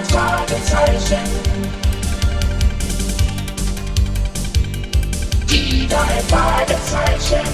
drei 0.00 0.04
Fragezeichen. 0.04 1.18
Die 5.48 5.86
drei 5.88 6.22
Fragezeichen. 6.28 7.48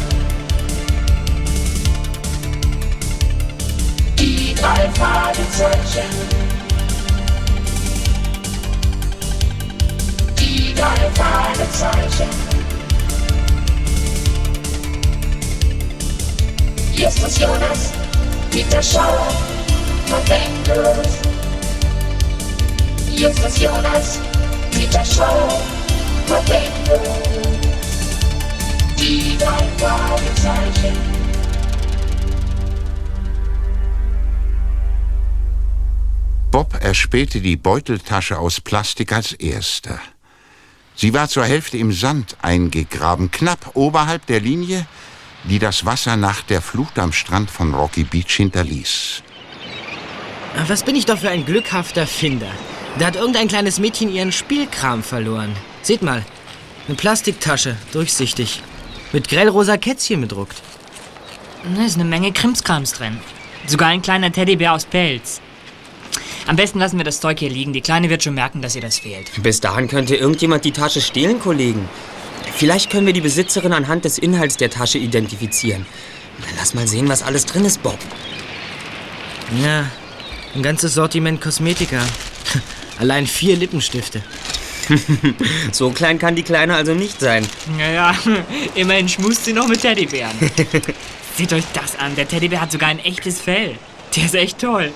Die 4.19 4.55
drei 4.55 4.91
Fragezeichen. 4.95 6.11
Die 10.39 10.75
drei 10.75 11.11
Fragezeichen. 11.15 12.31
Justus 16.95 17.39
Jonas, 17.39 17.93
Peter 18.51 18.83
Schauer, 18.83 19.29
Verwendlos. 23.17 23.21
Justus 23.21 23.61
Jonas, 23.61 24.19
Peter 24.71 25.05
Schauer, 25.05 25.63
Verwendlos. 26.27 27.09
Die 28.99 29.37
drei 29.39 29.69
Fragezeichen. 29.79 30.97
Bob 36.51 36.79
erspähte 36.81 37.41
die 37.41 37.57
Beuteltasche 37.57 38.39
aus 38.39 38.61
Plastik 38.61 39.13
als 39.13 39.33
erster. 39.33 40.01
Sie 40.95 41.13
war 41.13 41.29
zur 41.29 41.45
Hälfte 41.45 41.77
im 41.77 41.93
Sand 41.93 42.37
eingegraben, 42.41 43.31
knapp 43.31 43.73
oberhalb 43.75 44.25
der 44.27 44.41
Linie, 44.41 44.87
die 45.45 45.59
das 45.59 45.85
Wasser 45.85 46.17
nach 46.17 46.41
der 46.43 46.63
Flut 46.63 46.99
am 46.99 47.13
Strand 47.13 47.51
von 47.51 47.75
Rocky 47.75 48.05
Beach 48.05 48.35
hinterließ. 48.37 49.23
Was 50.67 50.83
bin 50.83 50.97
ich 50.97 51.05
doch 51.05 51.19
für 51.19 51.29
ein 51.29 51.45
glückhafter 51.45 52.07
Finder. 52.07 52.51
Da 52.99 53.07
hat 53.07 53.17
irgendein 53.17 53.49
kleines 53.49 53.79
Mädchen 53.79 54.11
ihren 54.11 54.33
Spielkram 54.33 55.03
verloren. 55.03 55.55
Seht 55.83 56.03
mal, 56.03 56.25
eine 56.89 56.97
Plastiktasche, 56.97 57.77
durchsichtig, 57.93 58.63
mit 59.13 59.29
grellrosa 59.29 59.77
Kätzchen 59.77 60.23
bedruckt. 60.23 60.57
Da 61.75 61.85
ist 61.85 61.97
eine 61.97 62.05
Menge 62.05 62.33
Krimskrams 62.33 62.95
drin. 62.95 63.19
Sogar 63.67 63.89
ein 63.89 64.03
kleiner 64.03 64.33
Teddybär 64.33 64.73
aus 64.73 64.87
Pelz. 64.87 65.41
Am 66.47 66.57
besten 66.57 66.79
lassen 66.79 66.97
wir 66.97 67.05
das 67.05 67.21
Zeug 67.21 67.41
hier 67.41 67.51
liegen. 67.51 67.73
Die 67.73 67.81
Kleine 67.81 68.09
wird 68.09 68.23
schon 68.23 68.35
merken, 68.35 68.63
dass 68.63 68.77
ihr 68.77 68.81
das 68.81 69.01
fehlt. 69.01 69.31
Bis 69.43 69.61
dahin 69.61 69.89
könnte 69.89 70.15
irgendjemand 70.15 70.65
die 70.65 70.71
Tasche 70.71 71.01
stehlen, 71.01 71.41
Kollegen. 71.41 71.89
Vielleicht 72.55 72.89
können 72.89 73.07
wir 73.07 73.13
die 73.13 73.21
Besitzerin 73.21 73.73
anhand 73.73 74.05
des 74.05 74.17
Inhalts 74.17 74.57
der 74.57 74.71
Tasche 74.71 74.99
identifizieren. 74.99 75.85
Dann 76.41 76.55
lass 76.57 76.75
mal 76.75 76.87
sehen, 76.87 77.09
was 77.09 77.23
alles 77.23 77.45
drin 77.47 77.65
ist, 77.65 77.83
Bob. 77.83 77.99
Ja, 79.63 79.91
ein 80.55 80.63
ganzes 80.63 80.95
Sortiment 80.95 81.41
Kosmetika. 81.41 82.01
Allein 82.99 83.27
vier 83.27 83.57
Lippenstifte. 83.57 84.23
So 85.73 85.91
klein 85.91 86.19
kann 86.19 86.37
die 86.37 86.45
Kleine 86.45 86.77
also 86.77 86.95
nicht 86.95 87.21
sein. 87.21 87.45
Naja, 87.77 88.15
immerhin 88.77 89.09
schmust 89.09 89.45
sie 89.45 89.53
noch 89.53 89.67
mit 89.67 89.83
Teddybären. 89.83 90.37
Seht 91.37 91.53
euch 91.53 91.65
das 91.73 91.99
an. 91.99 92.15
Der 92.15 92.29
Teddybär 92.29 92.61
hat 92.61 92.71
sogar 92.73 92.89
ein 92.89 93.01
echtes 93.01 93.41
Fell. 93.41 93.75
Der 94.15 94.25
ist 94.25 94.35
echt 94.35 94.61
toll. 94.61 94.93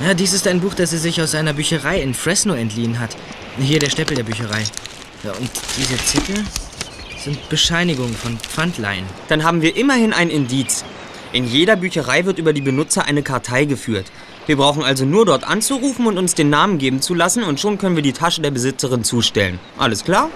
Ja, 0.00 0.14
dies 0.14 0.32
ist 0.32 0.46
ein 0.46 0.60
Buch, 0.60 0.74
das 0.74 0.90
sie 0.90 0.98
sich 0.98 1.20
aus 1.20 1.34
einer 1.34 1.52
Bücherei 1.52 2.00
in 2.00 2.14
Fresno 2.14 2.54
entliehen 2.54 2.98
hat. 2.98 3.16
Hier 3.58 3.78
der 3.78 3.90
Stempel 3.90 4.16
der 4.16 4.22
Bücherei. 4.22 4.62
Ja, 5.22 5.32
und 5.32 5.50
diese 5.76 5.96
Zettel 6.04 6.44
sind 7.22 7.48
Bescheinigungen 7.48 8.16
von 8.16 8.38
Pfandleihen. 8.38 9.04
Dann 9.28 9.44
haben 9.44 9.60
wir 9.60 9.76
immerhin 9.76 10.12
ein 10.12 10.30
Indiz. 10.30 10.84
In 11.32 11.46
jeder 11.46 11.76
Bücherei 11.76 12.24
wird 12.24 12.38
über 12.38 12.52
die 12.52 12.60
Benutzer 12.60 13.04
eine 13.04 13.22
Kartei 13.22 13.64
geführt. 13.64 14.06
Wir 14.46 14.56
brauchen 14.56 14.82
also 14.82 15.04
nur 15.04 15.24
dort 15.24 15.44
anzurufen 15.44 16.06
und 16.06 16.18
uns 16.18 16.34
den 16.34 16.50
Namen 16.50 16.78
geben 16.78 17.00
zu 17.00 17.14
lassen 17.14 17.44
und 17.44 17.60
schon 17.60 17.78
können 17.78 17.96
wir 17.96 18.02
die 18.02 18.12
Tasche 18.12 18.42
der 18.42 18.50
Besitzerin 18.50 19.04
zustellen. 19.04 19.60
Alles 19.78 20.04
klar? 20.04 20.30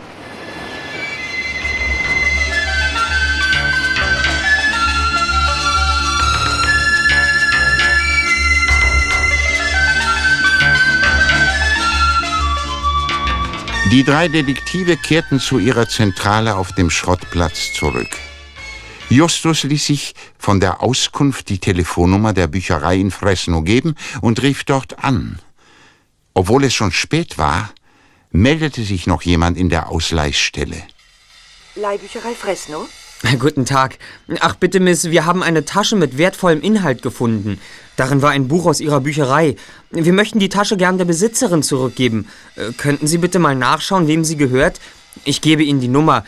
Die 13.93 14.03
drei 14.03 14.29
Detektive 14.29 14.97
kehrten 14.97 15.39
zu 15.39 15.59
ihrer 15.59 15.89
Zentrale 15.89 16.57
auf 16.57 16.73
dem 16.73 16.91
Schrottplatz 16.91 17.73
zurück. 17.73 18.09
Justus 19.09 19.63
ließ 19.63 19.87
sich 19.87 20.15
von 20.37 20.59
der 20.59 20.83
Auskunft 20.83 21.49
die 21.49 21.59
Telefonnummer 21.59 22.33
der 22.33 22.49
Bücherei 22.49 22.97
in 22.97 23.13
Fresno 23.13 23.63
geben 23.63 23.95
und 24.21 24.43
rief 24.43 24.65
dort 24.65 25.05
an. 25.05 25.39
Obwohl 26.35 26.65
es 26.65 26.75
schon 26.75 26.91
spät 26.91 27.39
war, 27.39 27.71
meldete 28.33 28.83
sich 28.83 29.07
noch 29.07 29.23
jemand 29.23 29.59
in 29.59 29.69
der 29.69 29.91
Ausleihstelle. 29.91 30.83
Leihbücherei 31.77 32.35
Fresno? 32.35 32.89
Guten 33.39 33.65
Tag. 33.65 33.99
Ach 34.41 34.57
bitte, 34.57 34.81
Miss, 34.81 35.11
wir 35.11 35.25
haben 35.25 35.43
eine 35.43 35.65
Tasche 35.65 35.95
mit 35.95 36.19
wertvollem 36.19 36.61
Inhalt 36.61 37.01
gefunden. 37.01 37.61
Darin 37.95 38.23
war 38.23 38.31
ein 38.31 38.49
Buch 38.49 38.67
aus 38.67 38.81
Ihrer 38.81 39.01
Bücherei. 39.01 39.57
Wir 39.91 40.13
möchten 40.13 40.41
die 40.41 40.49
Tasche 40.49 40.77
gern 40.77 40.99
der 40.99 41.07
Besitzerin 41.07 41.63
zurückgeben. 41.63 42.29
Äh, 42.57 42.73
könnten 42.73 43.07
Sie 43.07 43.19
bitte 43.19 43.39
mal 43.39 43.55
nachschauen, 43.55 44.09
wem 44.09 44.25
sie 44.25 44.37
gehört? 44.37 44.81
Ich 45.25 45.41
gebe 45.41 45.63
Ihnen 45.63 45.81
die 45.81 45.89
Nummer. 45.89 46.25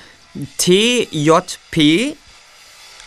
TJP 0.58 2.16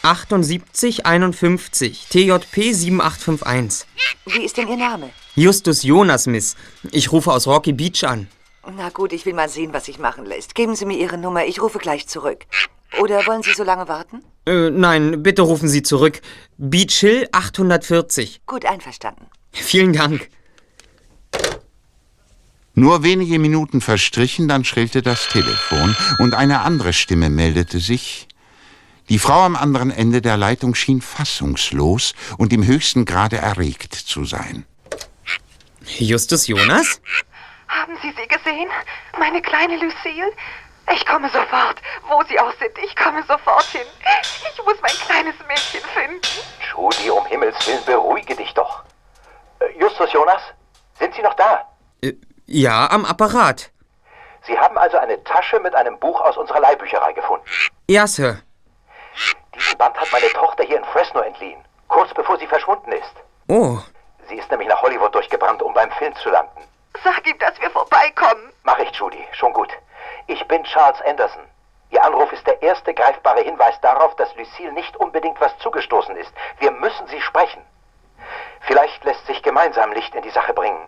7851. 0.03 2.07
TJP 2.09 2.73
7851. 2.73 3.87
Wie 4.25 4.43
ist 4.43 4.57
denn 4.57 4.67
Ihr 4.67 4.77
Name? 4.77 5.09
Justus 5.35 5.83
Jonas, 5.83 6.27
Miss. 6.27 6.55
Ich 6.91 7.11
rufe 7.11 7.31
aus 7.31 7.47
Rocky 7.47 7.73
Beach 7.73 8.03
an. 8.03 8.27
Na 8.75 8.89
gut, 8.89 9.13
ich 9.13 9.25
will 9.25 9.33
mal 9.33 9.49
sehen, 9.49 9.73
was 9.73 9.85
sich 9.85 9.99
machen 9.99 10.25
lässt. 10.25 10.55
Geben 10.55 10.75
Sie 10.75 10.85
mir 10.85 10.97
Ihre 10.97 11.17
Nummer, 11.17 11.45
ich 11.45 11.61
rufe 11.61 11.79
gleich 11.79 12.07
zurück. 12.07 12.45
Oder 12.99 13.25
wollen 13.25 13.41
Sie 13.41 13.53
so 13.53 13.63
lange 13.63 13.87
warten? 13.87 14.21
Äh, 14.45 14.69
nein, 14.69 15.23
bitte 15.23 15.43
rufen 15.43 15.69
Sie 15.69 15.81
zurück. 15.81 16.21
Beach 16.57 16.99
Hill 16.99 17.27
840. 17.31 18.41
Gut, 18.45 18.65
einverstanden. 18.65 19.27
Vielen 19.51 19.93
Dank. 19.93 20.29
Nur 22.73 23.03
wenige 23.03 23.37
Minuten 23.37 23.81
verstrichen, 23.81 24.47
dann 24.47 24.63
schrillte 24.63 25.01
das 25.01 25.27
Telefon 25.27 25.95
und 26.19 26.33
eine 26.33 26.61
andere 26.61 26.93
Stimme 26.93 27.29
meldete 27.29 27.79
sich. 27.79 28.27
Die 29.11 29.19
Frau 29.19 29.41
am 29.41 29.57
anderen 29.57 29.91
Ende 29.91 30.21
der 30.21 30.37
Leitung 30.37 30.73
schien 30.73 31.01
fassungslos 31.01 32.13
und 32.37 32.53
im 32.53 32.65
höchsten 32.65 33.03
Grade 33.03 33.35
erregt 33.35 33.93
zu 33.93 34.23
sein. 34.23 34.65
Justus 35.83 36.47
Jonas? 36.47 37.01
Haben 37.67 37.97
Sie 38.01 38.11
sie 38.11 38.25
gesehen? 38.25 38.69
Meine 39.19 39.41
kleine 39.41 39.75
Lucille? 39.75 40.31
Ich 40.95 41.05
komme 41.05 41.27
sofort. 41.27 41.81
Wo 42.07 42.23
Sie 42.29 42.39
auch 42.39 42.53
sind, 42.57 42.71
ich 42.85 42.95
komme 42.95 43.21
sofort 43.27 43.65
hin. 43.65 43.81
Ich 44.49 44.65
muss 44.65 44.77
mein 44.81 44.95
kleines 45.05 45.35
Mädchen 45.45 45.81
finden. 45.93 46.21
Judy, 46.71 47.09
um 47.09 47.25
Himmels 47.25 47.67
Willen, 47.67 47.83
beruhige 47.85 48.33
dich 48.37 48.53
doch. 48.53 48.81
Äh, 49.59 49.77
Justus 49.77 50.13
Jonas, 50.13 50.41
sind 50.99 51.13
Sie 51.15 51.21
noch 51.21 51.33
da? 51.33 51.67
Äh, 52.01 52.13
ja, 52.45 52.89
am 52.89 53.03
Apparat. 53.03 53.71
Sie 54.47 54.57
haben 54.57 54.77
also 54.77 54.97
eine 54.97 55.21
Tasche 55.25 55.59
mit 55.59 55.75
einem 55.75 55.99
Buch 55.99 56.21
aus 56.21 56.37
unserer 56.37 56.61
Leihbücherei 56.61 57.11
gefunden. 57.11 57.43
Ja, 57.89 58.07
Sir. 58.07 58.41
Diesen 59.61 59.77
Band 59.77 59.95
hat 59.99 60.11
meine 60.11 60.29
Tochter 60.29 60.63
hier 60.63 60.77
in 60.77 60.85
Fresno 60.85 61.21
entliehen, 61.21 61.63
kurz 61.87 62.13
bevor 62.13 62.37
sie 62.39 62.47
verschwunden 62.47 62.91
ist. 62.91 63.13
Oh, 63.47 63.77
Sie 64.27 64.35
ist 64.37 64.49
nämlich 64.49 64.69
nach 64.69 64.81
Hollywood 64.81 65.13
durchgebrannt, 65.13 65.61
um 65.61 65.73
beim 65.73 65.91
Film 65.91 66.15
zu 66.15 66.29
landen. 66.29 66.61
Sag 67.03 67.27
ihm, 67.27 67.37
dass 67.39 67.59
wir 67.59 67.69
vorbeikommen. 67.69 68.51
Mach 68.63 68.79
ich, 68.79 68.91
Judy, 68.91 69.23
schon 69.33 69.51
gut. 69.53 69.69
Ich 70.27 70.45
bin 70.47 70.63
Charles 70.63 71.01
Anderson. 71.01 71.41
Ihr 71.89 72.03
Anruf 72.03 72.31
ist 72.31 72.47
der 72.47 72.61
erste 72.61 72.93
greifbare 72.93 73.41
Hinweis 73.41 73.79
darauf, 73.81 74.15
dass 74.15 74.33
Lucille 74.35 74.71
nicht 74.71 74.95
unbedingt 74.97 75.39
was 75.41 75.57
zugestoßen 75.59 76.15
ist. 76.15 76.31
Wir 76.59 76.71
müssen 76.71 77.07
sie 77.07 77.19
sprechen. 77.21 77.61
Vielleicht 78.61 79.03
lässt 79.03 79.25
sich 79.27 79.43
gemeinsam 79.43 79.91
Licht 79.91 80.15
in 80.15 80.21
die 80.21 80.29
Sache 80.29 80.53
bringen. 80.53 80.87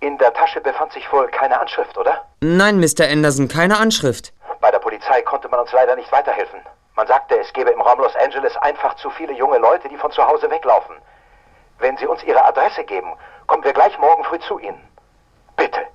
In 0.00 0.18
der 0.18 0.34
Tasche 0.34 0.60
befand 0.60 0.92
sich 0.92 1.10
wohl 1.12 1.28
keine 1.28 1.60
Anschrift, 1.60 1.96
oder? 1.96 2.26
nein, 2.40 2.80
Mr. 2.80 3.04
Anderson, 3.08 3.46
keine 3.46 3.78
Anschrift. 3.78 4.32
Bei 4.60 4.70
der 4.72 4.80
Polizei 4.80 5.22
konnte 5.22 5.48
man 5.48 5.60
uns 5.60 5.70
leider 5.70 5.94
nicht 5.94 6.10
weiterhelfen. 6.10 6.60
Man 6.94 7.06
sagte, 7.06 7.38
es 7.38 7.52
gebe 7.52 7.70
im 7.70 7.80
Raum 7.80 8.00
Los 8.00 8.14
Angeles 8.16 8.56
einfach 8.58 8.94
zu 8.96 9.08
viele 9.10 9.32
junge 9.32 9.58
Leute, 9.58 9.88
die 9.88 9.96
von 9.96 10.10
zu 10.10 10.26
Hause 10.26 10.50
weglaufen. 10.50 10.96
Wenn 11.78 11.96
Sie 11.96 12.06
uns 12.06 12.22
Ihre 12.22 12.44
Adresse 12.44 12.84
geben, 12.84 13.14
kommen 13.46 13.64
wir 13.64 13.72
gleich 13.72 13.98
morgen 13.98 14.24
früh 14.24 14.38
zu 14.40 14.58
Ihnen. 14.58 14.80
Bitte. 15.56 15.86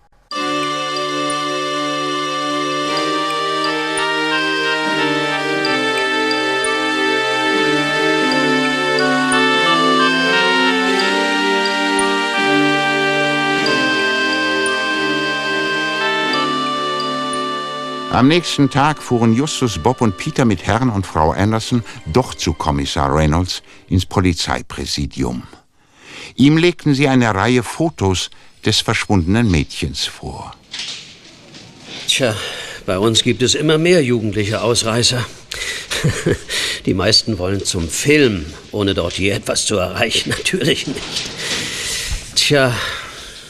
Am 18.18 18.30
nächsten 18.30 18.72
Tag 18.72 19.04
fuhren 19.04 19.36
Justus, 19.36 19.78
Bob 19.78 20.02
und 20.02 20.18
Peter 20.18 20.44
mit 20.44 20.66
Herrn 20.66 20.90
und 20.90 21.06
Frau 21.06 21.34
Anderson 21.34 21.84
doch 22.08 22.34
zu 22.34 22.54
Kommissar 22.54 23.14
Reynolds 23.14 23.62
ins 23.90 24.08
Polizeipräsidium. 24.08 25.44
Ihm 26.36 26.58
legten 26.58 26.96
sie 26.96 27.08
eine 27.08 27.36
Reihe 27.36 27.62
Fotos 27.62 28.32
des 28.66 28.82
verschwundenen 28.82 29.52
Mädchens 29.52 30.08
vor. 30.08 30.56
Tja, 32.08 32.36
bei 32.88 32.98
uns 32.98 33.22
gibt 33.22 33.44
es 33.44 33.54
immer 33.54 33.78
mehr 33.78 34.04
jugendliche 34.04 34.64
Ausreißer. 34.64 35.24
Die 36.88 36.96
meisten 36.96 37.38
wollen 37.38 37.64
zum 37.64 37.88
Film, 37.88 38.48
ohne 38.72 38.96
dort 38.96 39.20
je 39.20 39.30
etwas 39.30 39.68
zu 39.68 39.78
erreichen. 39.78 40.30
Natürlich 40.36 40.88
nicht. 40.88 41.30
Tja, 42.34 42.76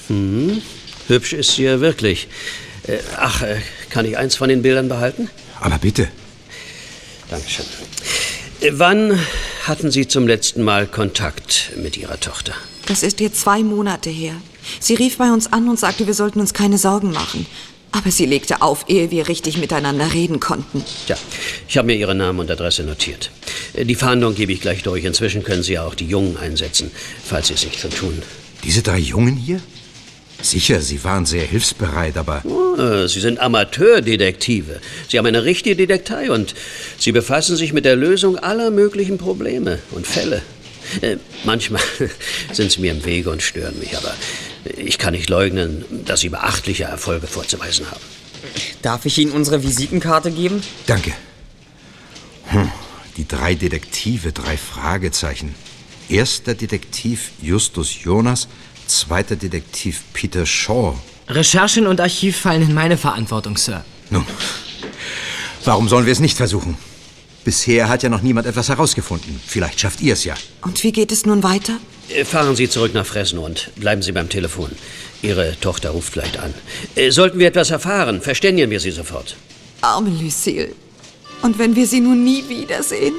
hm, 0.07 0.61
hübsch 1.07 1.31
ist 1.31 1.55
sie 1.55 1.63
ja 1.63 1.79
wirklich. 1.79 2.27
Äh, 2.85 2.97
ach, 3.15 3.43
äh, 3.43 3.61
kann 3.97 4.05
ich 4.05 4.15
eins 4.15 4.35
von 4.35 4.47
den 4.47 4.61
Bildern 4.61 4.89
behalten? 4.89 5.27
Aber 5.59 5.79
bitte. 5.79 6.07
Dankeschön. 7.31 7.65
Wann 8.73 9.19
hatten 9.63 9.89
Sie 9.89 10.07
zum 10.07 10.27
letzten 10.27 10.61
Mal 10.61 10.85
Kontakt 10.85 11.71
mit 11.77 11.97
Ihrer 11.97 12.19
Tochter? 12.19 12.53
Das 12.85 13.01
ist 13.01 13.19
jetzt 13.21 13.41
zwei 13.41 13.63
Monate 13.63 14.11
her. 14.11 14.33
Sie 14.79 14.93
rief 14.93 15.17
bei 15.17 15.31
uns 15.31 15.51
an 15.51 15.67
und 15.67 15.79
sagte, 15.79 16.05
wir 16.05 16.13
sollten 16.13 16.39
uns 16.39 16.53
keine 16.53 16.77
Sorgen 16.77 17.11
machen. 17.11 17.47
Aber 17.91 18.11
sie 18.11 18.27
legte 18.27 18.61
auf, 18.61 18.85
ehe 18.87 19.09
wir 19.09 19.29
richtig 19.29 19.57
miteinander 19.57 20.13
reden 20.13 20.39
konnten. 20.39 20.83
Tja, 21.07 21.17
ich 21.67 21.75
habe 21.79 21.87
mir 21.87 21.95
Ihren 21.95 22.19
Namen 22.19 22.37
und 22.37 22.51
Adresse 22.51 22.83
notiert. 22.83 23.31
Die 23.73 23.95
Fahndung 23.95 24.35
gebe 24.35 24.53
ich 24.53 24.61
gleich 24.61 24.83
durch. 24.83 25.05
Inzwischen 25.05 25.43
können 25.43 25.63
Sie 25.63 25.73
ja 25.73 25.87
auch 25.87 25.95
die 25.95 26.05
Jungen 26.05 26.37
einsetzen, 26.37 26.91
falls 27.25 27.47
Sie 27.47 27.55
es 27.55 27.65
nicht 27.65 27.79
schon 27.79 27.89
tun. 27.89 28.21
Diese 28.63 28.83
drei 28.83 28.99
Jungen 28.99 29.37
hier? 29.37 29.59
Sicher, 30.41 30.81
sie 30.81 31.03
waren 31.03 31.25
sehr 31.25 31.43
hilfsbereit, 31.45 32.15
aber 32.17 32.43
Äh, 32.77 33.07
Sie 33.07 33.19
sind 33.19 33.39
Amateurdetektive. 33.39 34.79
Sie 35.09 35.17
haben 35.17 35.25
eine 35.25 35.43
richtige 35.43 35.75
Detektei 35.75 36.29
und 36.29 36.53
Sie 36.99 37.11
befassen 37.11 37.55
sich 37.55 37.73
mit 37.73 37.85
der 37.85 37.95
Lösung 37.95 38.37
aller 38.37 38.69
möglichen 38.69 39.17
Probleme 39.17 39.79
und 39.91 40.05
Fälle. 40.05 40.43
Äh, 41.01 41.17
manchmal 41.43 41.81
sind 42.53 42.71
Sie 42.71 42.81
mir 42.81 42.91
im 42.91 43.03
Wege 43.03 43.29
und 43.31 43.41
stören 43.41 43.79
mich, 43.79 43.97
aber 43.97 44.13
ich 44.77 44.97
kann 44.99 45.13
nicht 45.13 45.29
leugnen, 45.29 45.83
dass 46.05 46.19
Sie 46.19 46.29
beachtliche 46.29 46.83
Erfolge 46.83 47.25
vorzuweisen 47.27 47.89
haben. 47.89 48.01
Darf 48.83 49.05
ich 49.05 49.17
Ihnen 49.17 49.31
unsere 49.31 49.63
Visitenkarte 49.63 50.29
geben? 50.31 50.61
danke. 50.85 51.13
Hm, 52.49 52.71
die 53.17 53.27
drei 53.27 53.55
Detektive, 53.55 54.31
drei 54.31 54.55
Fragezeichen. 54.55 55.55
Erster 56.09 56.53
Detektiv 56.53 57.31
Justus 57.41 58.01
Jonas, 58.03 58.47
zweiter 58.87 59.35
Detektiv 59.35 60.03
Peter 60.13 60.45
Shaw. 60.45 60.95
Recherchen 61.29 61.87
und 61.87 61.99
Archiv 61.99 62.37
fallen 62.37 62.61
in 62.61 62.73
meine 62.73 62.97
Verantwortung, 62.97 63.57
Sir. 63.57 63.83
Nun, 64.09 64.25
warum 65.65 65.89
sollen 65.89 66.05
wir 66.05 66.13
es 66.13 66.19
nicht 66.19 66.37
versuchen? 66.37 66.77
Bisher 67.43 67.87
hat 67.89 68.03
ja 68.03 68.09
noch 68.09 68.21
niemand 68.21 68.47
etwas 68.47 68.69
herausgefunden. 68.69 69.39
Vielleicht 69.45 69.79
schafft 69.79 70.01
ihr 70.01 70.13
es 70.13 70.23
ja. 70.25 70.35
Und 70.61 70.83
wie 70.83 70.91
geht 70.91 71.11
es 71.11 71.25
nun 71.25 71.43
weiter? 71.43 71.73
Äh, 72.09 72.25
Fahren 72.25 72.55
Sie 72.55 72.69
zurück 72.69 72.93
nach 72.93 73.05
Fresno 73.05 73.45
und 73.45 73.71
bleiben 73.75 74.01
Sie 74.01 74.11
beim 74.11 74.27
Telefon. 74.29 74.71
Ihre 75.21 75.57
Tochter 75.59 75.91
ruft 75.91 76.13
gleich 76.13 76.39
an. 76.39 76.53
Äh, 76.95 77.11
Sollten 77.11 77.39
wir 77.39 77.47
etwas 77.47 77.71
erfahren, 77.71 78.21
verständigen 78.21 78.69
wir 78.69 78.79
Sie 78.79 78.91
sofort. 78.91 79.35
Arme 79.81 80.09
Lucille. 80.09 80.69
Und 81.41 81.59
wenn 81.59 81.75
wir 81.75 81.85
sie 81.87 81.99
nun 81.99 82.23
nie 82.23 82.43
wiedersehen? 82.49 83.13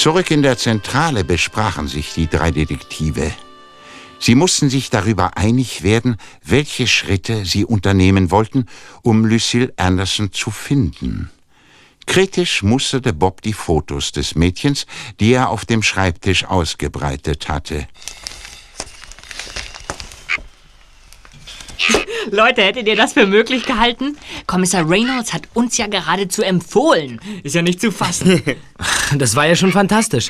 Zurück 0.00 0.30
in 0.30 0.42
der 0.42 0.56
Zentrale 0.56 1.24
besprachen 1.24 1.86
sich 1.86 2.14
die 2.14 2.26
drei 2.26 2.52
Detektive. 2.52 3.34
Sie 4.18 4.34
mussten 4.34 4.70
sich 4.70 4.88
darüber 4.88 5.36
einig 5.36 5.82
werden, 5.82 6.16
welche 6.42 6.86
Schritte 6.86 7.44
sie 7.44 7.66
unternehmen 7.66 8.30
wollten, 8.30 8.64
um 9.02 9.26
Lucille 9.26 9.74
Anderson 9.76 10.32
zu 10.32 10.50
finden. 10.50 11.28
Kritisch 12.06 12.62
musterte 12.62 13.12
Bob 13.12 13.42
die 13.42 13.52
Fotos 13.52 14.10
des 14.10 14.34
Mädchens, 14.36 14.86
die 15.20 15.34
er 15.34 15.50
auf 15.50 15.66
dem 15.66 15.82
Schreibtisch 15.82 16.46
ausgebreitet 16.46 17.50
hatte. 17.50 17.86
Leute, 22.30 22.62
hättet 22.62 22.86
ihr 22.86 22.96
das 22.96 23.12
für 23.14 23.26
möglich 23.26 23.64
gehalten? 23.64 24.16
Kommissar 24.46 24.88
Reynolds 24.88 25.32
hat 25.32 25.42
uns 25.54 25.76
ja 25.76 25.86
geradezu 25.86 26.42
empfohlen. 26.42 27.20
Ist 27.42 27.54
ja 27.54 27.62
nicht 27.62 27.80
zu 27.80 27.90
fassen. 27.92 28.42
Das 29.16 29.34
war 29.34 29.44
ja 29.44 29.56
schon 29.56 29.72
fantastisch. 29.72 30.28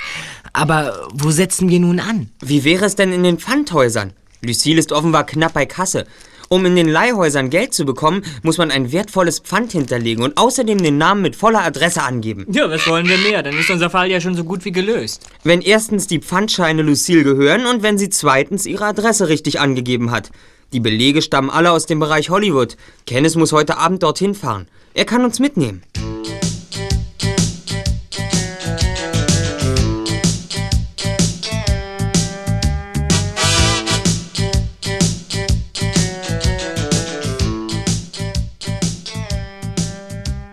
Aber 0.54 1.06
wo 1.12 1.30
setzen 1.30 1.68
wir 1.68 1.78
nun 1.80 2.00
an? 2.00 2.30
Wie 2.40 2.64
wäre 2.64 2.86
es 2.86 2.96
denn 2.96 3.12
in 3.12 3.22
den 3.22 3.38
Pfandhäusern? 3.38 4.14
Lucille 4.40 4.78
ist 4.78 4.90
offenbar 4.90 5.26
knapp 5.26 5.52
bei 5.52 5.66
Kasse. 5.66 6.06
Um 6.48 6.66
in 6.66 6.74
den 6.74 6.88
Leihhäusern 6.88 7.50
Geld 7.50 7.74
zu 7.74 7.84
bekommen, 7.84 8.24
muss 8.42 8.58
man 8.58 8.70
ein 8.70 8.90
wertvolles 8.90 9.38
Pfand 9.38 9.70
hinterlegen 9.72 10.24
und 10.24 10.36
außerdem 10.36 10.78
den 10.82 10.98
Namen 10.98 11.22
mit 11.22 11.36
voller 11.36 11.62
Adresse 11.62 12.02
angeben. 12.02 12.46
ja, 12.50 12.68
was 12.70 12.86
wollen 12.88 13.06
wir 13.06 13.18
mehr? 13.18 13.42
Dann 13.42 13.56
ist 13.56 13.70
unser 13.70 13.90
Fall 13.90 14.10
ja 14.10 14.20
schon 14.20 14.34
so 14.34 14.42
gut 14.44 14.64
wie 14.64 14.72
gelöst. 14.72 15.26
Wenn 15.44 15.60
erstens 15.60 16.06
die 16.06 16.18
Pfandscheine 16.18 16.82
Lucille 16.82 17.22
gehören 17.22 17.66
und 17.66 17.82
wenn 17.82 17.98
sie 17.98 18.08
zweitens 18.08 18.66
ihre 18.66 18.86
Adresse 18.86 19.28
richtig 19.28 19.60
angegeben 19.60 20.10
hat. 20.10 20.30
Die 20.72 20.78
Belege 20.78 21.20
stammen 21.20 21.50
alle 21.50 21.72
aus 21.72 21.86
dem 21.86 21.98
Bereich 21.98 22.30
Hollywood. 22.30 22.76
Kenneth 23.04 23.34
muss 23.34 23.50
heute 23.50 23.76
Abend 23.76 24.04
dorthin 24.04 24.36
fahren. 24.36 24.68
Er 24.94 25.04
kann 25.04 25.24
uns 25.24 25.40
mitnehmen. 25.40 25.82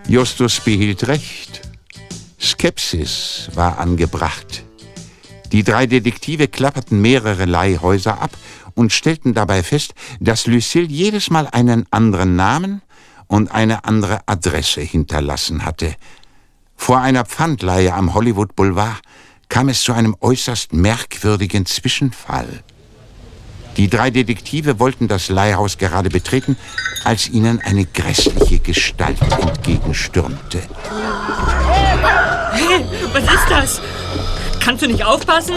Justus 0.08 0.62
behielt 0.62 1.08
recht. 1.08 1.62
Skepsis 2.42 3.50
war 3.54 3.78
angebracht. 3.78 4.64
Die 5.52 5.64
drei 5.64 5.86
Detektive 5.86 6.48
klapperten 6.48 7.02
mehrere 7.02 7.46
Leihhäuser 7.46 8.20
ab 8.20 8.32
und 8.78 8.94
stellten 8.94 9.34
dabei 9.34 9.64
fest, 9.64 9.94
dass 10.20 10.46
Lucille 10.46 10.86
jedes 10.88 11.30
Mal 11.32 11.48
einen 11.48 11.88
anderen 11.92 12.36
Namen 12.36 12.82
und 13.26 13.52
eine 13.52 13.84
andere 13.86 14.22
Adresse 14.28 14.82
hinterlassen 14.82 15.66
hatte. 15.66 15.96
Vor 16.76 17.00
einer 17.00 17.26
Pfandleihe 17.26 17.94
am 17.94 18.14
Hollywood 18.14 18.56
Boulevard 18.56 19.02
kam 19.50 19.68
es 19.68 19.82
zu 19.82 19.94
einem 19.94 20.16
äußerst 20.22 20.74
merkwürdigen 20.74 21.66
Zwischenfall. 21.66 22.64
Die 23.78 23.90
drei 23.90 24.12
Detektive 24.12 24.80
wollten 24.80 25.08
das 25.08 25.30
Leihhaus 25.30 25.78
gerade 25.78 26.10
betreten, 26.10 26.56
als 27.04 27.30
ihnen 27.30 27.60
eine 27.62 27.86
grässliche 27.86 28.60
Gestalt 28.60 29.18
entgegenstürmte. 29.22 30.62
Hey, 32.52 32.86
was 33.12 33.24
ist 33.24 33.50
das? 33.50 33.82
Kannst 34.60 34.84
du 34.84 34.88
nicht 34.88 35.04
aufpassen? 35.04 35.56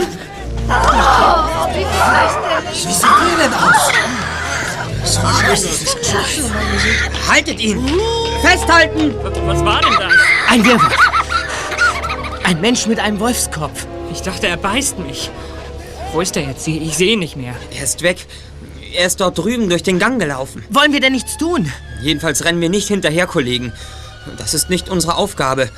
Haltet 7.28 7.60
ihn! 7.60 7.88
Festhalten! 8.42 9.14
Was 9.46 9.64
war 9.64 9.80
denn 9.80 9.92
das? 9.98 10.12
Ein 10.48 10.64
Wirrwarr. 10.64 10.90
Ein 12.44 12.60
Mensch 12.60 12.86
mit 12.86 12.98
einem 12.98 13.20
Wolfskopf. 13.20 13.86
Ich 14.12 14.22
dachte, 14.22 14.48
er 14.48 14.56
beißt 14.56 14.98
mich. 14.98 15.30
Wo 16.12 16.20
ist 16.20 16.36
er 16.36 16.42
jetzt? 16.42 16.66
Ich, 16.66 16.80
ich 16.82 16.96
sehe 16.96 17.12
ihn 17.12 17.20
nicht 17.20 17.36
mehr. 17.36 17.54
Er 17.76 17.84
ist 17.84 18.02
weg. 18.02 18.26
Er 18.92 19.06
ist 19.06 19.20
dort 19.20 19.38
drüben 19.38 19.68
durch 19.68 19.82
den 19.82 19.98
Gang 19.98 20.18
gelaufen. 20.18 20.64
Wollen 20.70 20.92
wir 20.92 21.00
denn 21.00 21.12
nichts 21.12 21.36
tun? 21.36 21.72
Jedenfalls 22.02 22.44
rennen 22.44 22.60
wir 22.60 22.70
nicht 22.70 22.88
hinterher, 22.88 23.26
Kollegen. 23.26 23.72
Das 24.38 24.54
ist 24.54 24.70
nicht 24.70 24.88
unsere 24.88 25.14
Aufgabe. 25.14 25.68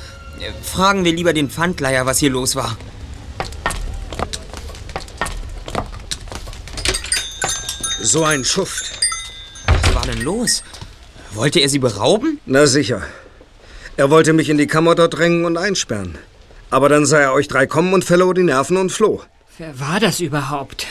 Fragen 0.63 1.05
wir 1.05 1.13
lieber 1.13 1.33
den 1.33 1.49
Pfandleiher, 1.49 2.05
was 2.05 2.17
hier 2.17 2.31
los 2.31 2.55
war. 2.55 2.75
So 8.05 8.25
ein 8.25 8.43
Schuft. 8.43 8.99
Was 9.65 9.95
war 9.95 10.01
denn 10.05 10.21
los? 10.23 10.61
Wollte 11.31 11.61
er 11.61 11.69
sie 11.69 11.79
berauben? 11.79 12.37
Na 12.45 12.67
sicher. 12.67 13.01
Er 13.95 14.09
wollte 14.09 14.33
mich 14.33 14.49
in 14.49 14.57
die 14.57 14.67
Kammer 14.67 14.93
dort 14.93 15.17
drängen 15.17 15.45
und 15.45 15.55
einsperren. 15.55 16.17
Aber 16.69 16.89
dann 16.89 17.05
sah 17.05 17.19
er 17.19 17.33
euch 17.33 17.47
drei 17.47 17.65
kommen 17.65 17.93
und 17.93 18.03
verlor 18.03 18.33
die 18.33 18.43
Nerven 18.43 18.75
und 18.75 18.91
floh. 18.91 19.21
Wer 19.57 19.79
war 19.79 20.01
das 20.01 20.19
überhaupt? 20.19 20.85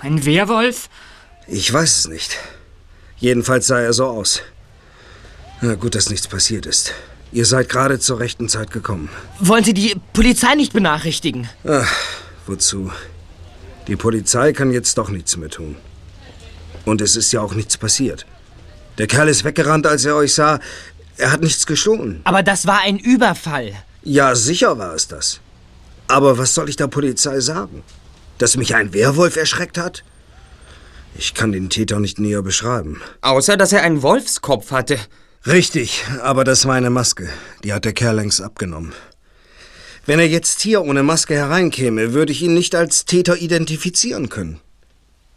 Ein 0.00 0.26
Werwolf? 0.26 0.90
Ich 1.46 1.72
weiß 1.72 2.00
es 2.00 2.08
nicht. 2.08 2.36
Jedenfalls 3.16 3.66
sah 3.66 3.80
er 3.80 3.94
so 3.94 4.04
aus. 4.04 4.42
Na 5.62 5.74
gut, 5.76 5.94
dass 5.94 6.10
nichts 6.10 6.28
passiert 6.28 6.66
ist. 6.66 6.92
Ihr 7.32 7.46
seid 7.46 7.70
gerade 7.70 7.98
zur 7.98 8.20
rechten 8.20 8.50
Zeit 8.50 8.72
gekommen. 8.72 9.08
Wollen 9.40 9.64
Sie 9.64 9.72
die 9.72 9.96
Polizei 10.12 10.54
nicht 10.54 10.74
benachrichtigen? 10.74 11.48
Ach, 11.66 11.90
wozu? 12.46 12.92
Die 13.86 13.96
Polizei 13.96 14.52
kann 14.52 14.70
jetzt 14.70 14.98
doch 14.98 15.08
nichts 15.08 15.38
mehr 15.38 15.48
tun. 15.48 15.76
Und 16.84 17.00
es 17.00 17.16
ist 17.16 17.32
ja 17.32 17.40
auch 17.40 17.54
nichts 17.54 17.76
passiert. 17.76 18.26
Der 18.98 19.06
Kerl 19.06 19.28
ist 19.28 19.44
weggerannt, 19.44 19.86
als 19.86 20.04
er 20.04 20.16
euch 20.16 20.34
sah. 20.34 20.60
Er 21.16 21.32
hat 21.32 21.40
nichts 21.40 21.66
gestohlen. 21.66 22.20
Aber 22.24 22.42
das 22.42 22.66
war 22.66 22.80
ein 22.80 22.98
Überfall. 22.98 23.72
Ja, 24.02 24.34
sicher 24.34 24.78
war 24.78 24.94
es 24.94 25.08
das. 25.08 25.40
Aber 26.08 26.38
was 26.38 26.54
soll 26.54 26.68
ich 26.68 26.76
der 26.76 26.88
Polizei 26.88 27.40
sagen? 27.40 27.82
Dass 28.38 28.56
mich 28.56 28.74
ein 28.74 28.92
Werwolf 28.92 29.36
erschreckt 29.36 29.78
hat? 29.78 30.02
Ich 31.14 31.34
kann 31.34 31.52
den 31.52 31.70
Täter 31.70 32.00
nicht 32.00 32.18
näher 32.18 32.42
beschreiben. 32.42 33.00
Außer, 33.20 33.56
dass 33.56 33.72
er 33.72 33.82
einen 33.82 34.02
Wolfskopf 34.02 34.70
hatte. 34.70 34.98
Richtig, 35.46 36.04
aber 36.22 36.44
das 36.44 36.66
war 36.66 36.74
eine 36.74 36.90
Maske. 36.90 37.28
Die 37.64 37.72
hat 37.72 37.84
der 37.84 37.92
Kerl 37.92 38.16
längst 38.16 38.40
abgenommen. 38.40 38.92
Wenn 40.06 40.18
er 40.18 40.28
jetzt 40.28 40.60
hier 40.62 40.82
ohne 40.82 41.02
Maske 41.02 41.34
hereinkäme, 41.34 42.12
würde 42.12 42.32
ich 42.32 42.42
ihn 42.42 42.54
nicht 42.54 42.74
als 42.74 43.04
Täter 43.04 43.36
identifizieren 43.36 44.28
können. 44.28 44.60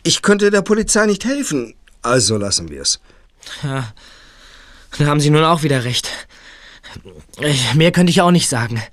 Ich 0.06 0.22
könnte 0.22 0.52
der 0.52 0.62
Polizei 0.62 1.08
nicht 1.08 1.26
helfen, 1.26 1.74
also 2.04 2.38
lassen 2.38 2.70
wir 2.70 2.84
es. 2.84 3.00
Ja, 3.64 3.92
da 5.00 5.06
haben 5.08 5.20
Sie 5.20 5.32
nun 5.32 5.44
auch 5.44 5.64
wieder 5.64 5.84
recht. 5.84 6.08
Ich, 7.42 7.74
mehr 7.74 7.92
könnte 7.92 8.12
ich 8.12 8.22
auch 8.22 8.30
nicht 8.30 8.48
sagen. 8.48 8.84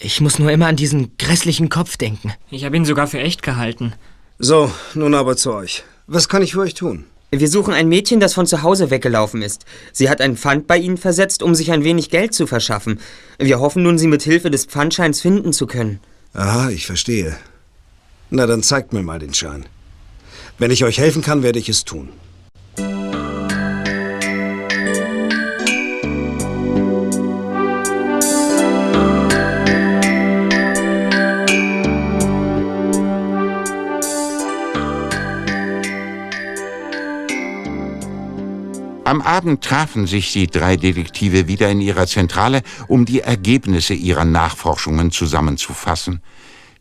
Ich 0.00 0.20
muss 0.20 0.40
nur 0.40 0.50
immer 0.50 0.66
an 0.66 0.74
diesen 0.74 1.16
grässlichen 1.18 1.68
Kopf 1.68 1.96
denken. 1.96 2.32
Ich 2.50 2.64
habe 2.64 2.76
ihn 2.76 2.84
sogar 2.84 3.06
für 3.06 3.20
echt 3.20 3.44
gehalten. 3.44 3.92
So, 4.40 4.72
nun 4.94 5.14
aber 5.14 5.36
zu 5.36 5.54
euch. 5.54 5.84
Was 6.08 6.28
kann 6.28 6.42
ich 6.42 6.54
für 6.54 6.60
euch 6.62 6.74
tun? 6.74 7.04
Wir 7.30 7.48
suchen 7.48 7.72
ein 7.72 7.88
Mädchen, 7.88 8.18
das 8.18 8.34
von 8.34 8.48
zu 8.48 8.62
Hause 8.62 8.90
weggelaufen 8.90 9.42
ist. 9.42 9.66
Sie 9.92 10.10
hat 10.10 10.20
ein 10.20 10.36
Pfand 10.36 10.66
bei 10.66 10.78
Ihnen 10.78 10.96
versetzt, 10.96 11.44
um 11.44 11.54
sich 11.54 11.70
ein 11.70 11.84
wenig 11.84 12.10
Geld 12.10 12.34
zu 12.34 12.48
verschaffen. 12.48 12.98
Wir 13.38 13.60
hoffen 13.60 13.84
nun, 13.84 13.98
sie 13.98 14.08
mit 14.08 14.24
Hilfe 14.24 14.50
des 14.50 14.64
Pfandscheins 14.64 15.20
finden 15.20 15.52
zu 15.52 15.68
können. 15.68 16.00
Aha, 16.34 16.70
ich 16.70 16.86
verstehe. 16.86 17.36
Na, 18.30 18.46
dann 18.46 18.64
zeigt 18.64 18.92
mir 18.92 19.04
mal 19.04 19.20
den 19.20 19.32
Schein. 19.32 19.66
Wenn 20.60 20.70
ich 20.70 20.84
euch 20.84 20.98
helfen 20.98 21.22
kann, 21.22 21.42
werde 21.42 21.58
ich 21.58 21.70
es 21.70 21.86
tun. 21.86 22.10
Am 39.04 39.22
Abend 39.22 39.64
trafen 39.64 40.06
sich 40.06 40.30
die 40.34 40.46
drei 40.46 40.76
Detektive 40.76 41.48
wieder 41.48 41.70
in 41.70 41.80
ihrer 41.80 42.06
Zentrale, 42.06 42.60
um 42.86 43.06
die 43.06 43.22
Ergebnisse 43.22 43.94
ihrer 43.94 44.26
Nachforschungen 44.26 45.10
zusammenzufassen. 45.10 46.20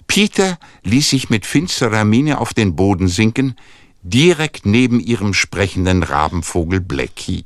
Peter 0.10 0.58
ließ 0.84 1.12
sich 1.12 1.30
mit 1.30 1.46
finsterer 1.46 2.04
Miene 2.04 2.42
auf 2.42 2.54
den 2.54 2.76
Boden 2.76 3.08
sinken, 3.08 3.56
direkt 4.02 4.66
neben 4.66 5.00
ihrem 5.00 5.36
sprechenden 5.36 6.04
Rabenvogel 6.04 6.82
Blackie. 6.82 7.46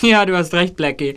Ja, 0.00 0.24
du 0.24 0.34
hast 0.34 0.54
recht, 0.54 0.76
Blackie. 0.76 1.14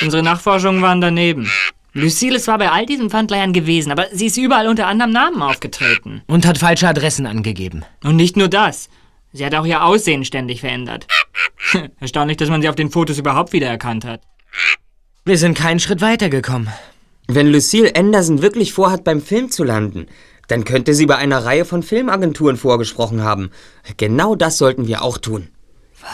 Unsere 0.00 0.22
Nachforschungen 0.22 0.80
waren 0.80 1.02
daneben. 1.02 1.50
Lucille 1.92 2.36
ist 2.36 2.46
zwar 2.46 2.56
bei 2.56 2.70
all 2.70 2.86
diesen 2.86 3.10
Pfandleihern 3.10 3.52
gewesen, 3.52 3.92
aber 3.92 4.06
sie 4.12 4.26
ist 4.26 4.38
überall 4.38 4.68
unter 4.68 4.86
anderem 4.86 5.12
Namen 5.12 5.42
aufgetreten. 5.42 6.22
Und 6.26 6.46
hat 6.46 6.56
falsche 6.56 6.88
Adressen 6.88 7.26
angegeben. 7.26 7.84
Und 8.02 8.16
nicht 8.16 8.38
nur 8.38 8.48
das. 8.48 8.88
Sie 9.34 9.44
hat 9.44 9.54
auch 9.54 9.66
ihr 9.66 9.84
Aussehen 9.84 10.24
ständig 10.24 10.60
verändert. 10.60 11.06
Erstaunlich, 12.00 12.38
dass 12.38 12.48
man 12.48 12.62
sie 12.62 12.70
auf 12.70 12.74
den 12.74 12.90
Fotos 12.90 13.18
überhaupt 13.18 13.52
wiedererkannt 13.52 14.06
hat. 14.06 14.22
Wir 15.26 15.36
sind 15.36 15.58
keinen 15.58 15.78
Schritt 15.78 16.00
weitergekommen. 16.00 16.70
Wenn 17.28 17.50
Lucille 17.50 17.94
Anderson 17.94 18.42
wirklich 18.42 18.72
vorhat, 18.72 19.04
beim 19.04 19.20
Film 19.20 19.50
zu 19.50 19.64
landen, 19.64 20.06
dann 20.48 20.64
könnte 20.64 20.94
sie 20.94 21.06
bei 21.06 21.16
einer 21.16 21.44
Reihe 21.44 21.64
von 21.64 21.82
Filmagenturen 21.82 22.56
vorgesprochen 22.56 23.22
haben. 23.22 23.50
Genau 23.96 24.34
das 24.34 24.58
sollten 24.58 24.86
wir 24.86 25.02
auch 25.02 25.18
tun. 25.18 25.48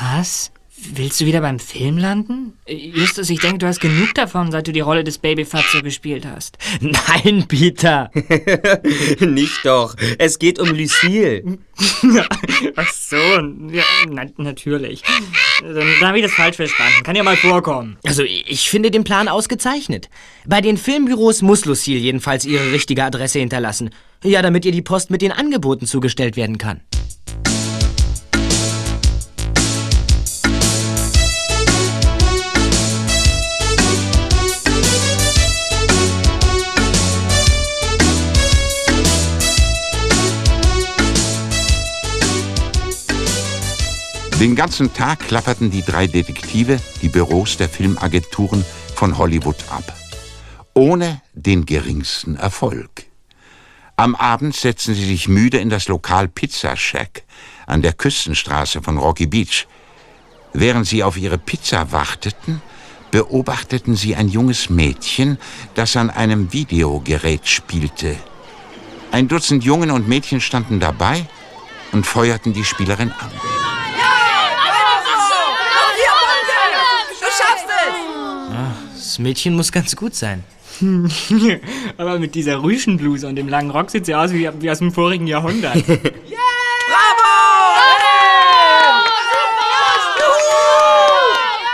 Was? 0.01 0.53
Willst 0.81 1.21
du 1.21 1.27
wieder 1.27 1.41
beim 1.41 1.59
Film 1.59 1.99
landen? 1.99 2.53
Justus, 2.69 3.31
ich 3.31 3.41
denke, 3.41 3.59
du 3.59 3.67
hast 3.67 3.81
genug 3.81 4.15
davon, 4.15 4.53
seit 4.53 4.69
du 4.69 4.73
die 4.73 4.81
Rolle 4.81 5.03
des 5.03 5.19
Babyfatso 5.19 5.83
gespielt 5.83 6.25
hast. 6.25 6.57
Nein, 6.81 7.47
Peter. 7.49 8.11
Nicht 9.21 9.65
doch. 9.65 9.97
Es 10.19 10.39
geht 10.39 10.61
um 10.61 10.69
Lucille. 10.69 11.43
Ach 12.77 12.93
so, 12.93 13.17
ja, 13.17 13.83
na, 14.09 14.27
natürlich. 14.37 15.03
Dann, 15.61 15.75
dann 15.75 16.09
habe 16.09 16.19
ich 16.19 16.25
das 16.25 16.33
falsch 16.33 16.57
verstanden. 16.57 17.03
Kann 17.03 17.17
ja 17.17 17.25
mal 17.25 17.37
vorkommen. 17.37 17.99
Also, 18.05 18.23
ich 18.23 18.71
finde 18.71 18.93
den 18.93 19.05
Plan 19.05 19.27
ausgezeichnet. 19.27 20.09
Bei 20.47 20.61
den 20.61 20.77
Filmbüros 20.77 21.43
muss 21.43 21.65
Lucille 21.65 21.99
jedenfalls 21.99 22.45
ihre 22.45 22.73
richtige 22.73 23.05
Adresse 23.05 23.41
hinterlassen. 23.41 23.91
Ja, 24.23 24.43
damit 24.43 24.65
ihr 24.65 24.73
die 24.73 24.83
Post 24.83 25.11
mit 25.11 25.23
den 25.23 25.33
Angeboten 25.33 25.87
zugestellt 25.87 26.37
werden 26.37 26.59
kann. 26.59 26.81
Den 44.41 44.55
ganzen 44.55 44.95
Tag 44.95 45.19
klapperten 45.27 45.73
die 45.73 45.83
drei 45.83 46.07
Detektive 46.07 46.81
die 47.03 47.09
Büros 47.09 47.57
der 47.57 47.69
Filmagenturen 47.69 48.65
von 48.95 49.19
Hollywood 49.19 49.57
ab. 49.69 49.93
Ohne 50.75 51.21
den 51.33 51.67
geringsten 51.67 52.37
Erfolg. 52.37 53.07
Am 53.97 54.15
Abend 54.15 54.55
setzten 54.55 54.95
sie 54.95 55.07
sich 55.07 55.27
müde 55.27 55.59
in 55.59 55.71
das 55.71 55.89
Lokal 55.89 56.29
Pizza 56.29 56.77
Shack 56.77 57.25
an 57.67 57.83
der 57.83 57.95
Küstenstraße 57.95 58.81
von 58.81 58.97
Rocky 58.99 59.27
Beach. 59.27 59.67
Während 60.53 60.87
sie 60.87 61.03
auf 61.03 61.17
ihre 61.17 61.39
Pizza 61.39 61.91
warteten, 61.91 62.63
beobachteten 63.11 63.97
sie 63.97 64.15
ein 64.15 64.29
junges 64.29 64.71
Mädchen, 64.71 65.39
das 65.75 65.97
an 65.97 66.11
einem 66.11 66.53
Videogerät 66.53 67.49
spielte. 67.49 68.15
Ein 69.11 69.27
Dutzend 69.27 69.65
Jungen 69.65 69.91
und 69.91 70.07
Mädchen 70.07 70.41
standen 70.41 70.79
dabei 70.79 71.27
und 71.91 72.07
feuerten 72.07 72.53
die 72.53 72.65
Spielerin 72.65 73.11
an. 73.11 73.58
Das 79.19 79.25
Mädchen 79.25 79.57
muss 79.57 79.73
ganz 79.73 79.97
gut 79.97 80.15
sein. 80.15 80.45
Aber 81.97 82.21
mit 82.21 82.37
dieser 82.37 82.63
Rüschenbluse 82.63 83.27
und 83.27 83.35
dem 83.35 83.49
langen 83.49 83.73
Rock 83.73 83.91
sieht 83.91 84.07
sie 84.07 84.15
aus 84.15 84.33
wie, 84.33 84.49
wie 84.61 84.71
aus 84.71 84.79
dem 84.79 84.93
vorigen 84.93 85.27
Jahrhundert. 85.27 85.83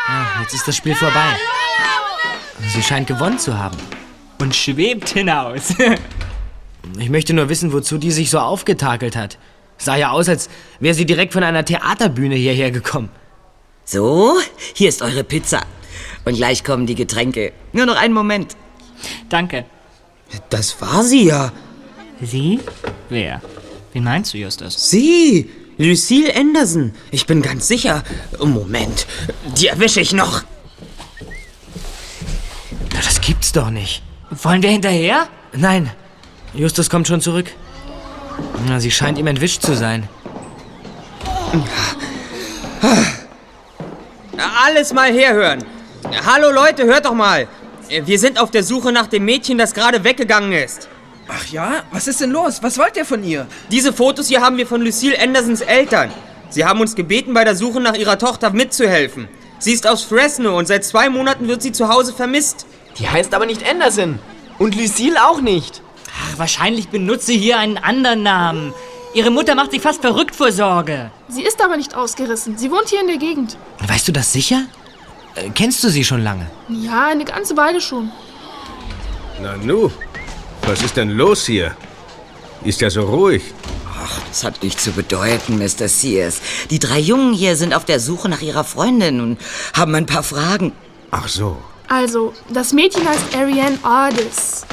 Ah, 0.07 0.41
jetzt 0.41 0.55
ist 0.55 0.69
das 0.69 0.77
Spiel 0.77 0.95
vorbei. 0.95 1.37
Sie 2.73 2.83
scheint 2.83 3.09
gewonnen 3.09 3.39
zu 3.39 3.59
haben. 3.59 3.77
Und 4.39 4.57
schwebt 4.57 5.11
hinaus. 5.11 5.75
Ich 6.99 7.11
möchte 7.11 7.35
nur 7.35 7.49
wissen, 7.49 7.73
wozu 7.73 7.99
die 7.99 8.11
sich 8.11 8.31
so 8.31 8.39
aufgetakelt 8.39 9.17
hat. 9.17 9.39
Sah 9.79 9.97
ja 9.97 10.11
aus, 10.11 10.29
als 10.29 10.49
wäre 10.81 10.95
sie 10.95 11.07
direkt 11.07 11.33
von 11.33 11.43
einer 11.43 11.65
Theaterbühne 11.65 12.37
hierher 12.37 12.71
gekommen. 12.71 13.09
So, 13.85 14.39
hier 14.75 14.89
ist 14.91 15.03
eure 15.03 15.25
Pizza. 15.25 15.63
Und 16.25 16.37
gleich 16.37 16.65
kommen 16.65 16.87
die 16.87 16.95
Getränke. 16.95 17.53
Nur 17.73 17.87
noch 17.87 17.97
einen 17.97 18.15
Moment. 18.15 18.57
Danke. 19.29 19.65
Das 20.51 20.81
war 20.81 21.03
sie 21.03 21.27
ja. 21.27 21.53
Sie? 22.21 22.61
Wer? 23.09 23.43
Wen 23.93 24.05
meinst 24.05 24.33
du, 24.33 24.39
Justus? 24.39 24.91
Sie! 24.91 25.51
Lucille 25.77 26.35
Anderson. 26.37 26.93
Ich 27.11 27.27
bin 27.27 27.43
ganz 27.43 27.67
sicher. 27.67 28.05
Moment, 28.39 29.07
die 29.59 29.67
erwische 29.67 30.01
ich 30.01 30.13
noch. 30.13 30.43
Na, 32.93 33.01
das 33.03 33.21
gibt's 33.21 33.53
doch 33.53 33.71
nicht. 33.71 34.03
Wollen 34.31 34.63
wir 34.63 34.71
hinterher? 34.71 35.29
Nein, 35.53 35.91
Justus 36.55 36.91
kommt 36.91 37.09
schon 37.09 37.21
zurück. 37.21 37.51
Na, 38.69 38.81
sie 38.81 38.91
scheint 38.91 39.19
ihm 39.19 39.27
entwischt 39.27 39.63
zu 39.63 39.75
sein. 39.75 40.09
Alles 44.65 44.93
mal 44.93 45.13
herhören. 45.13 45.65
Hallo 46.13 46.51
Leute, 46.51 46.85
hört 46.85 47.07
doch 47.07 47.15
mal. 47.15 47.49
Wir 47.89 48.19
sind 48.19 48.39
auf 48.41 48.51
der 48.51 48.63
Suche 48.63 48.93
nach 48.93 49.07
dem 49.07 49.25
Mädchen, 49.25 49.59
das 49.59 49.73
gerade 49.75 50.05
weggegangen 50.05 50.53
ist. 50.53 50.89
Ach 51.29 51.47
ja? 51.47 51.83
Was 51.93 52.07
ist 52.07 52.21
denn 52.21 52.31
los? 52.31 52.63
Was 52.63 52.79
wollt 52.79 52.97
ihr 52.97 53.05
von 53.05 53.25
ihr? 53.25 53.47
Diese 53.71 53.93
Fotos 53.93 54.29
hier 54.29 54.43
haben 54.43 54.57
wir 54.57 54.67
von 54.67 54.83
Lucille 54.83 55.19
Andersons 55.21 55.63
Eltern. 55.63 56.11
Sie 56.51 56.65
haben 56.65 56.81
uns 56.81 56.95
gebeten, 56.95 57.33
bei 57.35 57.45
der 57.45 57.57
Suche 57.57 57.81
nach 57.81 57.95
ihrer 57.95 58.19
Tochter 58.19 58.51
mitzuhelfen. 58.51 59.29
Sie 59.59 59.73
ist 59.73 59.87
aus 59.87 60.03
Fresno 60.03 60.57
und 60.59 60.67
seit 60.67 60.85
zwei 60.85 61.09
Monaten 61.09 61.49
wird 61.49 61.63
sie 61.63 61.73
zu 61.73 61.89
Hause 61.89 62.13
vermisst. 62.13 62.67
Die 62.99 63.09
heißt 63.09 63.35
aber 63.35 63.47
nicht 63.47 63.69
Anderson. 63.69 64.19
Und 64.59 64.75
Lucille 64.75 65.25
auch 65.27 65.41
nicht. 65.41 65.83
Ach, 66.09 66.39
wahrscheinlich 66.39 66.89
benutzt 66.89 67.27
sie 67.27 67.39
hier 67.39 67.59
einen 67.59 67.79
anderen 67.79 68.23
Namen. 68.23 68.75
Ihre 69.15 69.31
Mutter 69.31 69.55
macht 69.55 69.71
sich 69.71 69.81
fast 69.81 70.01
verrückt 70.03 70.35
vor 70.35 70.53
Sorge. 70.53 71.11
Sie 71.29 71.43
ist 71.43 71.63
aber 71.63 71.77
nicht 71.77 71.95
ausgerissen. 71.95 72.59
Sie 72.59 72.71
wohnt 72.71 72.89
hier 72.89 73.01
in 73.01 73.07
der 73.07 73.17
Gegend. 73.17 73.57
Weißt 73.87 74.07
du 74.07 74.13
das 74.13 74.33
sicher? 74.33 74.63
Äh, 75.35 75.51
kennst 75.55 75.83
du 75.83 75.89
sie 75.89 76.05
schon 76.05 76.23
lange? 76.23 76.51
Ja, 76.69 77.09
eine 77.09 77.25
ganze 77.25 77.57
Weile 77.57 77.81
schon. 77.81 78.11
Na 79.43 79.57
nu, 79.57 79.91
was 80.63 80.83
ist 80.83 80.97
denn 80.97 81.11
los 81.11 81.47
hier? 81.47 81.77
Ist 82.65 82.81
ja 82.81 82.89
so 82.91 83.03
ruhig. 83.03 83.43
Ach, 84.03 84.21
das 84.29 84.45
hat 84.45 84.63
nichts 84.63 84.85
zu 84.85 84.93
bedeuten, 84.93 85.59
Mr. 85.59 85.89
Sears. 85.89 86.41
Die 86.71 86.79
drei 86.79 86.99
Jungen 86.99 87.33
hier 87.35 87.57
sind 87.57 87.75
auf 87.75 87.85
der 87.85 88.01
Suche 88.01 88.29
nach 88.29 88.43
ihrer 88.43 88.65
Freundin 88.65 89.21
und 89.21 89.39
haben 89.75 89.95
ein 89.95 90.07
paar 90.07 90.23
Fragen. 90.23 90.73
Ach 91.11 91.29
so. 91.29 91.59
Also, 91.89 92.33
das 92.51 92.73
Mädchen 92.73 93.07
heißt 93.09 93.37
Ariane 93.37 93.79
Ardis. 93.83 94.65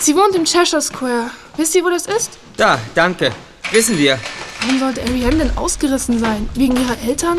Sie 0.00 0.14
wohnt 0.14 0.34
im 0.34 0.44
Cheshire 0.44 0.80
Square. 0.82 1.30
Wisst 1.56 1.74
ihr, 1.74 1.84
wo 1.84 1.90
das 1.90 2.06
ist? 2.06 2.38
Da, 2.56 2.78
danke. 2.94 3.32
Wissen 3.72 3.98
wir. 3.98 4.18
Warum 4.60 4.78
sollte 4.78 5.02
Ariane 5.02 5.36
denn 5.36 5.56
ausgerissen 5.56 6.18
sein? 6.18 6.48
Wegen 6.54 6.76
ihrer 6.76 6.98
Eltern? 7.06 7.38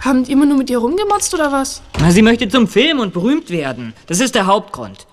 Haben 0.00 0.24
die 0.24 0.32
immer 0.32 0.46
nur 0.46 0.58
mit 0.58 0.70
ihr 0.70 0.78
rumgemotzt 0.78 1.34
oder 1.34 1.50
was? 1.50 1.82
Na, 1.98 2.10
sie 2.10 2.22
möchte 2.22 2.48
zum 2.48 2.68
Film 2.68 3.00
und 3.00 3.12
berühmt 3.12 3.50
werden. 3.50 3.92
Das 4.06 4.20
ist 4.20 4.34
der 4.34 4.46
Hauptgrund. 4.46 5.06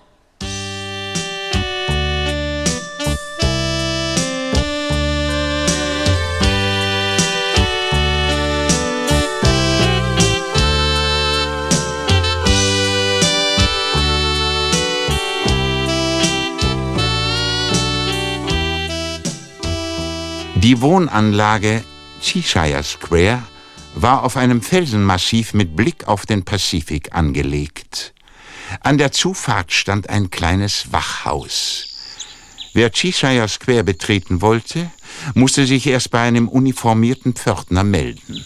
Die 20.64 20.80
Wohnanlage 20.80 21.84
Cheshire 22.22 22.82
Square 22.82 23.42
war 23.94 24.24
auf 24.24 24.36
einem 24.36 24.60
Felsenmassiv 24.60 25.54
mit 25.54 25.76
Blick 25.76 26.08
auf 26.08 26.26
den 26.26 26.44
Pazifik 26.44 27.14
angelegt. 27.14 28.12
An 28.80 28.98
der 28.98 29.12
Zufahrt 29.12 29.72
stand 29.72 30.10
ein 30.10 30.30
kleines 30.30 30.92
Wachhaus. 30.92 31.86
Wer 32.72 32.90
Cheshire 32.90 33.48
Square 33.48 33.84
betreten 33.84 34.40
wollte, 34.40 34.90
musste 35.34 35.64
sich 35.66 35.86
erst 35.86 36.10
bei 36.10 36.20
einem 36.20 36.48
uniformierten 36.48 37.34
Pförtner 37.34 37.84
melden. 37.84 38.44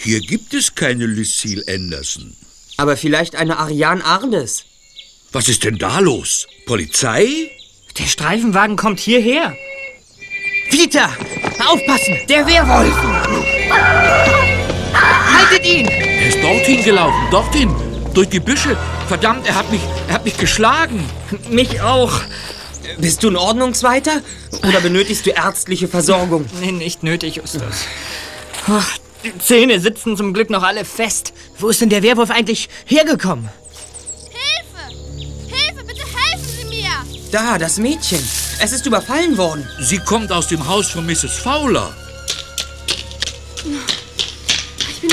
Hier 0.00 0.20
gibt 0.20 0.54
es 0.54 0.74
keine 0.74 1.06
Lucille 1.06 1.64
Anderson. 1.66 2.36
Aber 2.76 2.96
vielleicht 2.96 3.34
eine 3.34 3.58
Ariane 3.58 4.04
Ardes. 4.04 4.64
Was 5.32 5.48
ist 5.48 5.64
denn 5.64 5.78
da 5.78 5.98
los? 5.98 6.46
Polizei? 6.66 7.50
Der 7.98 8.06
Streifenwagen 8.06 8.76
kommt 8.76 9.00
hierher. 9.00 9.56
Peter! 10.70 11.10
Aufpassen! 11.66 12.16
Der 12.28 12.46
Werwolf! 12.46 13.47
Haltet 14.92 15.64
ihn! 15.64 15.86
Er 15.86 16.28
ist 16.28 16.42
dorthin 16.42 16.84
gelaufen, 16.84 17.26
dorthin, 17.30 17.74
durch 18.14 18.28
die 18.28 18.40
Büsche. 18.40 18.76
Verdammt, 19.08 19.46
er 19.46 19.54
hat 19.54 19.70
mich, 19.70 19.80
er 20.08 20.14
hat 20.14 20.24
mich 20.24 20.36
geschlagen. 20.36 21.08
Mich 21.50 21.80
auch. 21.80 22.12
Bist 22.98 23.22
du 23.22 23.28
ein 23.28 23.36
Ordnungsweiter? 23.36 24.22
Oder 24.66 24.80
benötigst 24.80 25.26
du 25.26 25.30
ärztliche 25.30 25.88
Versorgung? 25.88 26.46
Nee, 26.60 26.72
nicht 26.72 27.02
nötig, 27.02 27.36
Justus. 27.36 27.86
Ach, 28.66 28.98
die 29.24 29.36
Zähne 29.38 29.80
sitzen 29.80 30.16
zum 30.16 30.32
Glück 30.32 30.50
noch 30.50 30.62
alle 30.62 30.84
fest. 30.84 31.32
Wo 31.58 31.68
ist 31.68 31.80
denn 31.80 31.90
der 31.90 32.02
Werwolf 32.02 32.30
eigentlich 32.30 32.68
hergekommen? 32.86 33.48
Hilfe, 35.46 35.84
bitte 35.84 36.02
helfen 36.02 36.48
Sie 36.58 36.64
mir! 36.66 36.90
Da, 37.30 37.58
das 37.58 37.78
Mädchen. 37.78 38.20
Es 38.60 38.72
ist 38.72 38.86
überfallen 38.86 39.36
worden. 39.36 39.68
Sie 39.80 39.98
kommt 39.98 40.32
aus 40.32 40.48
dem 40.48 40.66
Haus 40.66 40.88
von 40.88 41.06
Mrs. 41.06 41.36
Fowler. 41.36 41.94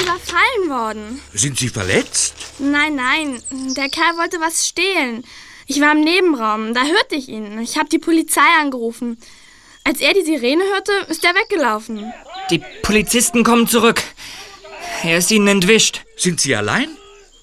Überfallen 0.06 0.70
worden. 0.70 1.22
Sind 1.34 1.58
Sie 1.58 1.70
verletzt? 1.70 2.36
Nein, 2.60 2.96
nein, 2.96 3.42
der 3.76 3.90
Kerl 3.90 4.18
wollte 4.18 4.40
was 4.40 4.68
stehlen. 4.68 5.26
Ich 5.68 5.82
war 5.82 5.94
im 5.94 6.02
Nebenraum, 6.02 6.74
da 6.74 6.84
hörte 6.84 7.16
ich 7.16 7.28
ihn. 7.28 7.60
Ich 7.60 7.78
habe 7.78 7.90
die 7.90 8.00
Polizei 8.00 8.48
angerufen. 8.62 9.18
Als 9.84 10.00
er 10.02 10.14
die 10.14 10.24
Sirene 10.24 10.64
hörte, 10.64 10.92
ist 11.10 11.24
er 11.24 11.34
weggelaufen. 11.36 12.12
Die 12.50 12.62
Polizisten 12.84 13.44
kommen 13.44 13.68
zurück. 13.68 14.02
Er 15.04 15.18
ist 15.18 15.32
ihnen 15.32 15.48
entwischt. 15.48 16.02
Sind 16.18 16.40
Sie 16.40 16.56
allein? 16.56 16.90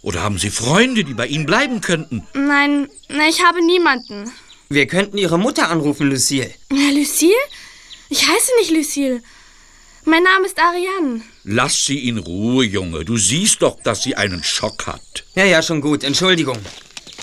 Oder 0.03 0.23
haben 0.23 0.39
Sie 0.39 0.51
Freunde, 0.51 1.05
die 1.05 1.15
bei 1.15 1.27
Ihnen 1.27 1.47
bleiben 1.47 1.81
könnten? 1.81 2.27
Nein, 2.35 2.89
ich 3.29 3.45
habe 3.45 3.65
niemanden. 3.65 4.33
Wir 4.69 4.87
könnten 4.87 5.19
Ihre 5.19 5.39
Mutter 5.39 5.69
anrufen, 5.69 6.09
Lucille. 6.09 6.53
Lucille? 6.71 7.35
Ich 8.09 8.27
heiße 8.27 8.51
nicht 8.59 8.71
Lucille. 8.71 9.23
Mein 10.05 10.23
Name 10.25 10.47
ist 10.47 10.59
Ariane. 10.59 11.23
Lass 11.45 11.85
sie 11.85 12.09
in 12.09 12.19
Ruhe, 12.19 12.65
Junge. 12.65 13.05
Du 13.05 13.17
siehst 13.17 13.63
doch, 13.63 13.81
dass 13.83 14.03
sie 14.03 14.15
einen 14.15 14.45
Schock 14.45 14.87
hat. 14.87 15.25
Ja, 15.35 15.45
ja, 15.45 15.63
schon 15.63 15.81
gut. 15.81 16.05
Entschuldigung. 16.05 16.59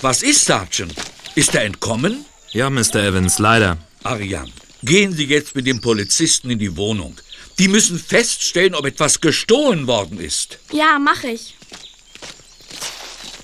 Was 0.01 0.23
ist, 0.23 0.45
Sergeant? 0.45 0.93
Ist 1.35 1.55
er 1.55 1.63
entkommen? 1.63 2.25
Ja, 2.51 2.69
Mr. 2.69 2.95
Evans, 2.95 3.39
leider. 3.39 3.77
Ariane, 4.03 4.51
gehen 4.83 5.13
Sie 5.13 5.25
jetzt 5.25 5.55
mit 5.55 5.67
dem 5.67 5.81
Polizisten 5.81 6.49
in 6.49 6.59
die 6.59 6.75
Wohnung. 6.75 7.15
Die 7.59 7.67
müssen 7.67 7.99
feststellen, 7.99 8.75
ob 8.75 8.85
etwas 8.85 9.21
gestohlen 9.21 9.87
worden 9.87 10.19
ist. 10.19 10.59
Ja, 10.71 10.99
mach 10.99 11.23
ich. 11.23 11.55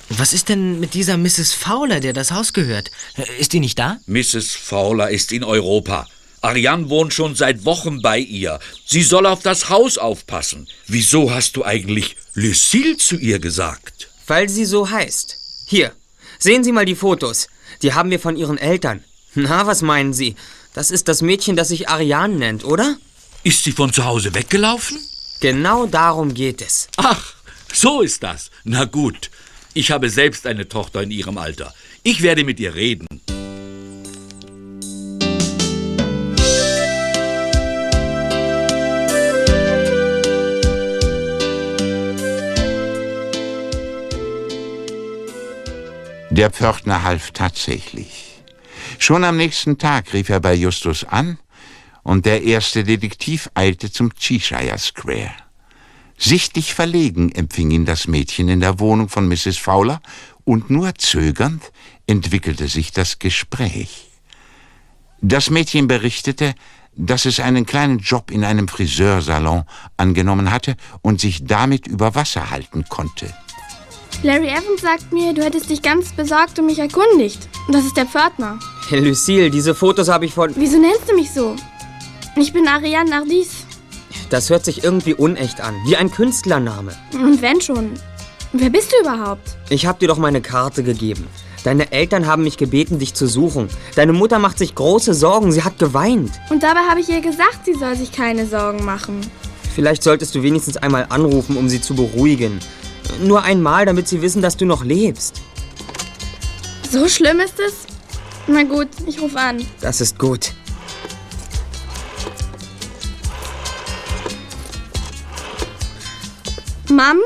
Was 0.09 0.33
ist 0.33 0.49
denn 0.49 0.79
mit 0.79 0.93
dieser 0.93 1.17
Mrs. 1.17 1.53
Fowler, 1.53 1.99
der 1.99 2.13
das 2.13 2.31
Haus 2.31 2.53
gehört? 2.53 2.91
Ist 3.39 3.53
die 3.53 3.59
nicht 3.59 3.79
da? 3.79 3.99
Mrs. 4.07 4.53
Fowler 4.53 5.09
ist 5.09 5.31
in 5.31 5.43
Europa. 5.43 6.07
Ariane 6.45 6.89
wohnt 6.89 7.11
schon 7.11 7.33
seit 7.33 7.65
Wochen 7.65 8.03
bei 8.03 8.19
ihr. 8.19 8.59
Sie 8.85 9.01
soll 9.01 9.25
auf 9.25 9.41
das 9.41 9.69
Haus 9.69 9.97
aufpassen. 9.97 10.67
Wieso 10.85 11.33
hast 11.33 11.55
du 11.57 11.65
eigentlich 11.65 12.17
Lucille 12.35 12.97
zu 12.97 13.17
ihr 13.17 13.39
gesagt? 13.39 14.09
Weil 14.27 14.47
sie 14.47 14.65
so 14.65 14.89
heißt. 14.89 15.37
Hier, 15.67 15.91
sehen 16.37 16.63
Sie 16.63 16.71
mal 16.71 16.85
die 16.85 16.95
Fotos. 16.95 17.47
Die 17.81 17.93
haben 17.93 18.11
wir 18.11 18.19
von 18.19 18.37
ihren 18.37 18.59
Eltern. 18.59 19.03
Na, 19.33 19.65
was 19.65 19.81
meinen 19.81 20.13
Sie? 20.13 20.35
Das 20.73 20.91
ist 20.91 21.07
das 21.07 21.23
Mädchen, 21.23 21.55
das 21.55 21.69
sich 21.69 21.89
Ariane 21.89 22.35
nennt, 22.35 22.63
oder? 22.63 22.97
Ist 23.43 23.63
sie 23.63 23.71
von 23.71 23.91
zu 23.91 24.05
Hause 24.05 24.35
weggelaufen? 24.35 24.99
Genau 25.39 25.87
darum 25.87 26.33
geht 26.33 26.61
es. 26.61 26.89
Ach, 26.97 27.33
so 27.73 28.01
ist 28.01 28.21
das. 28.21 28.51
Na 28.63 28.85
gut. 28.85 29.31
Ich 29.73 29.89
habe 29.89 30.11
selbst 30.11 30.45
eine 30.45 30.69
Tochter 30.69 31.01
in 31.01 31.11
ihrem 31.11 31.39
Alter. 31.39 31.73
Ich 32.03 32.21
werde 32.21 32.43
mit 32.43 32.59
ihr 32.59 32.75
reden. 32.75 33.07
Der 46.37 46.49
Pförtner 46.49 47.03
half 47.03 47.31
tatsächlich. 47.31 48.41
Schon 48.99 49.23
am 49.23 49.37
nächsten 49.37 49.77
Tag 49.77 50.11
rief 50.11 50.27
er 50.27 50.41
bei 50.41 50.53
Justus 50.53 51.05
an 51.05 51.37
und 52.03 52.25
der 52.25 52.43
erste 52.43 52.83
Detektiv 52.83 53.49
eilte 53.53 53.89
zum 53.89 54.13
Cheshire 54.13 54.77
Square. 54.77 55.31
Sichtlich 56.17 56.73
verlegen 56.73 57.31
empfing 57.31 57.71
ihn 57.71 57.85
das 57.85 58.09
Mädchen 58.09 58.49
in 58.49 58.59
der 58.59 58.81
Wohnung 58.81 59.07
von 59.07 59.29
Mrs. 59.29 59.57
Fowler 59.57 60.01
und 60.43 60.69
nur 60.69 60.93
zögernd 60.95 61.71
entwickelte 62.05 62.67
sich 62.67 62.91
das 62.91 63.19
Gespräch. 63.19 64.09
Das 65.21 65.49
Mädchen 65.49 65.87
berichtete, 65.87 66.53
dass 66.97 67.23
es 67.23 67.39
einen 67.39 67.65
kleinen 67.65 67.99
Job 67.99 68.29
in 68.29 68.43
einem 68.43 68.67
Friseursalon 68.67 69.63
angenommen 69.95 70.51
hatte 70.51 70.75
und 71.01 71.21
sich 71.21 71.45
damit 71.45 71.87
über 71.87 72.13
Wasser 72.13 72.49
halten 72.49 72.83
konnte. 72.89 73.33
Larry 74.23 74.47
Evans 74.47 74.81
sagt 74.81 75.13
mir, 75.13 75.33
du 75.33 75.43
hättest 75.43 75.69
dich 75.69 75.81
ganz 75.81 76.11
besorgt 76.13 76.57
um 76.57 76.65
mich 76.65 76.79
erkundigt. 76.79 77.47
Das 77.71 77.85
ist 77.85 77.95
der 77.95 78.05
Pförtner. 78.05 78.59
Hey, 78.89 78.99
Lucille, 78.99 79.49
diese 79.49 79.75
Fotos 79.75 80.09
habe 80.09 80.25
ich 80.25 80.33
von... 80.33 80.51
Wieso 80.55 80.79
nennst 80.79 81.09
du 81.09 81.15
mich 81.15 81.31
so? 81.31 81.55
Ich 82.35 82.51
bin 82.51 82.67
Ariane 82.67 83.09
Nardis. 83.09 83.65
Das 84.29 84.49
hört 84.49 84.65
sich 84.65 84.83
irgendwie 84.83 85.13
unecht 85.13 85.61
an, 85.61 85.75
wie 85.85 85.95
ein 85.95 86.11
Künstlername. 86.11 86.93
Und 87.13 87.41
wenn 87.41 87.61
schon. 87.61 87.91
Wer 88.53 88.69
bist 88.69 88.91
du 88.91 89.01
überhaupt? 89.07 89.57
Ich 89.69 89.85
habe 89.85 89.99
dir 89.99 90.07
doch 90.07 90.17
meine 90.17 90.41
Karte 90.41 90.83
gegeben. 90.83 91.27
Deine 91.63 91.91
Eltern 91.91 92.27
haben 92.27 92.43
mich 92.43 92.57
gebeten, 92.57 92.99
dich 92.99 93.13
zu 93.13 93.27
suchen. 93.27 93.69
Deine 93.95 94.13
Mutter 94.13 94.39
macht 94.39 94.57
sich 94.57 94.75
große 94.75 95.13
Sorgen, 95.13 95.51
sie 95.51 95.63
hat 95.63 95.79
geweint. 95.79 96.31
Und 96.49 96.63
dabei 96.63 96.81
habe 96.89 96.99
ich 96.99 97.09
ihr 97.09 97.21
gesagt, 97.21 97.65
sie 97.65 97.73
soll 97.73 97.95
sich 97.95 98.11
keine 98.11 98.45
Sorgen 98.45 98.85
machen. 98.85 99.21
Vielleicht 99.73 100.03
solltest 100.03 100.35
du 100.35 100.43
wenigstens 100.43 100.77
einmal 100.77 101.07
anrufen, 101.09 101.57
um 101.57 101.67
sie 101.67 101.81
zu 101.81 101.95
beruhigen. 101.95 102.59
Nur 103.19 103.43
einmal, 103.43 103.85
damit 103.85 104.07
sie 104.07 104.21
wissen, 104.21 104.41
dass 104.41 104.57
du 104.57 104.65
noch 104.65 104.83
lebst. 104.83 105.41
So 106.89 107.07
schlimm 107.07 107.39
ist 107.39 107.59
es? 107.59 107.87
Na 108.47 108.63
gut, 108.63 108.89
ich 109.07 109.21
rufe 109.21 109.39
an. 109.39 109.65
Das 109.81 110.01
ist 110.01 110.19
gut. 110.19 110.53
Mom? 116.89 117.17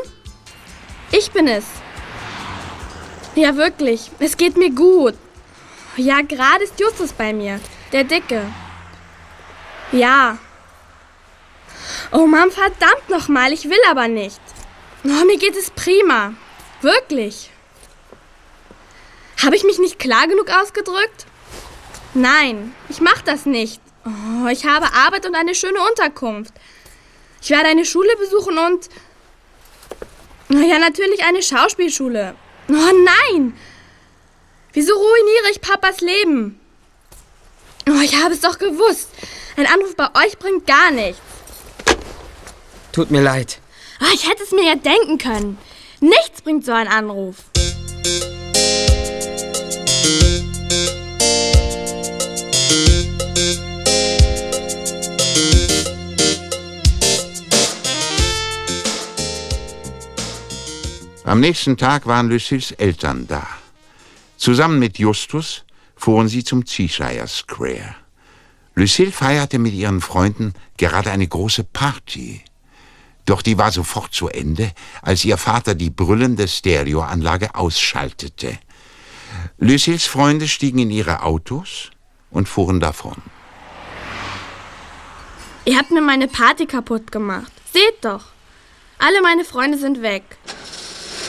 Ich 1.12 1.32
bin 1.32 1.48
es. 1.48 1.65
Ja, 3.36 3.56
wirklich. 3.56 4.10
Es 4.20 4.38
geht 4.38 4.58
mir 4.58 4.72
gut. 4.72 5.15
Ja, 5.98 6.22
gerade 6.22 6.63
ist 6.63 6.80
Justus 6.80 7.12
bei 7.13 7.34
mir. 7.34 7.60
Der 7.92 8.04
Dicke. 8.04 8.42
Ja. 9.92 10.38
Oh, 12.12 12.26
Mom, 12.26 12.52
verdammt 12.52 13.10
nochmal. 13.10 13.54
Ich 13.54 13.65
will 13.65 13.80
aber 13.89 14.08
nicht. 14.08 14.39
Oh, 15.04 15.26
mir 15.26 15.38
geht 15.38 15.56
es 15.56 15.72
prima. 15.72 16.34
Wirklich. 16.82 17.50
Habe 19.44 19.56
ich 19.56 19.64
mich 19.64 19.80
nicht 19.80 20.00
klar 20.00 20.28
genug 20.28 20.50
ausgedrückt? 20.50 21.26
Nein, 22.14 22.74
ich 22.90 23.00
mache 23.00 23.24
das 23.24 23.46
nicht. 23.46 23.82
Oh, 24.06 24.48
ich 24.48 24.66
habe 24.66 24.94
Arbeit 24.94 25.26
und 25.26 25.36
eine 25.36 25.56
schöne 25.56 25.80
Unterkunft. 25.82 26.54
Ich 27.42 27.50
werde 27.50 27.70
eine 27.70 27.86
Schule 27.86 28.16
besuchen 28.18 28.58
und... 28.58 28.90
Ja, 30.50 30.80
natürlich 30.80 31.24
eine 31.24 31.44
Schauspielschule. 31.44 32.36
Oh 32.70 32.74
nein! 32.74 33.58
Wieso 34.74 34.94
ruiniere 34.94 35.52
ich 35.52 35.62
Papas 35.62 36.02
Leben? 36.02 36.60
Oh, 37.88 38.02
ich 38.04 38.22
habe 38.22 38.34
es 38.34 38.42
doch 38.42 38.58
gewusst. 38.58 39.10
Ein 39.56 39.68
Anruf 39.68 39.96
bei 39.96 40.08
euch 40.26 40.38
bringt 40.38 40.68
gar 40.68 40.92
nichts. 40.92 41.22
Tut 42.92 43.12
mir 43.12 43.22
leid. 43.22 43.59
Ah, 44.00 44.12
ich 44.14 44.30
hätte 44.30 44.44
es 44.44 44.52
mir 44.52 44.66
ja 44.66 44.76
denken 44.76 45.18
können. 45.18 45.58
Nichts 46.00 46.42
bringt 46.42 46.66
so 46.66 46.72
ein 46.72 46.88
Anruf. 46.88 47.36
Am 61.26 61.42
nächsten 61.42 61.78
Tag 61.78 62.08
waren 62.08 62.30
Lucilles 62.30 62.72
Eltern 62.72 63.28
da. 63.28 63.46
Zusammen 64.38 64.80
mit 64.80 64.98
Justus 64.98 65.64
fuhren 65.96 66.28
sie 66.28 66.44
zum 66.44 66.66
Cheshire 66.66 67.28
Square. 67.28 67.96
Lucille 68.74 69.12
feierte 69.12 69.60
mit 69.60 69.74
ihren 69.74 70.02
Freunden 70.02 70.54
gerade 70.78 71.12
eine 71.12 71.28
große 71.28 71.66
Party. 71.66 72.42
Doch 73.30 73.44
die 73.44 73.60
war 73.60 73.72
sofort 73.72 74.12
zu 74.12 74.28
Ende, 74.28 74.72
als 75.04 75.24
ihr 75.24 75.38
Vater 75.38 75.76
die 75.76 75.92
brüllende 75.92 76.48
Stereoanlage 76.48 77.54
ausschaltete. 77.54 78.58
Lucilles 79.60 80.08
Freunde 80.08 80.48
stiegen 80.48 80.80
in 80.80 80.89
ihre 80.89 81.22
Autos 81.22 81.92
und 82.32 82.50
fuhren 82.50 82.80
davon. 82.80 83.18
Ihr 85.65 85.78
habt 85.78 85.92
mir 85.92 86.02
meine 86.02 86.28
Party 86.28 86.65
kaputt 86.65 87.12
gemacht. 87.12 87.52
Seht 87.72 88.04
doch. 88.04 88.24
Alle 88.98 89.22
meine 89.22 89.46
Freunde 89.46 89.78
sind 89.78 90.02
weg. 90.02 90.24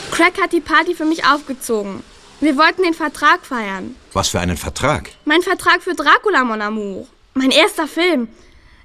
Craig 0.09 0.41
hat 0.41 0.53
die 0.53 0.59
Party 0.59 0.95
für 0.95 1.05
mich 1.05 1.23
aufgezogen. 1.23 2.01
Wir 2.39 2.57
wollten 2.57 2.81
den 2.81 2.95
Vertrag 2.95 3.45
feiern. 3.45 3.95
Was 4.13 4.29
für 4.29 4.39
einen 4.39 4.57
Vertrag? 4.57 5.11
Mein 5.25 5.43
Vertrag 5.43 5.83
für 5.83 5.93
Dracula, 5.93 6.43
Mon 6.45 6.63
Amour. 6.63 7.05
Mein 7.35 7.51
erster 7.51 7.87
Film. 7.87 8.27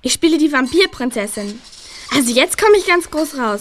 Ich 0.03 0.13
spiele 0.13 0.37
die 0.37 0.53
Vampirprinzessin. 0.53 1.59
Also 2.15 2.33
jetzt 2.33 2.59
komme 2.59 2.77
ich 2.77 2.87
ganz 2.87 3.11
groß 3.11 3.39
raus. 3.39 3.61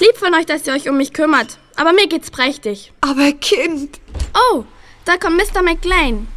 Lieb 0.00 0.16
von 0.16 0.34
euch, 0.34 0.46
dass 0.46 0.66
ihr 0.66 0.72
euch 0.72 0.88
um 0.88 0.96
mich 0.96 1.12
kümmert. 1.12 1.58
Aber 1.76 1.92
mir 1.92 2.06
geht's 2.08 2.30
prächtig. 2.30 2.92
Aber 3.00 3.32
Kind. 3.32 4.00
Oh, 4.34 4.64
da 5.04 5.16
kommt 5.16 5.36
Mr. 5.36 5.62
McLean. 5.62 6.28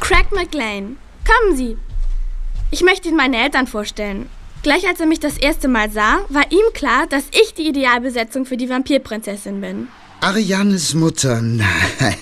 Craig 0.00 0.30
McLean. 0.32 0.96
Kommen 1.26 1.56
Sie. 1.56 1.76
Ich 2.70 2.82
möchte 2.82 3.08
Ihnen 3.08 3.16
meine 3.16 3.42
Eltern 3.42 3.66
vorstellen. 3.66 4.28
Gleich 4.62 4.86
als 4.88 4.98
er 4.98 5.06
mich 5.06 5.20
das 5.20 5.38
erste 5.38 5.68
Mal 5.68 5.90
sah, 5.90 6.18
war 6.28 6.50
ihm 6.50 6.72
klar, 6.74 7.06
dass 7.06 7.24
ich 7.30 7.54
die 7.54 7.68
Idealbesetzung 7.68 8.46
für 8.46 8.56
die 8.56 8.68
Vampirprinzessin 8.68 9.60
bin. 9.60 9.88
Arianes 10.20 10.94
Mutter, 10.94 11.40
nein, 11.42 11.66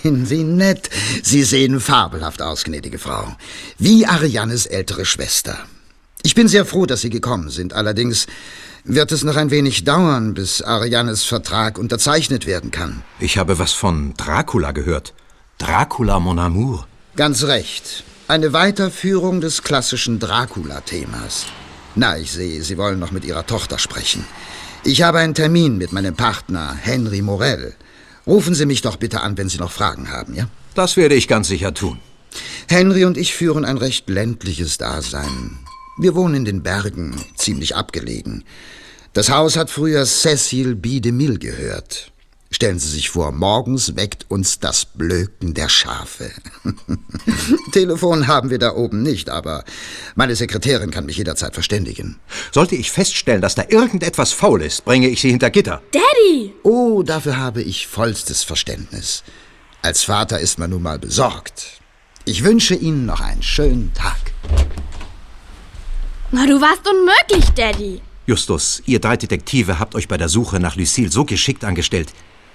wie 0.03 0.45
nett. 0.45 0.91
Sie 1.23 1.43
sehen 1.43 1.81
fabelhaft 1.81 2.43
aus, 2.43 2.65
gnädige 2.65 2.99
Frau. 2.99 3.35
Wie 3.79 4.05
Arianes 4.05 4.67
ältere 4.67 5.07
Schwester. 5.07 5.59
Ich 6.27 6.35
bin 6.35 6.49
sehr 6.49 6.65
froh, 6.65 6.87
dass 6.87 7.03
Sie 7.03 7.11
gekommen 7.11 7.51
sind. 7.51 7.75
Allerdings 7.75 8.27
wird 8.85 9.13
es 9.13 9.25
noch 9.25 9.37
ein 9.37 9.51
wenig 9.51 9.85
dauern, 9.85 10.33
bis 10.33 10.63
Arianes 10.63 11.23
Vertrag 11.25 11.79
unterzeichnet 11.79 12.47
werden 12.47 12.71
kann. 12.71 13.03
Ich 13.21 13.37
habe 13.37 13.59
was 13.59 13.75
von 13.75 14.15
Dracula 14.17 14.73
gehört. 14.73 15.13
Dracula 15.59 16.19
mon 16.21 16.39
amour. 16.39 16.87
Ganz 17.15 17.45
recht. 17.45 18.05
Eine 18.27 18.55
Weiterführung 18.55 19.43
des 19.43 19.63
klassischen 19.63 20.19
Dracula-Themas. 20.19 21.45
Na, 21.95 22.17
ich 22.17 22.33
sehe, 22.33 22.63
Sie 22.63 22.79
wollen 22.79 22.99
noch 22.99 23.13
mit 23.13 23.27
Ihrer 23.27 23.47
Tochter 23.47 23.79
sprechen. 23.79 24.25
Ich 24.83 25.03
habe 25.03 25.19
einen 25.19 25.35
Termin 25.35 25.77
mit 25.77 25.93
meinem 25.93 26.17
Partner, 26.17 26.75
Henry 26.75 27.21
Morell. 27.21 27.75
Rufen 28.27 28.55
Sie 28.55 28.65
mich 28.65 28.81
doch 28.81 28.97
bitte 28.97 29.21
an, 29.21 29.37
wenn 29.37 29.51
Sie 29.51 29.59
noch 29.59 29.73
Fragen 29.73 30.11
haben, 30.11 30.35
ja? 30.35 30.49
Das 30.75 30.97
werde 30.97 31.17
ich 31.17 31.29
ganz 31.29 31.49
sicher 31.49 31.75
tun. 31.75 31.99
Henry 32.67 33.05
und 33.05 33.19
ich 33.19 33.35
führen 33.35 33.67
ein 33.67 33.77
recht 33.77 34.09
ländliches 34.09 34.79
Dasein. 34.79 35.59
Wir 35.97 36.15
wohnen 36.17 36.35
in 36.35 36.45
den 36.45 36.63
Bergen, 36.63 37.15
ziemlich 37.37 37.77
abgelegen. 37.77 38.45
Das 39.13 39.31
Haus 39.31 39.57
hat 39.57 39.71
früher 39.71 40.05
Cecil 40.07 40.75
B. 40.75 41.01
DeMille 41.01 41.39
gehört. 41.39 42.11
Stellen 42.51 42.79
Sie 42.79 42.89
sich 42.89 43.11
vor, 43.11 43.33
morgens 43.33 43.97
weckt 43.97 44.27
uns 44.29 44.59
das 44.59 44.85
Blöken 44.87 45.55
der 45.55 45.69
Schafe. 45.69 46.31
Telefon 47.73 48.27
haben 48.27 48.51
wir 48.51 48.59
da 48.59 48.75
oben 48.75 49.03
nicht, 49.03 49.29
aber 49.29 49.65
meine 50.15 50.37
Sekretärin 50.37 50.91
kann 50.91 51.07
mich 51.07 51.17
jederzeit 51.17 51.55
verständigen. 51.55 52.19
Sollte 52.53 52.77
ich 52.77 52.91
feststellen, 52.91 53.43
dass 53.43 53.55
da 53.55 53.65
irgendetwas 53.69 54.33
faul 54.33 54.63
ist, 54.63 54.85
bringe 54.85 55.09
ich 55.09 55.21
Sie 55.21 55.31
hinter 55.31 55.51
Gitter. 55.51 55.83
Daddy! 55.93 56.55
Oh, 56.63 57.03
dafür 57.03 57.37
habe 57.39 57.63
ich 57.63 57.87
vollstes 57.87 58.43
Verständnis. 58.45 59.25
Als 59.83 60.03
Vater 60.05 60.39
ist 60.39 60.59
man 60.59 60.71
nun 60.71 60.83
mal 60.83 60.99
besorgt. 60.99 61.81
Ich 62.25 62.43
wünsche 62.43 62.75
Ihnen 62.75 63.05
noch 63.05 63.21
einen 63.21 63.43
schönen 63.43 63.93
Tag. 63.95 64.33
Na, 66.35 66.47
du 66.47 66.61
warst 66.61 66.83
unmöglich, 66.89 67.49
Daddy. 67.55 68.01
Justus, 68.27 68.83
ihr 68.87 68.99
drei 68.99 69.17
Detektive 69.17 69.79
habt 69.79 69.95
euch 69.95 70.09
bei 70.09 70.17
der 70.17 70.29
Suche 70.29 70.59
nach 70.59 70.75
Lucille 70.75 71.09
so 71.09 71.25
geschickt 71.25 71.65
angestellt. 71.65 72.13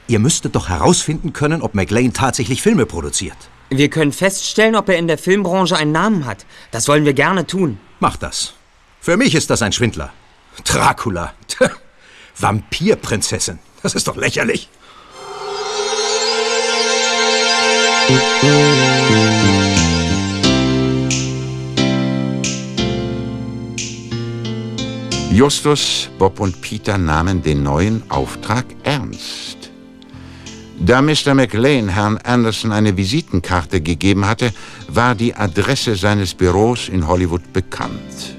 Ihr 0.09 0.19
müsstet 0.19 0.57
doch 0.57 0.67
herausfinden 0.67 1.31
können, 1.31 1.61
ob 1.61 1.75
McLean 1.75 2.11
tatsächlich 2.11 2.61
Filme 2.61 2.85
produziert. 2.85 3.37
Wir 3.69 3.89
können 3.89 4.11
feststellen, 4.11 4.75
ob 4.75 4.89
er 4.89 4.97
in 4.97 5.07
der 5.07 5.17
Filmbranche 5.17 5.77
einen 5.77 5.93
Namen 5.93 6.25
hat. 6.25 6.45
Das 6.71 6.89
wollen 6.89 7.05
wir 7.05 7.13
gerne 7.13 7.47
tun. 7.47 7.79
Macht 8.01 8.21
das. 8.21 8.53
Für 8.99 9.15
mich 9.15 9.33
ist 9.33 9.49
das 9.49 9.61
ein 9.61 9.71
Schwindler. 9.71 10.11
Dracula. 10.65 11.33
Vampirprinzessin. 12.37 13.59
Das 13.81 13.95
ist 13.95 14.09
doch 14.09 14.17
lächerlich. 14.17 14.67
Justus, 25.31 26.09
Bob 26.17 26.39
und 26.39 26.59
Peter 26.59 26.97
nahmen 26.97 27.43
den 27.43 27.61
neuen 27.61 28.01
Auftrag 28.09 28.65
ernst. 28.83 29.69
Da 30.79 31.03
Mr. 31.03 31.35
McLean 31.35 31.87
Herrn 31.87 32.17
Anderson 32.17 32.71
eine 32.71 32.97
Visitenkarte 32.97 33.79
gegeben 33.79 34.25
hatte, 34.25 34.51
war 34.87 35.13
die 35.13 35.35
Adresse 35.35 35.95
seines 35.95 36.33
Büros 36.33 36.89
in 36.89 37.07
Hollywood 37.07 37.53
bekannt. 37.53 38.35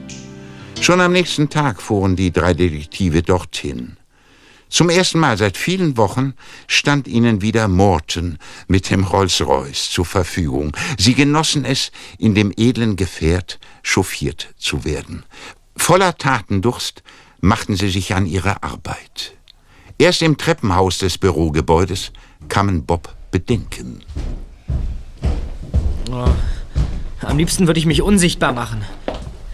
Schon 0.80 1.00
am 1.00 1.12
nächsten 1.12 1.48
Tag 1.48 1.80
fuhren 1.80 2.16
die 2.16 2.32
drei 2.32 2.54
Detektive 2.54 3.22
dorthin. 3.22 3.96
Zum 4.68 4.88
ersten 4.88 5.20
Mal 5.20 5.38
seit 5.38 5.56
vielen 5.56 5.96
Wochen 5.96 6.34
stand 6.66 7.06
ihnen 7.06 7.40
wieder 7.40 7.68
Morton 7.68 8.38
mit 8.66 8.90
dem 8.90 9.04
Rolls-Royce 9.04 9.90
zur 9.90 10.06
Verfügung. 10.06 10.76
Sie 10.98 11.14
genossen 11.14 11.64
es, 11.64 11.92
in 12.18 12.34
dem 12.34 12.52
edlen 12.56 12.96
Gefährt 12.96 13.60
chauffiert 13.82 14.54
zu 14.56 14.84
werden. 14.84 15.24
Voller 15.80 16.16
Tatendurst 16.16 17.02
machten 17.40 17.74
sie 17.74 17.88
sich 17.88 18.14
an 18.14 18.26
ihre 18.26 18.62
Arbeit. 18.62 19.32
Erst 19.98 20.22
im 20.22 20.36
Treppenhaus 20.36 20.98
des 20.98 21.18
Bürogebäudes 21.18 22.12
kamen 22.48 22.84
Bob 22.84 23.12
Bedenken. 23.32 24.02
Oh, 26.12 26.28
am 27.22 27.38
liebsten 27.38 27.66
würde 27.66 27.80
ich 27.80 27.86
mich 27.86 28.02
unsichtbar 28.02 28.52
machen. 28.52 28.84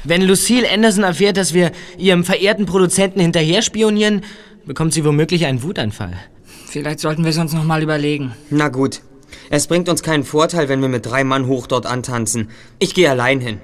Wenn 0.05 0.21
Lucille 0.21 0.71
Anderson 0.71 1.05
erfährt, 1.05 1.39
dass 1.39 1.55
wir 1.55 1.73
ihrem 1.97 2.23
verehrten 2.23 2.67
Produzenten 2.67 3.21
hinterher 3.21 3.63
spionieren, 3.63 4.23
bekommt 4.67 4.93
sie 4.93 5.07
womöglich 5.07 5.47
einen 5.47 5.63
Wutanfall. 5.63 6.19
Vielleicht 6.67 7.01
sollten 7.01 7.23
wir 7.23 7.31
es 7.31 7.39
uns 7.39 7.55
noch 7.55 7.65
mal 7.65 7.83
überlegen. 7.83 8.35
Na 8.51 8.69
gut. 8.69 9.01
Es 9.49 9.69
bringt 9.69 9.89
uns 9.89 10.03
keinen 10.03 10.25
Vorteil, 10.25 10.69
wenn 10.69 10.83
wir 10.83 10.89
mit 10.89 11.07
drei 11.07 11.25
Mann 11.25 11.47
hoch 11.47 11.67
dort 11.67 11.87
antanzen. 11.87 12.51
Ich 12.79 12.95
gehe 12.95 13.11
allein 13.11 13.41
hin. 13.41 13.61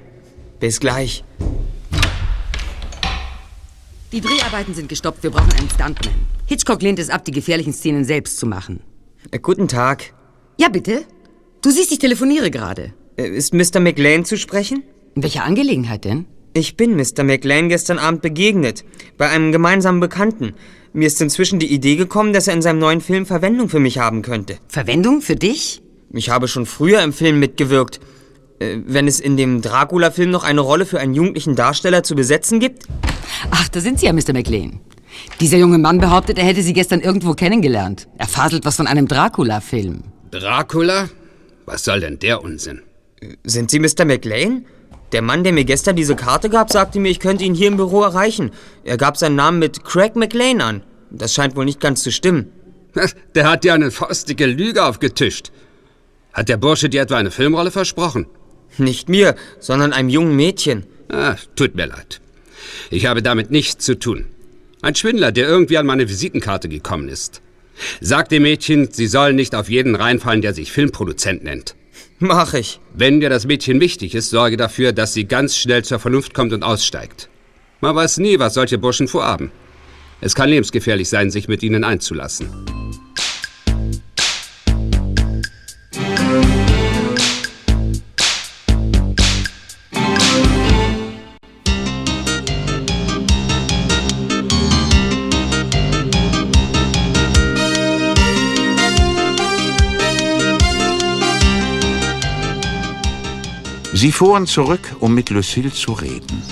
Bis 0.58 0.80
gleich. 0.80 1.24
Die 4.12 4.20
Dreharbeiten 4.20 4.74
sind 4.74 4.90
gestoppt. 4.90 5.22
Wir 5.22 5.30
brauchen 5.30 5.52
einen 5.52 5.70
Stuntman. 5.70 6.12
Hitchcock 6.44 6.82
lehnt 6.82 6.98
es 6.98 7.08
ab, 7.08 7.24
die 7.24 7.30
gefährlichen 7.30 7.72
Szenen 7.72 8.04
selbst 8.04 8.38
zu 8.38 8.46
machen. 8.46 8.80
Äh, 9.30 9.38
guten 9.38 9.68
Tag. 9.68 10.12
Ja, 10.58 10.68
bitte? 10.68 11.04
Du 11.62 11.70
siehst, 11.70 11.90
ich 11.92 11.98
telefoniere 11.98 12.50
gerade. 12.50 12.92
Äh, 13.16 13.28
ist 13.28 13.54
Mr. 13.54 13.80
McLean 13.80 14.26
zu 14.26 14.36
sprechen? 14.36 14.82
In 15.14 15.22
welcher 15.22 15.44
Angelegenheit 15.44 16.04
denn? 16.04 16.26
Ich 16.52 16.76
bin 16.76 16.94
Mr. 16.94 17.24
McLean 17.24 17.70
gestern 17.70 17.98
Abend 17.98 18.20
begegnet. 18.20 18.84
Bei 19.16 19.30
einem 19.30 19.50
gemeinsamen 19.50 20.00
Bekannten. 20.00 20.52
Mir 20.92 21.06
ist 21.06 21.22
inzwischen 21.22 21.58
die 21.58 21.72
Idee 21.72 21.96
gekommen, 21.96 22.34
dass 22.34 22.48
er 22.48 22.54
in 22.54 22.60
seinem 22.60 22.80
neuen 22.80 23.00
Film 23.00 23.24
Verwendung 23.24 23.70
für 23.70 23.80
mich 23.80 23.96
haben 23.96 24.20
könnte. 24.20 24.58
Verwendung 24.68 25.22
für 25.22 25.36
dich? 25.36 25.80
Ich 26.12 26.28
habe 26.28 26.48
schon 26.48 26.66
früher 26.66 27.02
im 27.02 27.14
Film 27.14 27.40
mitgewirkt. 27.40 27.98
Äh, 28.62 28.82
wenn 28.86 29.08
es 29.08 29.20
in 29.20 29.36
dem 29.36 29.60
Dracula-Film 29.60 30.30
noch 30.30 30.44
eine 30.44 30.60
Rolle 30.60 30.86
für 30.86 31.00
einen 31.00 31.14
jugendlichen 31.14 31.56
Darsteller 31.56 32.02
zu 32.02 32.14
besetzen 32.14 32.60
gibt? 32.60 32.84
Ach, 33.50 33.68
da 33.68 33.80
sind 33.80 33.98
Sie 33.98 34.06
ja, 34.06 34.12
Mr. 34.12 34.32
McLean. 34.32 34.80
Dieser 35.40 35.58
junge 35.58 35.78
Mann 35.78 35.98
behauptet, 35.98 36.38
er 36.38 36.44
hätte 36.44 36.62
Sie 36.62 36.72
gestern 36.72 37.00
irgendwo 37.00 37.34
kennengelernt. 37.34 38.08
Er 38.18 38.28
faselt 38.28 38.64
was 38.64 38.76
von 38.76 38.86
einem 38.86 39.08
Dracula-Film. 39.08 40.04
Dracula? 40.30 41.08
Was 41.66 41.84
soll 41.84 42.00
denn 42.00 42.18
der 42.18 42.42
Unsinn? 42.42 42.82
Sind 43.44 43.70
Sie 43.70 43.78
Mr. 43.78 44.04
McLean? 44.04 44.66
Der 45.12 45.22
Mann, 45.22 45.44
der 45.44 45.52
mir 45.52 45.64
gestern 45.64 45.94
diese 45.94 46.16
Karte 46.16 46.48
gab, 46.48 46.72
sagte 46.72 46.98
mir, 46.98 47.10
ich 47.10 47.20
könnte 47.20 47.44
ihn 47.44 47.54
hier 47.54 47.68
im 47.68 47.76
Büro 47.76 48.02
erreichen. 48.02 48.50
Er 48.84 48.96
gab 48.96 49.18
seinen 49.18 49.36
Namen 49.36 49.58
mit 49.58 49.84
Craig 49.84 50.16
McLean 50.16 50.60
an. 50.60 50.82
Das 51.10 51.34
scheint 51.34 51.54
wohl 51.54 51.66
nicht 51.66 51.80
ganz 51.80 52.02
zu 52.02 52.10
stimmen. 52.10 52.50
Der 53.34 53.50
hat 53.50 53.64
dir 53.64 53.74
eine 53.74 53.90
faustige 53.90 54.46
Lüge 54.46 54.84
aufgetischt. 54.84 55.52
Hat 56.32 56.48
der 56.48 56.56
Bursche 56.56 56.88
dir 56.88 57.02
etwa 57.02 57.16
eine 57.16 57.30
Filmrolle 57.30 57.70
versprochen? 57.70 58.26
Nicht 58.78 59.08
mir, 59.08 59.36
sondern 59.60 59.92
einem 59.92 60.08
jungen 60.08 60.36
Mädchen. 60.36 60.84
Ah, 61.08 61.36
tut 61.56 61.74
mir 61.74 61.86
leid. 61.86 62.20
Ich 62.90 63.06
habe 63.06 63.22
damit 63.22 63.50
nichts 63.50 63.84
zu 63.84 63.98
tun. 63.98 64.26
Ein 64.80 64.94
Schwindler, 64.94 65.30
der 65.30 65.46
irgendwie 65.46 65.78
an 65.78 65.86
meine 65.86 66.08
Visitenkarte 66.08 66.68
gekommen 66.68 67.08
ist. 67.08 67.40
Sag 68.00 68.28
dem 68.28 68.42
Mädchen, 68.42 68.90
sie 68.92 69.06
soll 69.06 69.32
nicht 69.32 69.54
auf 69.54 69.70
jeden 69.70 69.94
reinfallen, 69.94 70.42
der 70.42 70.54
sich 70.54 70.72
Filmproduzent 70.72 71.44
nennt. 71.44 71.74
Mach 72.18 72.54
ich. 72.54 72.80
Wenn 72.94 73.20
dir 73.20 73.30
das 73.30 73.46
Mädchen 73.46 73.80
wichtig 73.80 74.14
ist, 74.14 74.30
sorge 74.30 74.56
dafür, 74.56 74.92
dass 74.92 75.14
sie 75.14 75.24
ganz 75.24 75.56
schnell 75.56 75.84
zur 75.84 75.98
Vernunft 75.98 76.34
kommt 76.34 76.52
und 76.52 76.62
aussteigt. 76.62 77.28
Man 77.80 77.96
weiß 77.96 78.18
nie, 78.18 78.38
was 78.38 78.54
solche 78.54 78.78
Burschen 78.78 79.08
vorhaben. 79.08 79.50
Es 80.20 80.34
kann 80.34 80.48
lebensgefährlich 80.48 81.08
sein, 81.08 81.30
sich 81.30 81.48
mit 81.48 81.64
ihnen 81.64 81.82
einzulassen. 81.82 82.48
Sie 104.02 104.10
fuhren 104.10 104.48
zurück, 104.48 104.96
um 104.98 105.14
mit 105.14 105.30
Lucille 105.30 105.72
zu 105.72 105.92
reden. 105.92 106.42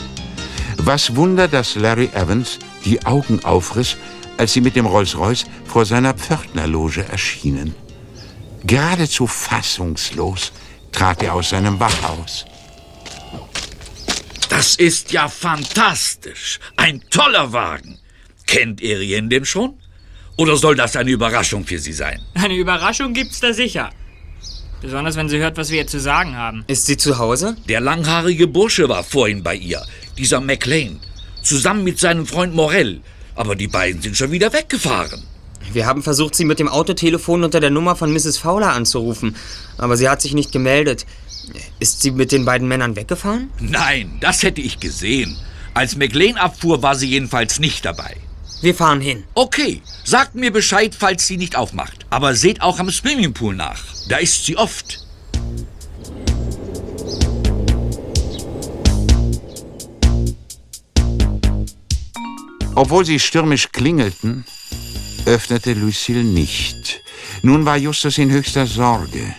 Was 0.76 1.16
Wunder, 1.16 1.48
dass 1.48 1.74
Larry 1.74 2.08
Evans 2.14 2.60
die 2.84 3.04
Augen 3.04 3.44
aufriss, 3.44 3.96
als 4.36 4.52
sie 4.52 4.60
mit 4.60 4.76
dem 4.76 4.86
Rolls-Royce 4.86 5.46
vor 5.66 5.84
seiner 5.84 6.14
Pförtnerloge 6.14 7.04
erschienen. 7.10 7.74
Geradezu 8.62 9.26
fassungslos 9.26 10.52
trat 10.92 11.24
er 11.24 11.34
aus 11.34 11.48
seinem 11.48 11.80
Wachhaus. 11.80 12.44
Das 14.48 14.76
ist 14.76 15.10
ja 15.10 15.26
fantastisch. 15.28 16.60
Ein 16.76 17.02
toller 17.10 17.52
Wagen. 17.52 17.98
Kennt 18.46 18.80
Erien 18.80 19.28
den 19.28 19.44
schon? 19.44 19.74
Oder 20.36 20.56
soll 20.56 20.76
das 20.76 20.94
eine 20.94 21.10
Überraschung 21.10 21.66
für 21.66 21.80
Sie 21.80 21.94
sein? 21.94 22.20
Eine 22.34 22.54
Überraschung 22.54 23.12
gibt's 23.12 23.40
da 23.40 23.52
sicher. 23.52 23.90
Besonders 24.80 25.16
wenn 25.16 25.28
sie 25.28 25.38
hört, 25.38 25.56
was 25.56 25.70
wir 25.70 25.78
ihr 25.78 25.86
zu 25.86 26.00
sagen 26.00 26.36
haben. 26.36 26.64
Ist 26.66 26.86
sie 26.86 26.96
zu 26.96 27.18
Hause? 27.18 27.56
Der 27.68 27.80
langhaarige 27.80 28.46
Bursche 28.46 28.88
war 28.88 29.04
vorhin 29.04 29.42
bei 29.42 29.54
ihr, 29.54 29.82
dieser 30.16 30.40
McLean, 30.40 31.00
zusammen 31.42 31.84
mit 31.84 31.98
seinem 31.98 32.26
Freund 32.26 32.54
Morell. 32.54 33.00
Aber 33.34 33.56
die 33.56 33.68
beiden 33.68 34.00
sind 34.00 34.16
schon 34.16 34.32
wieder 34.32 34.52
weggefahren. 34.52 35.22
Wir 35.72 35.86
haben 35.86 36.02
versucht, 36.02 36.34
sie 36.34 36.44
mit 36.44 36.58
dem 36.58 36.68
Autotelefon 36.68 37.44
unter 37.44 37.60
der 37.60 37.70
Nummer 37.70 37.94
von 37.94 38.12
Mrs. 38.12 38.38
Fowler 38.38 38.72
anzurufen, 38.72 39.36
aber 39.78 39.96
sie 39.96 40.08
hat 40.08 40.20
sich 40.20 40.34
nicht 40.34 40.50
gemeldet. 40.50 41.06
Ist 41.78 42.02
sie 42.02 42.10
mit 42.10 42.32
den 42.32 42.44
beiden 42.44 42.66
Männern 42.66 42.96
weggefahren? 42.96 43.50
Nein, 43.60 44.18
das 44.20 44.42
hätte 44.42 44.60
ich 44.60 44.80
gesehen. 44.80 45.36
Als 45.74 45.96
McLean 45.96 46.36
abfuhr, 46.36 46.82
war 46.82 46.94
sie 46.96 47.08
jedenfalls 47.08 47.60
nicht 47.60 47.84
dabei. 47.84 48.16
Wir 48.62 48.74
fahren 48.74 49.00
hin. 49.00 49.24
Okay, 49.34 49.80
sagt 50.04 50.34
mir 50.34 50.52
Bescheid, 50.52 50.94
falls 50.98 51.26
sie 51.26 51.36
nicht 51.36 51.56
aufmacht. 51.56 51.99
Aber 52.10 52.34
seht 52.34 52.60
auch 52.60 52.80
am 52.80 52.90
Swimmingpool 52.90 53.54
nach. 53.54 53.82
Da 54.08 54.18
ist 54.18 54.44
sie 54.44 54.56
oft. 54.56 54.98
Obwohl 62.74 63.04
sie 63.04 63.18
stürmisch 63.18 63.70
klingelten, 63.72 64.44
öffnete 65.26 65.74
Lucille 65.74 66.24
nicht. 66.24 67.00
Nun 67.42 67.64
war 67.64 67.76
Justus 67.76 68.18
in 68.18 68.30
höchster 68.30 68.66
Sorge. 68.66 69.34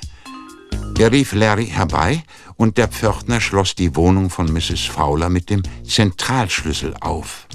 Er 0.97 1.11
rief 1.11 1.33
Larry 1.33 1.67
herbei 1.67 2.23
und 2.55 2.77
der 2.77 2.87
Pförtner 2.87 3.41
schloss 3.41 3.73
die 3.73 3.95
Wohnung 3.95 4.29
von 4.29 4.53
Mrs. 4.53 4.81
Fowler 4.81 5.29
mit 5.29 5.49
dem 5.49 5.63
Zentralschlüssel 5.83 6.95
auf. 7.01 7.47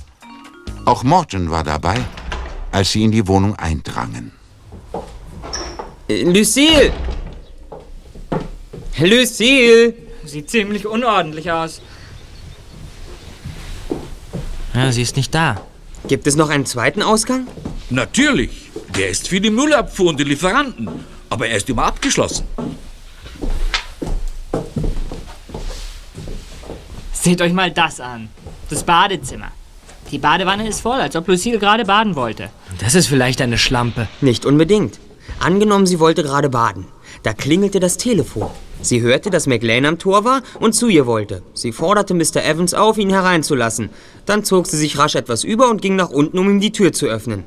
Auch 0.85 1.05
Morton 1.05 1.51
war 1.51 1.63
dabei, 1.63 2.05
als 2.73 2.91
sie 2.91 3.05
in 3.05 3.13
die 3.13 3.29
Wohnung 3.29 3.55
eindrangen. 3.55 4.36
Äh, 6.09 6.23
Lucille! 6.23 6.93
Lucille! 8.99 9.95
Sieht 10.25 10.51
ziemlich 10.51 10.87
unordentlich 10.87 11.51
aus. 11.51 11.81
Ja, 14.75 14.93
sie 14.93 15.03
ist 15.03 15.17
nicht 15.17 15.35
da. 15.35 15.61
Gibt 16.09 16.27
es 16.27 16.37
noch 16.37 16.51
einen 16.51 16.67
zweiten 16.67 17.03
Ausgang? 17.03 17.47
Natürlich. 17.91 18.71
Der 18.97 19.09
ist 19.09 19.29
für 19.29 19.41
die 19.41 19.51
Müllabfuhr 19.51 20.09
und 20.11 20.21
die 20.21 20.25
Lieferanten. 20.25 20.89
Aber 21.31 21.49
er 21.49 21.57
ist 21.57 21.69
immer 21.69 21.85
abgeschlossen. 21.85 22.47
Seht 27.13 27.41
euch 27.41 27.53
mal 27.53 27.71
das 27.71 28.01
an. 28.01 28.29
Das 28.71 28.85
Badezimmer. 28.85 29.51
Die 30.13 30.19
Badewanne 30.19 30.69
ist 30.69 30.81
voll, 30.81 31.01
als 31.01 31.17
ob 31.17 31.27
Lucille 31.27 31.59
gerade 31.59 31.85
baden 31.85 32.15
wollte. 32.15 32.51
Das 32.79 32.95
ist 32.95 33.09
vielleicht 33.09 33.41
eine 33.41 33.59
Schlampe. 33.59 34.07
Nicht 34.21 34.47
unbedingt. 34.47 35.01
Angenommen, 35.41 35.87
sie 35.87 36.01
wollte 36.01 36.23
gerade 36.23 36.49
baden. 36.49 36.87
Da 37.23 37.33
klingelte 37.33 37.81
das 37.81 37.97
Telefon. 37.97 38.51
Sie 38.83 39.01
hörte, 39.01 39.31
dass 39.31 39.47
McLean 39.47 39.87
am 39.87 39.99
Tor 39.99 40.25
war 40.25 40.43
und 40.61 40.75
zu 40.75 40.89
ihr 40.89 41.07
wollte. 41.07 41.43
Sie 41.55 41.73
forderte 41.73 42.15
Mr. 42.15 42.45
Evans 42.45 42.75
auf, 42.75 42.99
ihn 42.99 43.11
hereinzulassen. 43.11 43.91
Dann 44.27 44.45
zog 44.45 44.67
sie 44.67 44.77
sich 44.77 44.99
rasch 44.99 45.15
etwas 45.15 45.45
über 45.45 45.71
und 45.71 45.83
ging 45.83 45.97
nach 45.97 46.11
unten, 46.11 46.39
um 46.39 46.49
ihm 46.49 46.61
die 46.61 46.73
Tür 46.73 46.93
zu 46.93 47.07
öffnen. 47.07 47.45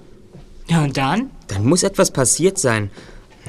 Ja, 0.68 0.84
und 0.84 0.98
dann? 0.98 1.32
Dann 1.48 1.66
muss 1.66 1.84
etwas 1.84 2.12
passiert 2.12 2.58
sein. 2.58 2.92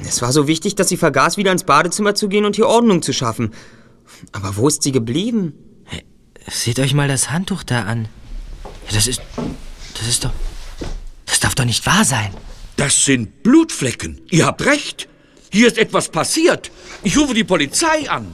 Es 0.03 0.21
war 0.21 0.31
so 0.31 0.47
wichtig, 0.47 0.75
dass 0.75 0.89
sie 0.89 0.97
vergaß, 0.97 1.37
wieder 1.37 1.51
ins 1.51 1.63
Badezimmer 1.63 2.15
zu 2.15 2.29
gehen 2.29 2.45
und 2.45 2.55
hier 2.55 2.67
Ordnung 2.67 3.01
zu 3.01 3.13
schaffen. 3.13 3.53
Aber 4.31 4.55
wo 4.57 4.67
ist 4.67 4.83
sie 4.83 4.91
geblieben? 4.91 5.53
Hey, 5.85 6.03
seht 6.49 6.79
euch 6.79 6.93
mal 6.93 7.07
das 7.07 7.29
Handtuch 7.29 7.63
da 7.63 7.83
an. 7.83 8.07
Das 8.91 9.07
ist. 9.07 9.21
Das 9.97 10.07
ist 10.07 10.25
doch. 10.25 10.31
Das 11.25 11.39
darf 11.39 11.55
doch 11.55 11.65
nicht 11.65 11.85
wahr 11.85 12.03
sein. 12.03 12.31
Das 12.75 13.05
sind 13.05 13.43
Blutflecken. 13.43 14.21
Ihr 14.29 14.45
habt 14.45 14.65
recht. 14.65 15.07
Hier 15.51 15.67
ist 15.67 15.77
etwas 15.77 16.09
passiert. 16.09 16.71
Ich 17.03 17.17
rufe 17.17 17.33
die 17.33 17.43
Polizei 17.43 18.09
an. 18.09 18.27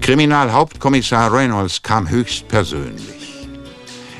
Kriminalhauptkommissar 0.00 1.30
Reynolds 1.30 1.82
kam 1.82 2.08
höchstpersönlich. 2.08 3.46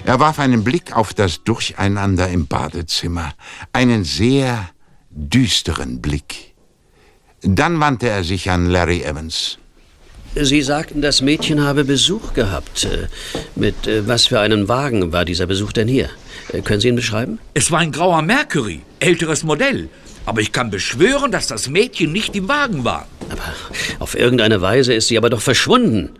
Er 0.04 0.20
warf 0.20 0.38
einen 0.38 0.62
Blick 0.62 0.94
auf 0.94 1.14
das 1.14 1.44
Durcheinander 1.44 2.28
im 2.28 2.46
Badezimmer, 2.46 3.32
einen 3.72 4.04
sehr 4.04 4.68
düsteren 5.08 6.02
Blick. 6.02 6.54
Dann 7.40 7.80
wandte 7.80 8.08
er 8.08 8.24
sich 8.24 8.50
an 8.50 8.66
Larry 8.66 9.02
Evans. 9.02 9.58
Sie 10.44 10.62
sagten, 10.62 11.02
das 11.02 11.20
Mädchen 11.22 11.62
habe 11.62 11.84
Besuch 11.84 12.32
gehabt. 12.34 12.84
Äh, 12.84 13.06
Mit 13.56 13.86
äh, 13.86 14.06
was 14.06 14.26
für 14.26 14.40
einem 14.40 14.68
Wagen 14.68 15.12
war 15.12 15.24
dieser 15.24 15.46
Besuch 15.46 15.72
denn 15.72 15.88
hier? 15.88 16.08
Äh, 16.52 16.60
Können 16.62 16.80
Sie 16.80 16.88
ihn 16.88 16.96
beschreiben? 16.96 17.38
Es 17.54 17.70
war 17.70 17.80
ein 17.80 17.92
grauer 17.92 18.22
Mercury, 18.22 18.80
älteres 19.00 19.42
Modell. 19.44 19.88
Aber 20.26 20.40
ich 20.40 20.52
kann 20.52 20.70
beschwören, 20.70 21.32
dass 21.32 21.46
das 21.46 21.68
Mädchen 21.68 22.12
nicht 22.12 22.36
im 22.36 22.48
Wagen 22.48 22.84
war. 22.84 23.08
Auf 23.98 24.14
irgendeine 24.14 24.60
Weise 24.60 24.92
ist 24.92 25.08
sie 25.08 25.16
aber 25.16 25.30
doch 25.30 25.40
verschwunden. 25.40 26.10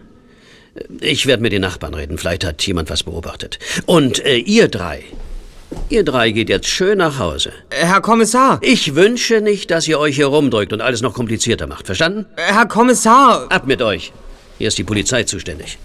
Ich 1.01 1.27
werde 1.27 1.43
mit 1.43 1.53
den 1.53 1.63
Nachbarn 1.63 1.95
reden. 1.95 2.19
Vielleicht 2.19 2.45
hat 2.45 2.67
jemand 2.67 2.89
was 2.89 3.03
beobachtet. 3.03 3.59
Und 3.87 4.25
äh, 4.25 4.37
ihr 4.37 4.69
drei. 4.69 5.03
Ihr 5.91 6.05
drei 6.05 6.33
geht 6.33 6.51
jetzt 6.51 6.69
schön 6.69 6.99
nach 6.99 7.19
Hause. 7.19 7.53
Herr 7.71 8.03
Kommissar! 8.03 8.59
Ich 8.61 8.95
wünsche 8.95 9.41
nicht, 9.41 9.71
dass 9.71 9.89
ihr 9.89 9.99
euch 9.99 10.17
hier 10.17 10.27
rumdrückt 10.27 10.73
und 10.75 10.83
alles 10.83 11.01
noch 11.01 11.15
komplizierter 11.15 11.67
macht. 11.67 11.87
Verstanden? 11.87 12.27
Herr 12.37 12.67
Kommissar! 12.67 13.47
Ab 13.51 13.67
mit 13.67 13.81
euch. 13.81 14.13
Hier 14.59 14.69
ist 14.69 14.77
die 14.77 14.85
Polizei 14.85 15.23
zuständig. 15.25 15.79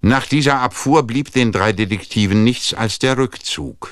Nach 0.00 0.26
dieser 0.26 0.60
Abfuhr 0.60 1.02
blieb 1.02 1.32
den 1.32 1.50
drei 1.50 1.72
Detektiven 1.72 2.44
nichts 2.44 2.72
als 2.72 3.00
der 3.00 3.18
Rückzug. 3.18 3.90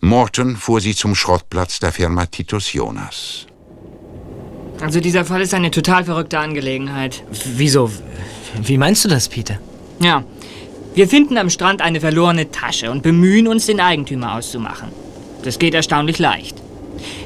Morton 0.00 0.56
fuhr 0.56 0.80
sie 0.80 0.94
zum 0.94 1.14
Schrottplatz 1.14 1.80
der 1.80 1.90
Firma 1.90 2.26
Titus 2.26 2.72
Jonas. 2.74 3.46
Also 4.80 5.00
dieser 5.00 5.24
Fall 5.24 5.40
ist 5.40 5.54
eine 5.54 5.70
total 5.70 6.04
verrückte 6.04 6.38
Angelegenheit. 6.38 7.24
Wieso? 7.56 7.90
Wie 8.62 8.78
meinst 8.78 9.04
du 9.04 9.08
das, 9.08 9.28
Peter? 9.28 9.58
Ja. 10.00 10.22
Wir 10.96 11.06
finden 11.06 11.36
am 11.36 11.50
Strand 11.50 11.82
eine 11.82 12.00
verlorene 12.00 12.50
Tasche 12.50 12.90
und 12.90 13.02
bemühen 13.02 13.48
uns, 13.48 13.66
den 13.66 13.80
Eigentümer 13.80 14.34
auszumachen. 14.34 14.88
Das 15.42 15.58
geht 15.58 15.74
erstaunlich 15.74 16.18
leicht. 16.18 16.56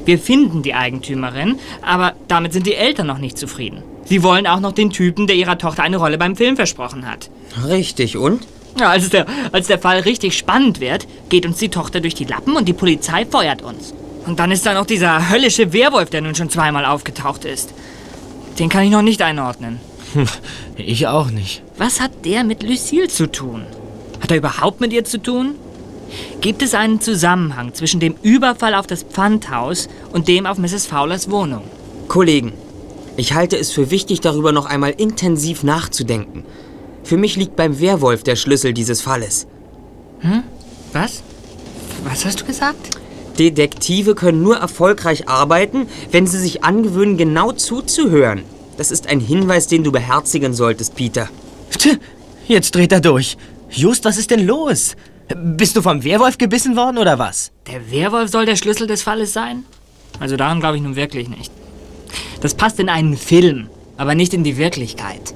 Wir 0.03 0.19
finden 0.19 0.61
die 0.61 0.73
Eigentümerin, 0.73 1.57
aber 1.81 2.11
damit 2.27 2.51
sind 2.51 2.67
die 2.67 2.75
Eltern 2.75 3.07
noch 3.07 3.17
nicht 3.17 3.37
zufrieden. 3.37 3.81
Sie 4.03 4.23
wollen 4.23 4.45
auch 4.45 4.59
noch 4.59 4.73
den 4.73 4.89
Typen, 4.89 5.25
der 5.25 5.37
ihrer 5.37 5.57
Tochter 5.57 5.83
eine 5.83 5.95
Rolle 5.95 6.17
beim 6.17 6.35
Film 6.35 6.57
versprochen 6.57 7.09
hat. 7.09 7.29
Richtig, 7.65 8.17
und? 8.17 8.45
Ja, 8.77 8.89
als 8.89 9.07
der, 9.07 9.25
als 9.53 9.67
der 9.67 9.79
Fall 9.79 10.01
richtig 10.01 10.37
spannend 10.37 10.81
wird, 10.81 11.07
geht 11.29 11.45
uns 11.45 11.57
die 11.57 11.69
Tochter 11.69 12.01
durch 12.01 12.13
die 12.13 12.25
Lappen 12.25 12.57
und 12.57 12.67
die 12.67 12.73
Polizei 12.73 13.25
feuert 13.25 13.61
uns. 13.61 13.93
Und 14.25 14.39
dann 14.41 14.51
ist 14.51 14.65
da 14.65 14.73
noch 14.73 14.85
dieser 14.85 15.29
höllische 15.29 15.71
Werwolf, 15.71 16.09
der 16.09 16.19
nun 16.19 16.35
schon 16.35 16.49
zweimal 16.49 16.83
aufgetaucht 16.83 17.45
ist. 17.45 17.73
Den 18.59 18.67
kann 18.67 18.83
ich 18.83 18.91
noch 18.91 19.01
nicht 19.01 19.21
einordnen. 19.21 19.79
Ich 20.75 21.07
auch 21.07 21.29
nicht. 21.29 21.61
Was 21.81 21.99
hat 21.99 22.25
der 22.25 22.43
mit 22.43 22.61
Lucille 22.61 23.07
zu 23.07 23.25
tun? 23.25 23.65
Hat 24.19 24.29
er 24.29 24.37
überhaupt 24.37 24.81
mit 24.81 24.93
ihr 24.93 25.03
zu 25.03 25.17
tun? 25.17 25.55
Gibt 26.39 26.61
es 26.61 26.75
einen 26.75 27.01
Zusammenhang 27.01 27.73
zwischen 27.73 27.99
dem 27.99 28.13
Überfall 28.21 28.75
auf 28.75 28.85
das 28.85 29.01
Pfandhaus 29.01 29.89
und 30.13 30.27
dem 30.27 30.45
auf 30.45 30.59
Mrs. 30.59 30.85
Fowlers 30.85 31.31
Wohnung? 31.31 31.63
Kollegen, 32.07 32.53
ich 33.17 33.33
halte 33.33 33.57
es 33.57 33.71
für 33.71 33.89
wichtig, 33.89 34.21
darüber 34.21 34.51
noch 34.51 34.67
einmal 34.67 34.91
intensiv 34.91 35.63
nachzudenken. 35.63 36.45
Für 37.03 37.17
mich 37.17 37.35
liegt 37.35 37.55
beim 37.55 37.79
Werwolf 37.79 38.21
der 38.21 38.35
Schlüssel 38.35 38.75
dieses 38.75 39.01
Falles. 39.01 39.47
Hm? 40.19 40.43
Was? 40.93 41.23
Was 42.03 42.25
hast 42.25 42.41
du 42.41 42.45
gesagt? 42.45 42.91
Detektive 43.39 44.13
können 44.13 44.43
nur 44.43 44.57
erfolgreich 44.57 45.27
arbeiten, 45.27 45.87
wenn 46.11 46.27
sie 46.27 46.37
sich 46.37 46.63
angewöhnen, 46.63 47.17
genau 47.17 47.53
zuzuhören. 47.53 48.43
Das 48.77 48.91
ist 48.91 49.07
ein 49.07 49.19
Hinweis, 49.19 49.65
den 49.65 49.83
du 49.83 49.91
beherzigen 49.91 50.53
solltest, 50.53 50.93
Peter. 50.93 51.27
Tch, 51.77 51.97
jetzt 52.47 52.75
dreht 52.75 52.91
er 52.91 53.01
durch. 53.01 53.37
Just, 53.69 54.05
was 54.05 54.17
ist 54.17 54.31
denn 54.31 54.45
los? 54.45 54.95
Bist 55.35 55.75
du 55.77 55.81
vom 55.81 56.03
Werwolf 56.03 56.37
gebissen 56.37 56.75
worden 56.75 56.97
oder 56.97 57.17
was? 57.17 57.51
Der 57.67 57.89
Werwolf 57.89 58.29
soll 58.29 58.45
der 58.45 58.57
Schlüssel 58.57 58.87
des 58.87 59.01
Falles 59.03 59.33
sein? 59.33 59.63
Also 60.19 60.35
daran 60.35 60.59
glaube 60.59 60.77
ich 60.77 60.83
nun 60.83 60.95
wirklich 60.95 61.29
nicht. 61.29 61.51
Das 62.41 62.53
passt 62.53 62.79
in 62.79 62.89
einen 62.89 63.15
Film, 63.15 63.69
aber 63.97 64.15
nicht 64.15 64.33
in 64.33 64.43
die 64.43 64.57
Wirklichkeit. 64.57 65.33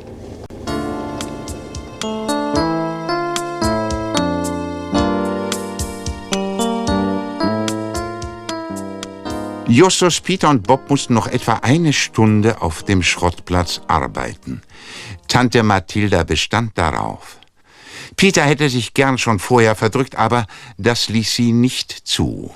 Justus, 9.68 10.22
Peter 10.22 10.50
und 10.50 10.64
Bob 10.64 10.90
mussten 10.90 11.16
noch 11.16 11.28
etwa 11.28 11.56
eine 11.56 11.92
Stunde 11.92 12.62
auf 12.62 12.84
dem 12.84 13.02
Schrottplatz 13.02 13.82
arbeiten. 13.88 14.62
Tante 15.28 15.64
Mathilda 15.64 16.24
bestand 16.24 16.78
darauf. 16.78 17.38
Peter 18.16 18.44
hätte 18.44 18.70
sich 18.70 18.94
gern 18.94 19.18
schon 19.18 19.40
vorher 19.40 19.76
verdrückt, 19.76 20.16
aber 20.16 20.46
das 20.78 21.10
ließ 21.10 21.36
sie 21.36 21.52
nicht 21.52 21.92
zu. 21.92 22.54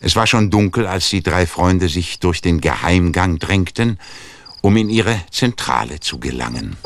Es 0.00 0.16
war 0.16 0.26
schon 0.26 0.50
dunkel, 0.50 0.86
als 0.86 1.10
die 1.10 1.22
drei 1.22 1.46
Freunde 1.46 1.88
sich 1.88 2.18
durch 2.20 2.40
den 2.40 2.60
Geheimgang 2.60 3.38
drängten, 3.38 3.98
um 4.62 4.76
in 4.76 4.88
ihre 4.88 5.20
Zentrale 5.30 6.00
zu 6.00 6.18
gelangen. 6.18 6.76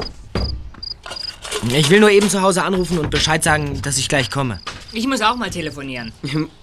Ich 1.68 1.90
will 1.90 2.00
nur 2.00 2.10
eben 2.10 2.28
zu 2.28 2.42
Hause 2.42 2.64
anrufen 2.64 2.98
und 2.98 3.10
Bescheid 3.10 3.42
sagen, 3.42 3.80
dass 3.82 3.98
ich 3.98 4.08
gleich 4.08 4.30
komme. 4.30 4.60
Ich 4.92 5.06
muss 5.06 5.20
auch 5.20 5.36
mal 5.36 5.50
telefonieren. 5.50 6.12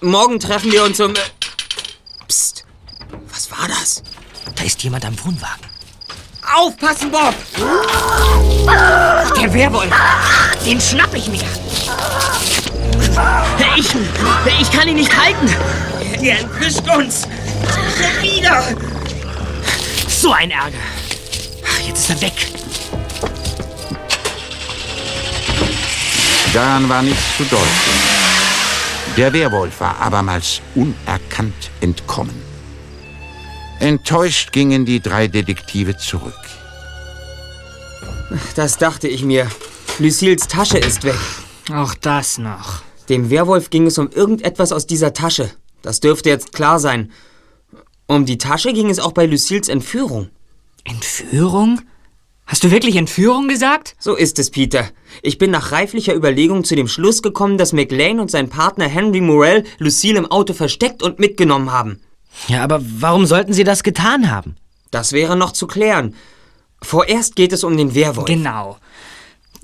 Morgen 0.02 0.40
treffen 0.40 0.72
wir 0.72 0.84
uns 0.84 1.00
um... 1.00 1.14
Psst. 2.28 2.66
Was 3.30 3.50
war 3.52 3.68
das? 3.68 4.04
Da 4.56 4.64
ist 4.64 4.84
jemand 4.84 5.06
am 5.06 5.18
Wohnwagen. 5.24 5.71
Aufpassen, 6.44 7.12
Bob! 7.12 7.36
Der 9.40 9.54
Werwolf! 9.54 9.94
Den 10.66 10.82
schnapp 10.82 11.14
ich 11.14 11.28
mir! 11.28 11.42
Ich, 13.78 13.90
ich 14.60 14.72
kann 14.72 14.88
ihn 14.88 14.96
nicht 14.96 15.16
halten! 15.16 15.54
Der 16.22 16.40
entwischt 16.40 16.82
uns! 16.96 17.28
Schon 17.96 18.24
wieder! 18.24 18.64
So 20.08 20.32
ein 20.34 20.52
Ärger! 20.52 20.78
Jetzt 21.88 22.10
ist 22.10 22.10
er 22.10 22.22
weg! 22.22 22.34
Daran 26.54 26.90
war 26.90 27.02
nichts 27.02 27.38
zu 27.38 27.44
deuten. 27.46 27.66
Der 29.16 29.32
Werwolf 29.32 29.80
war 29.80 30.00
abermals 30.00 30.62
unerkannt 30.76 31.70
entkommen. 31.80 32.51
Enttäuscht 33.82 34.52
gingen 34.52 34.86
die 34.86 35.00
drei 35.00 35.28
Detektive 35.28 35.98
zurück. 35.98 36.38
Das 38.56 38.78
dachte 38.78 39.08
ich 39.08 39.24
mir. 39.24 39.50
Lucille's 39.98 40.48
Tasche 40.48 40.78
ist 40.78 41.04
weg. 41.04 41.18
Auch 41.74 41.96
das 41.96 42.38
noch. 42.38 42.84
Dem 43.10 43.32
Werwolf 43.32 43.72
ging 43.72 43.88
es 43.88 43.98
um 43.98 44.12
irgendetwas 44.12 44.72
aus 44.72 44.86
dieser 44.86 45.14
Tasche. 45.14 45.50
Das 45.82 46.00
dürfte 46.00 46.30
jetzt 46.30 46.54
klar 46.54 46.80
sein. 46.80 47.12
Um 48.06 48.28
die 48.28 48.38
Tasche 48.38 48.72
ging 48.72 48.88
es 48.92 49.00
auch 49.00 49.14
bei 49.14 49.26
Lucille's 49.26 49.68
Entführung. 49.68 50.30
Entführung? 50.84 51.82
Hast 52.46 52.64
du 52.64 52.70
wirklich 52.70 52.98
Entführung 52.98 53.48
gesagt? 53.48 53.96
So 53.98 54.16
ist 54.16 54.38
es, 54.38 54.52
Peter. 54.52 54.92
Ich 55.24 55.40
bin 55.40 55.50
nach 55.50 55.72
reiflicher 55.72 56.14
Überlegung 56.14 56.66
zu 56.66 56.76
dem 56.76 56.88
Schluss 56.88 57.24
gekommen, 57.24 57.58
dass 57.58 57.74
McLean 57.74 58.20
und 58.20 58.30
sein 58.30 58.48
Partner 58.48 58.88
Henry 58.88 59.22
Morell 59.22 59.64
Lucille 59.80 60.20
im 60.20 60.28
Auto 60.28 60.54
versteckt 60.54 61.02
und 61.02 61.18
mitgenommen 61.18 61.72
haben. 61.72 62.00
Ja, 62.48 62.64
aber 62.64 62.82
warum 62.82 63.26
sollten 63.26 63.54
sie 63.54 63.64
das 63.64 63.84
getan 63.84 64.32
haben? 64.32 64.56
Das 64.90 65.14
wäre 65.14 65.36
noch 65.36 65.52
zu 65.52 65.68
klären. 65.68 66.16
Vorerst 66.82 67.36
geht 67.36 67.54
es 67.54 67.64
um 67.64 67.78
den 67.78 67.96
Werwolf. 67.96 68.26
Genau. 68.26 68.78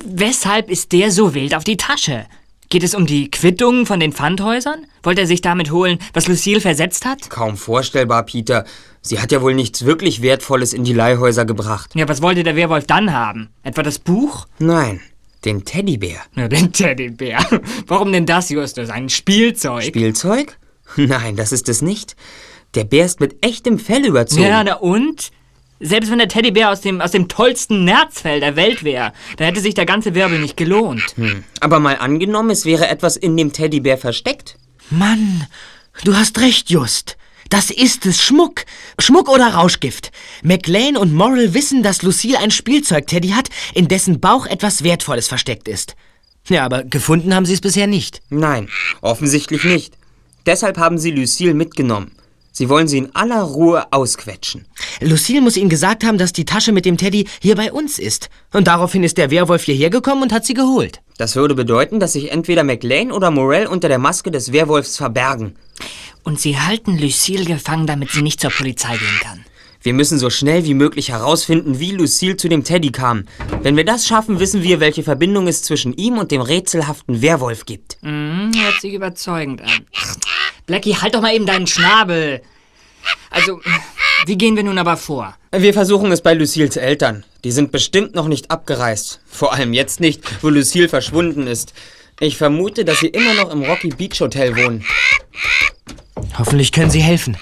Weshalb 0.06 0.69
ist 0.69 0.91
der 0.91 1.12
so 1.12 1.34
wild 1.34 1.56
auf 1.56 1.63
die 1.63 1.77
Tasche? 1.77 2.25
Geht 2.69 2.84
es 2.84 2.93
um 2.93 3.06
die 3.06 3.32
Quittungen 3.32 3.86
von 3.86 3.99
den 3.99 4.12
Pfandhäusern? 4.12 4.86
Wollte 5.01 5.21
er 5.21 5.27
sich 5.27 5.39
damit 5.41 5.71
holen, 5.71 5.99
was 6.13 6.27
Lucille 6.27 6.60
versetzt 6.60 7.06
hat? 7.06 7.30
Kaum 7.30 7.56
vorstellbar, 7.56 8.23
Peter. 8.23 8.65
Sie 9.01 9.19
hat 9.19 9.32
ja 9.32 9.41
wohl 9.41 9.56
nichts 9.56 9.86
wirklich 9.86 10.21
Wertvolles 10.21 10.73
in 10.73 10.84
die 10.84 10.91
Leihhäuser 10.91 11.45
gebracht. 11.45 11.91
Ja, 11.95 12.10
was 12.10 12.21
wollte 12.21 12.43
der 12.43 12.58
Werwolf 12.58 12.86
dann 12.86 13.13
haben? 13.13 13.49
Etwa 13.63 13.84
das 13.84 13.99
Buch? 13.99 14.47
Nein, 14.60 14.99
den 15.45 15.63
Teddybär. 15.63 16.19
Ja, 16.36 16.49
den 16.49 16.73
Teddybär. 16.73 17.39
Warum 17.88 18.12
denn 18.12 18.25
das, 18.25 18.49
Justus? 18.49 18.89
Ein 18.89 19.08
Spielzeug? 19.08 19.86
Spielzeug? 19.86 20.58
Nein, 20.97 21.38
das 21.38 21.53
ist 21.53 21.69
es 21.69 21.82
nicht. 21.82 22.17
Der 22.75 22.84
Bär 22.84 23.06
ist 23.06 23.19
mit 23.19 23.43
echtem 23.45 23.80
Fell 23.80 24.06
überzogen. 24.06 24.43
Ja, 24.43 24.63
na 24.63 24.75
und? 24.75 25.32
Selbst 25.80 26.10
wenn 26.10 26.17
der 26.17 26.27
Teddybär 26.27 26.71
aus 26.71 26.82
dem, 26.82 27.01
aus 27.01 27.12
dem 27.12 27.27
tollsten 27.27 27.84
Nerzfell 27.84 28.39
der 28.39 28.56
Welt 28.56 28.84
wäre, 28.84 29.13
dann 29.38 29.47
hätte 29.47 29.62
sich 29.62 29.75
der 29.75 29.86
ganze 29.86 30.15
Wirbel 30.15 30.39
nicht 30.39 30.58
gelohnt. 30.58 31.03
Hm. 31.15 31.43
Aber 31.60 31.80
mal 31.80 31.97
angenommen, 31.97 32.49
es 32.49 32.65
wäre 32.65 32.88
etwas 32.88 33.15
in 33.15 33.38
dem 33.38 33.53
Teddybär 33.53 33.97
versteckt. 33.97 34.58
Mann, 34.89 35.45
du 36.03 36.15
hast 36.15 36.39
recht, 36.39 36.69
Just. 36.69 37.17
Das 37.49 37.69
ist 37.69 38.06
es, 38.06 38.21
Schmuck. 38.21 38.65
Schmuck 38.99 39.30
oder 39.30 39.53
Rauschgift. 39.53 40.12
McLean 40.43 40.97
und 40.97 41.13
Morrill 41.13 41.53
wissen, 41.53 41.84
dass 41.84 42.01
Lucille 42.01 42.39
ein 42.39 42.51
Spielzeug-Teddy 42.51 43.30
hat, 43.30 43.49
in 43.73 43.88
dessen 43.88 44.19
Bauch 44.19 44.47
etwas 44.47 44.84
Wertvolles 44.84 45.27
versteckt 45.27 45.67
ist. 45.67 45.95
Ja, 46.49 46.65
aber 46.65 46.84
gefunden 46.84 47.34
haben 47.34 47.45
sie 47.45 47.53
es 47.53 47.62
bisher 47.62 47.88
nicht. 47.88 48.21
Nein, 48.30 48.69
offensichtlich 49.01 49.63
nicht. 49.63 49.93
Deshalb 50.45 50.77
haben 50.77 50.97
sie 50.97 51.12
Lucille 51.12 51.53
mitgenommen. 51.53 52.12
Sie 52.58 52.70
wollen 52.70 52.88
sie 52.88 52.98
in 52.98 53.15
aller 53.15 53.43
Ruhe 53.43 53.86
ausquetschen. 53.93 54.65
Lucille 55.00 55.41
muss 55.41 55.58
ihnen 55.58 55.70
gesagt 55.70 56.04
haben, 56.04 56.17
dass 56.17 56.34
die 56.34 56.43
Tasche 56.43 56.72
mit 56.72 56.86
dem 56.86 56.98
Teddy 56.98 57.28
hier 57.39 57.56
bei 57.56 57.72
uns 57.72 58.00
ist. 58.00 58.32
Und 58.52 58.65
daraufhin 58.65 59.04
ist 59.04 59.20
der 59.20 59.30
Werwolf 59.30 59.65
hierher 59.65 59.91
gekommen 59.91 60.24
und 60.24 60.34
hat 60.34 60.43
sie 60.43 60.56
geholt. 60.56 61.02
Das 61.20 61.36
würde 61.36 61.54
bedeuten, 61.54 62.00
dass 62.00 62.13
sich 62.13 62.32
entweder 62.32 62.63
McLean 62.63 63.12
oder 63.12 63.30
Morell 63.30 63.67
unter 63.67 63.89
der 63.89 64.00
Maske 64.00 64.32
des 64.32 64.54
Werwolfs 64.54 64.98
verbergen. 64.98 65.56
Und 66.24 66.39
sie 66.39 66.60
halten 66.60 66.98
Lucille 66.98 67.46
gefangen, 67.46 67.86
damit 67.86 68.10
sie 68.10 68.24
nicht 68.24 68.41
zur 68.41 68.50
Polizei 68.50 68.98
gehen 68.98 69.20
kann. 69.22 69.46
Wir 69.88 69.93
müssen 69.93 70.19
so 70.19 70.30
schnell 70.30 70.65
wie 70.65 70.73
möglich 70.73 71.12
herausfinden, 71.12 71.80
wie 71.80 71.91
Lucille 71.91 72.36
zu 72.36 72.50
dem 72.50 72.65
Teddy 72.65 72.91
kam. 72.91 73.23
Wenn 73.62 73.78
wir 73.78 73.86
das 73.86 74.06
schaffen, 74.06 74.38
wissen 74.41 74.62
wir, 74.62 74.82
welche 74.82 75.02
Verbindung 75.02 75.47
es 75.47 75.63
zwischen 75.63 75.95
ihm 75.95 76.17
und 76.17 76.30
dem 76.30 76.41
rätselhaften 76.41 77.21
Werwolf 77.21 77.65
gibt. 77.65 77.97
Mhm, 78.02 78.52
hört 78.54 78.82
sich 78.82 78.93
überzeugend 78.93 79.62
an. 79.62 79.69
Blackie, 80.65 80.97
halt 80.97 81.15
doch 81.15 81.21
mal 81.21 81.34
eben 81.34 81.45
deinen 81.45 81.67
Schnabel. 81.67 82.41
Also, 83.30 83.62
wie 84.26 84.38
gehen 84.38 84.58
wir 84.58 84.63
nun 84.63 84.78
aber 84.78 84.97
vor? 84.97 85.38
Wir 85.56 85.73
versuchen 85.73 86.12
es 86.12 86.21
bei 86.21 86.34
Lucilles 86.34 86.76
Eltern. 86.76 87.23
Die 87.45 87.52
sind 87.54 87.71
bestimmt 87.71 88.13
noch 88.13 88.28
nicht 88.28 88.52
abgereist. 88.52 89.21
Vor 89.26 89.54
allem 89.54 89.71
jetzt 89.71 90.02
nicht, 90.02 90.43
wo 90.43 90.50
Lucille 90.50 90.89
verschwunden 90.89 91.47
ist. 91.47 91.73
Ich 92.19 92.36
vermute, 92.36 92.84
dass 92.84 93.00
sie 93.00 93.08
immer 93.08 93.36
noch 93.36 93.54
im 93.54 93.63
Rocky 93.63 93.88
Beach 93.88 94.19
Hotel 94.19 94.54
wohnen. 94.58 94.84
Hoffentlich 96.38 96.73
können 96.73 96.91
sie 96.91 97.00
helfen. 97.00 97.38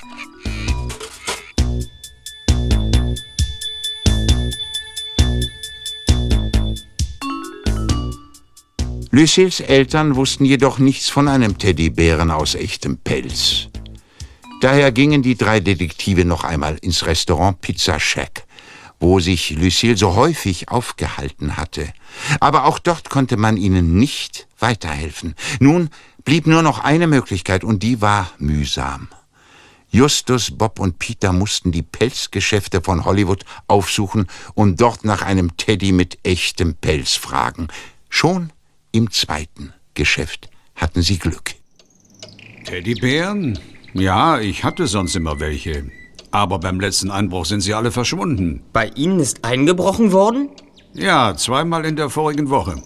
Lucilles 9.15 9.61
Eltern 9.61 10.17
wussten 10.17 10.43
jedoch 10.43 10.77
nichts 10.77 11.07
von 11.07 11.29
einem 11.29 11.57
Teddybären 11.57 12.31
aus 12.31 12.53
echtem 12.53 12.97
Pelz. 12.97 13.69
Daher 14.59 14.91
gingen 14.91 15.23
die 15.23 15.37
drei 15.37 15.61
Detektive 15.61 16.25
noch 16.25 16.43
einmal 16.43 16.77
ins 16.81 17.05
Restaurant 17.05 17.61
Pizza 17.61 17.97
Shack, 17.97 18.43
wo 18.99 19.21
sich 19.21 19.51
Lucille 19.51 19.95
so 19.95 20.15
häufig 20.15 20.67
aufgehalten 20.67 21.55
hatte. 21.55 21.93
Aber 22.41 22.65
auch 22.65 22.77
dort 22.77 23.09
konnte 23.09 23.37
man 23.37 23.55
ihnen 23.55 23.97
nicht 23.97 24.49
weiterhelfen. 24.59 25.35
Nun 25.61 25.91
blieb 26.25 26.45
nur 26.45 26.61
noch 26.61 26.79
eine 26.79 27.07
Möglichkeit, 27.07 27.63
und 27.63 27.83
die 27.83 28.01
war 28.01 28.31
mühsam. 28.37 29.07
Justus, 29.91 30.51
Bob 30.51 30.77
und 30.77 30.99
Peter 30.99 31.31
mussten 31.31 31.71
die 31.71 31.83
Pelzgeschäfte 31.83 32.81
von 32.81 33.05
Hollywood 33.05 33.45
aufsuchen 33.69 34.27
und 34.55 34.81
dort 34.81 35.05
nach 35.05 35.21
einem 35.21 35.55
Teddy 35.55 35.93
mit 35.93 36.17
echtem 36.23 36.75
Pelz 36.75 37.13
fragen. 37.13 37.69
Schon 38.09 38.51
im 38.95 39.11
zweiten 39.11 39.73
Geschäft 39.93 40.49
hatten 40.75 41.01
sie 41.01 41.19
Glück. 41.19 41.51
Teddybären? 42.63 43.59
Ja, 43.93 44.39
ich 44.39 44.63
hatte 44.63 44.87
sonst 44.87 45.15
immer 45.15 45.39
welche. 45.39 45.91
Aber 46.31 46.59
beim 46.59 46.79
letzten 46.79 47.11
Einbruch 47.11 47.45
sind 47.45 47.61
sie 47.61 47.73
alle 47.73 47.91
verschwunden. 47.91 48.63
Bei 48.73 48.87
Ihnen 48.95 49.19
ist 49.19 49.43
eingebrochen 49.43 50.11
worden? 50.11 50.49
Ja, 50.93 51.35
zweimal 51.35 51.85
in 51.85 51.97
der 51.97 52.09
vorigen 52.09 52.49
Woche. 52.49 52.81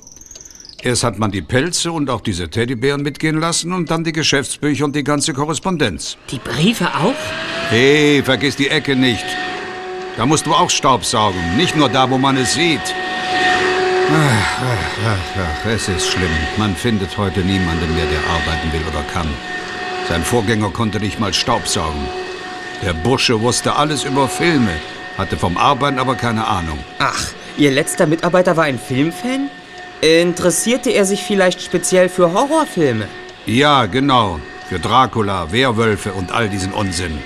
Erst 0.82 1.04
hat 1.04 1.20
man 1.20 1.32
die 1.32 1.42
Pelze 1.42 1.92
und 1.92 2.10
auch 2.10 2.22
diese 2.22 2.50
Teddybären 2.50 3.04
mitgehen 3.04 3.40
lassen 3.40 3.74
und 3.74 3.92
dann 3.92 4.04
die 4.04 4.14
Geschäftsbücher 4.14 4.86
und 4.86 4.96
die 4.96 5.04
ganze 5.04 5.34
Korrespondenz. 5.34 6.18
Die 6.32 6.40
Briefe 6.40 6.88
auch? 6.88 7.14
Hey, 7.70 8.24
vergiss 8.24 8.56
die 8.56 8.70
Ecke 8.70 8.96
nicht. 8.96 9.26
Da 10.18 10.26
musst 10.26 10.46
du 10.46 10.54
auch 10.54 10.70
Staub 10.70 11.06
saugen, 11.06 11.58
nicht 11.58 11.76
nur 11.76 11.90
da, 11.90 12.10
wo 12.10 12.18
man 12.18 12.38
es 12.38 12.54
sieht. 12.54 12.96
Ach, 14.12 14.62
ach, 14.62 15.06
ach, 15.06 15.42
ach, 15.44 15.66
es 15.70 15.88
ist 15.88 16.10
schlimm. 16.10 16.30
Man 16.58 16.76
findet 16.76 17.18
heute 17.18 17.42
niemanden 17.42 17.94
mehr, 17.96 18.06
der 18.06 18.20
arbeiten 18.32 18.74
will 18.74 18.82
oder 18.92 19.04
kann. 19.14 19.28
Sein 20.08 20.24
Vorgänger 20.24 20.72
konnte 20.72 21.00
nicht 21.00 21.20
mal 21.20 21.34
Staub 21.34 21.68
saugen. 21.68 22.08
Der 22.84 22.94
Bursche 22.94 23.40
wusste 23.42 23.76
alles 23.76 24.04
über 24.04 24.28
Filme, 24.28 24.72
hatte 25.18 25.38
vom 25.38 25.58
Arbeiten 25.58 26.00
aber 26.00 26.16
keine 26.16 26.48
Ahnung. 26.48 26.80
Ach, 26.98 27.28
Ihr 27.58 27.72
letzter 27.72 28.08
Mitarbeiter 28.08 28.56
war 28.56 28.64
ein 28.64 28.80
Filmfan? 28.80 29.50
Interessierte 30.02 30.92
er 30.92 31.04
sich 31.04 31.24
vielleicht 31.24 31.62
speziell 31.62 32.08
für 32.08 32.32
Horrorfilme? 32.32 33.06
Ja, 33.46 33.86
genau. 33.86 34.40
Für 34.70 34.80
Dracula, 34.80 35.52
Werwölfe 35.52 36.14
und 36.14 36.32
all 36.32 36.48
diesen 36.48 36.72
Unsinn. 36.72 37.20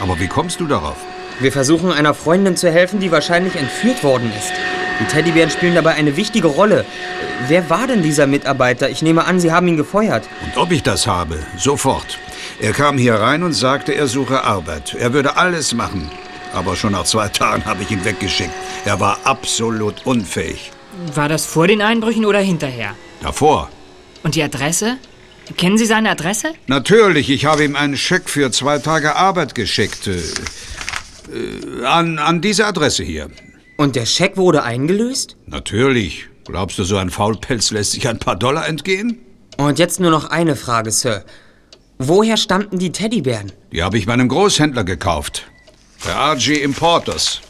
Aber 0.00 0.20
wie 0.20 0.28
kommst 0.28 0.60
du 0.60 0.66
darauf? 0.66 0.96
Wir 1.40 1.50
versuchen 1.50 1.90
einer 1.90 2.14
Freundin 2.14 2.56
zu 2.56 2.70
helfen, 2.70 3.00
die 3.00 3.10
wahrscheinlich 3.10 3.56
entführt 3.56 4.04
worden 4.04 4.30
ist. 4.38 4.52
Die 5.00 5.04
Teddybären 5.06 5.50
spielen 5.50 5.74
dabei 5.74 5.94
eine 5.94 6.16
wichtige 6.16 6.48
Rolle. 6.48 6.84
Wer 7.48 7.70
war 7.70 7.86
denn 7.86 8.02
dieser 8.02 8.26
Mitarbeiter? 8.26 8.90
Ich 8.90 9.00
nehme 9.00 9.24
an, 9.24 9.40
Sie 9.40 9.50
haben 9.50 9.66
ihn 9.66 9.78
gefeuert. 9.78 10.28
Und 10.44 10.60
ob 10.60 10.72
ich 10.72 10.82
das 10.82 11.06
habe? 11.06 11.38
Sofort. 11.56 12.18
Er 12.60 12.72
kam 12.72 12.98
hier 12.98 13.14
rein 13.14 13.42
und 13.42 13.54
sagte, 13.54 13.92
er 13.92 14.06
suche 14.06 14.44
Arbeit. 14.44 14.94
Er 14.94 15.14
würde 15.14 15.36
alles 15.36 15.72
machen. 15.72 16.10
Aber 16.52 16.76
schon 16.76 16.92
nach 16.92 17.04
zwei 17.04 17.28
Tagen 17.42 17.64
habe 17.64 17.82
ich 17.82 17.90
ihn 17.90 18.04
weggeschickt. 18.04 18.52
Er 18.84 19.00
war 19.00 19.18
absolut 19.24 20.04
unfähig. 20.04 20.70
War 21.14 21.28
das 21.28 21.46
vor 21.46 21.66
den 21.66 21.80
Einbrüchen 21.80 22.26
oder 22.26 22.40
hinterher? 22.40 22.94
Davor. 23.22 23.70
Und 24.22 24.34
die 24.34 24.42
Adresse? 24.42 24.98
Kennen 25.56 25.78
Sie 25.78 25.86
seine 25.86 26.10
Adresse? 26.10 26.52
Natürlich, 26.66 27.30
ich 27.30 27.46
habe 27.46 27.64
ihm 27.64 27.74
einen 27.74 27.96
Scheck 27.96 28.28
für 28.28 28.50
zwei 28.50 28.78
Tage 28.78 29.16
Arbeit 29.16 29.54
geschickt. 29.54 30.06
Äh, 30.06 30.20
äh, 31.32 31.84
an, 31.86 32.18
an 32.18 32.40
diese 32.40 32.66
Adresse 32.66 33.02
hier. 33.02 33.30
Und 33.80 33.96
der 33.96 34.04
Scheck 34.04 34.36
wurde 34.36 34.62
eingelöst? 34.62 35.38
Natürlich. 35.46 36.28
Glaubst 36.44 36.78
du, 36.78 36.84
so 36.84 36.98
ein 36.98 37.08
Faulpelz 37.08 37.70
lässt 37.70 37.92
sich 37.92 38.06
ein 38.08 38.18
paar 38.18 38.36
Dollar 38.36 38.68
entgehen? 38.68 39.20
Und 39.56 39.78
jetzt 39.78 40.00
nur 40.00 40.10
noch 40.10 40.26
eine 40.26 40.54
Frage, 40.54 40.90
Sir. 40.90 41.24
Woher 41.96 42.36
stammten 42.36 42.78
die 42.78 42.92
Teddybären? 42.92 43.52
Die 43.72 43.82
habe 43.82 43.96
ich 43.96 44.06
meinem 44.06 44.28
Großhändler 44.28 44.84
gekauft. 44.84 45.46
Der 46.04 46.14
RG 46.14 46.62
Importers. 46.62 47.40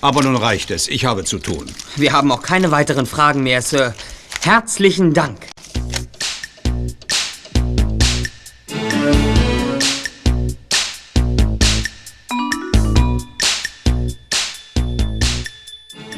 Aber 0.00 0.22
nun 0.22 0.36
reicht 0.36 0.70
es. 0.70 0.88
Ich 0.88 1.04
habe 1.04 1.24
zu 1.24 1.38
tun. 1.38 1.66
Wir 1.96 2.14
haben 2.14 2.32
auch 2.32 2.40
keine 2.40 2.70
weiteren 2.70 3.04
Fragen 3.04 3.42
mehr, 3.42 3.60
Sir. 3.60 3.94
Herzlichen 4.40 5.12
Dank. 5.12 5.48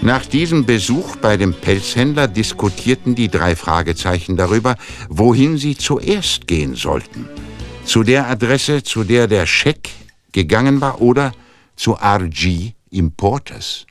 Nach 0.07 0.25
diesem 0.25 0.67
Besuch 0.67 1.17
bei 1.17 1.37
dem 1.37 1.53
Pelzhändler 1.53 2.29
diskutierten 2.29 3.17
die 3.17 3.27
drei 3.27 3.57
Fragezeichen 3.57 4.37
darüber, 4.37 4.77
wohin 5.09 5.59
sie 5.59 5.77
zuerst 5.77 6.47
gehen 6.47 6.77
sollten. 6.77 7.29
Zu 7.85 8.05
der 8.05 8.29
Adresse, 8.29 8.85
zu 8.85 9.03
der 9.03 9.27
der 9.27 9.47
Scheck 9.47 9.91
gegangen 10.31 10.81
war, 10.81 11.01
oder 11.01 11.33
zu 11.75 11.95
RG 11.95 12.75
Importers. 12.91 13.85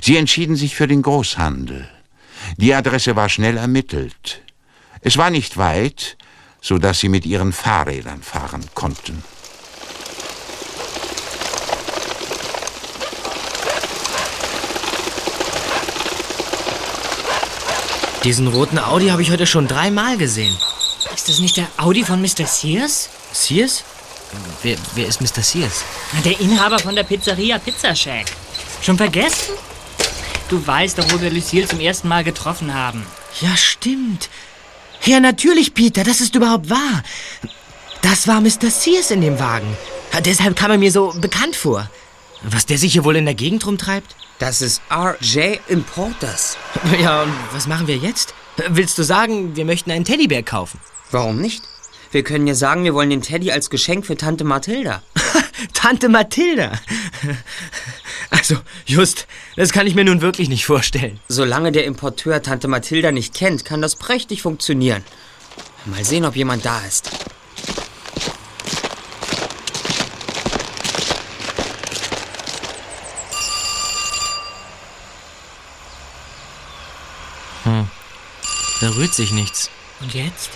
Sie 0.00 0.16
entschieden 0.16 0.56
sich 0.56 0.74
für 0.74 0.86
den 0.86 1.02
Großhandel. 1.02 1.86
Die 2.56 2.72
Adresse 2.72 3.14
war 3.14 3.28
schnell 3.28 3.58
ermittelt. 3.58 4.40
Es 5.02 5.18
war 5.18 5.28
nicht 5.28 5.58
weit, 5.58 6.16
so 6.62 6.78
dass 6.78 7.00
sie 7.00 7.10
mit 7.10 7.26
ihren 7.26 7.52
Fahrrädern 7.52 8.22
fahren 8.22 8.64
konnten. 8.72 9.22
Diesen 18.24 18.46
roten 18.46 18.78
Audi 18.78 19.08
habe 19.08 19.20
ich 19.22 19.32
heute 19.32 19.48
schon 19.48 19.66
dreimal 19.66 20.16
gesehen. 20.16 20.56
Ist 21.12 21.28
das 21.28 21.40
nicht 21.40 21.56
der 21.56 21.66
Audi 21.76 22.04
von 22.04 22.22
Mr. 22.22 22.46
Sears? 22.46 23.10
Sears? 23.32 23.82
Wer, 24.62 24.76
wer 24.94 25.08
ist 25.08 25.20
Mr. 25.20 25.42
Sears? 25.42 25.84
Der 26.24 26.38
Inhaber 26.38 26.78
von 26.78 26.94
der 26.94 27.02
Pizzeria 27.02 27.58
Pizza 27.58 27.96
Shack. 27.96 28.26
Schon 28.80 28.96
vergessen? 28.96 29.54
Du 30.48 30.64
weißt 30.64 30.98
doch, 30.98 31.12
wo 31.12 31.20
wir 31.20 31.30
Lucille 31.30 31.66
zum 31.66 31.80
ersten 31.80 32.06
Mal 32.06 32.22
getroffen 32.22 32.72
haben. 32.72 33.04
Ja, 33.40 33.56
stimmt. 33.56 34.30
Ja, 35.04 35.18
natürlich, 35.18 35.74
Peter, 35.74 36.04
das 36.04 36.20
ist 36.20 36.36
überhaupt 36.36 36.70
wahr. 36.70 37.02
Das 38.02 38.28
war 38.28 38.40
Mr. 38.40 38.70
Sears 38.70 39.10
in 39.10 39.20
dem 39.20 39.40
Wagen. 39.40 39.76
Deshalb 40.24 40.56
kam 40.56 40.70
er 40.70 40.78
mir 40.78 40.92
so 40.92 41.12
bekannt 41.16 41.56
vor. 41.56 41.90
Was 42.42 42.66
der 42.66 42.78
sich 42.78 42.92
hier 42.92 43.04
wohl 43.04 43.16
in 43.16 43.24
der 43.24 43.34
Gegend 43.34 43.66
rumtreibt? 43.66 44.14
Das 44.42 44.60
ist 44.60 44.82
RJ 44.90 45.60
Importers. 45.68 46.56
Ja, 47.00 47.22
und 47.22 47.32
was 47.52 47.68
machen 47.68 47.86
wir 47.86 47.96
jetzt? 47.96 48.34
Willst 48.70 48.98
du 48.98 49.04
sagen, 49.04 49.54
wir 49.54 49.64
möchten 49.64 49.92
einen 49.92 50.04
Teddybär 50.04 50.42
kaufen? 50.42 50.80
Warum 51.12 51.40
nicht? 51.40 51.62
Wir 52.10 52.24
können 52.24 52.48
ja 52.48 52.56
sagen, 52.56 52.82
wir 52.82 52.92
wollen 52.92 53.10
den 53.10 53.22
Teddy 53.22 53.52
als 53.52 53.70
Geschenk 53.70 54.04
für 54.04 54.16
Tante 54.16 54.42
Mathilda. 54.42 55.00
Tante 55.74 56.08
Mathilda? 56.08 56.72
Also, 58.30 58.56
just, 58.84 59.28
das 59.54 59.70
kann 59.70 59.86
ich 59.86 59.94
mir 59.94 60.04
nun 60.04 60.22
wirklich 60.22 60.48
nicht 60.48 60.66
vorstellen. 60.66 61.20
Solange 61.28 61.70
der 61.70 61.84
Importeur 61.84 62.42
Tante 62.42 62.66
Mathilda 62.66 63.12
nicht 63.12 63.34
kennt, 63.34 63.64
kann 63.64 63.80
das 63.80 63.94
prächtig 63.94 64.42
funktionieren. 64.42 65.04
Mal 65.84 66.04
sehen, 66.04 66.24
ob 66.24 66.34
jemand 66.34 66.64
da 66.64 66.80
ist. 66.80 67.12
Da 78.82 78.90
rührt 78.96 79.14
sich 79.14 79.30
nichts. 79.30 79.70
Und 80.00 80.12
jetzt? 80.12 80.50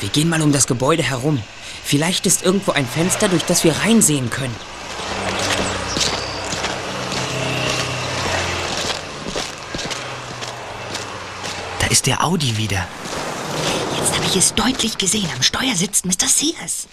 Wir 0.00 0.10
gehen 0.10 0.28
mal 0.28 0.42
um 0.42 0.52
das 0.52 0.66
Gebäude 0.66 1.02
herum. 1.02 1.42
Vielleicht 1.82 2.26
ist 2.26 2.42
irgendwo 2.42 2.72
ein 2.72 2.86
Fenster, 2.86 3.26
durch 3.26 3.42
das 3.44 3.64
wir 3.64 3.74
reinsehen 3.74 4.28
können. 4.28 4.54
Da 11.78 11.86
ist 11.86 12.06
der 12.06 12.22
Audi 12.22 12.58
wieder. 12.58 12.86
Jetzt 13.96 14.14
habe 14.14 14.26
ich 14.26 14.36
es 14.36 14.52
deutlich 14.52 14.98
gesehen. 14.98 15.30
Am 15.34 15.42
Steuer 15.42 15.74
sitzt 15.74 16.04
Mr. 16.04 16.28
Sears. 16.28 16.86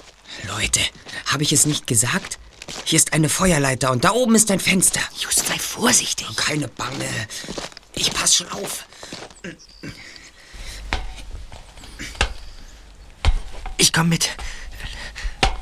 Leute, 0.47 0.79
habe 1.25 1.43
ich 1.43 1.51
es 1.51 1.65
nicht 1.65 1.85
gesagt? 1.85 2.39
Hier 2.85 2.95
ist 2.95 3.11
eine 3.11 3.27
Feuerleiter 3.27 3.91
und 3.91 4.05
da 4.05 4.11
oben 4.11 4.35
ist 4.35 4.49
ein 4.51 4.61
Fenster. 4.61 5.01
Just 5.19 5.47
sei 5.47 5.59
vorsichtig. 5.59 6.27
Keine 6.37 6.69
Bange. 6.69 7.09
Ich 7.93 8.13
pass 8.13 8.35
schon 8.35 8.49
auf. 8.53 8.85
Komm 13.97 14.09
mit. 14.09 14.29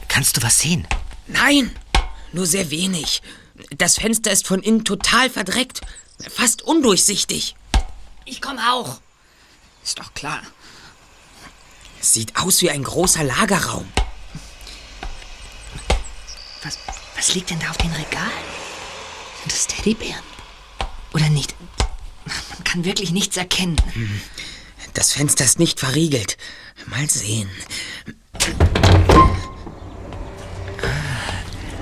Kannst 0.10 0.36
du 0.36 0.44
was 0.44 0.60
sehen? 0.60 0.86
Nein, 1.28 1.74
nur 2.34 2.46
sehr 2.46 2.70
wenig. 2.70 3.22
Das 3.78 3.96
Fenster 3.98 4.30
ist 4.30 4.46
von 4.46 4.62
innen 4.62 4.84
total 4.84 5.30
verdreckt. 5.30 5.80
Fast 6.30 6.62
undurchsichtig. 6.62 7.56
Ich 8.26 8.42
komme 8.42 8.60
auch. 8.74 9.00
Ist 9.86 10.00
doch 10.00 10.14
klar. 10.14 10.42
Sieht 12.02 12.36
aus 12.36 12.62
wie 12.62 12.70
ein 12.70 12.84
großer 12.84 13.24
Lagerraum. 13.24 13.88
Was, 16.64 16.78
was 17.16 17.36
liegt 17.36 17.52
denn 17.52 17.60
da 17.62 17.70
auf 17.70 17.78
den 17.78 17.94
Regalen? 17.94 18.46
Sind 19.40 19.54
das 19.54 19.68
Teddybären? 19.68 20.26
Oder 21.14 21.30
nicht? 21.30 21.56
Man 22.26 22.64
kann 22.66 22.84
wirklich 22.84 23.12
nichts 23.12 23.38
erkennen. 23.38 23.78
Das 24.94 25.14
Fenster 25.14 25.46
ist 25.46 25.58
nicht 25.58 25.80
verriegelt. 25.80 26.38
Mal 26.88 27.10
sehen. 27.10 27.50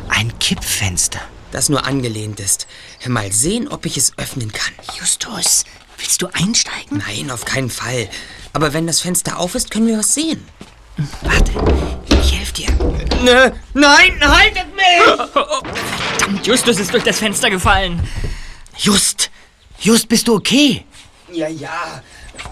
Ein 0.10 0.38
Kippfenster. 0.40 1.20
Das 1.52 1.70
nur 1.70 1.86
angelehnt 1.86 2.40
ist. 2.40 2.68
Mal 3.08 3.32
sehen, 3.32 3.68
ob 3.68 3.86
ich 3.86 3.98
es 3.98 4.18
öffnen 4.18 4.52
kann. 4.52 4.74
Justus, 5.00 5.66
willst 5.98 6.22
du 6.22 6.28
einsteigen? 6.34 7.04
Nein, 7.06 7.30
auf 7.30 7.46
keinen 7.46 7.70
Fall. 7.70 8.10
Aber 8.54 8.74
wenn 8.74 8.88
das 8.88 9.02
Fenster 9.02 9.40
auf 9.40 9.54
ist, 9.56 9.70
können 9.70 9.88
wir 9.88 10.00
was 10.00 10.14
sehen. 10.14 10.44
Warte, 11.22 11.52
ich 12.08 12.38
helfe 12.40 12.54
dir. 12.54 12.70
Nö, 13.24 13.52
nein, 13.74 14.20
haltet 14.22 14.76
mich! 14.76 15.30
Verdammt, 15.32 16.48
Justus 16.48 16.80
ist 16.80 16.94
durch 16.94 17.04
das 17.04 17.20
Fenster 17.20 17.50
gefallen. 17.50 18.08
Just, 18.78 19.30
Just, 19.80 20.08
bist 20.08 20.28
du 20.30 20.36
okay? 20.36 20.86
Ja, 21.32 21.50
ja, 21.50 22.02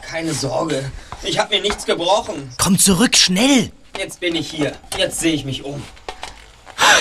keine 0.02 0.34
Sorge. 0.34 0.92
Ich 1.24 1.40
habe 1.40 1.56
mir 1.56 1.62
nichts 1.62 1.86
gebrochen. 1.86 2.52
Komm 2.58 2.78
zurück, 2.78 3.16
schnell! 3.16 3.72
Jetzt 3.98 4.20
bin 4.20 4.36
ich 4.36 4.50
hier. 4.50 4.74
Jetzt 4.98 5.20
sehe 5.20 5.34
ich 5.34 5.46
mich 5.46 5.64
um. 5.64 5.82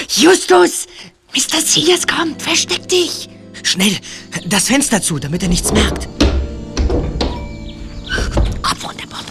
Justus! 0.08 0.86
Mr. 1.34 1.60
Sears 1.60 2.06
kommt, 2.06 2.42
versteck 2.42 2.88
dich! 2.88 3.28
Schnell, 3.62 3.96
das 4.46 4.66
Fenster 4.66 5.00
zu, 5.00 5.18
damit 5.18 5.42
er 5.42 5.48
nichts 5.48 5.72
merkt. 5.72 6.08
Kopf 8.62 8.84
runter, 8.84 9.06
Bob. 9.06 9.24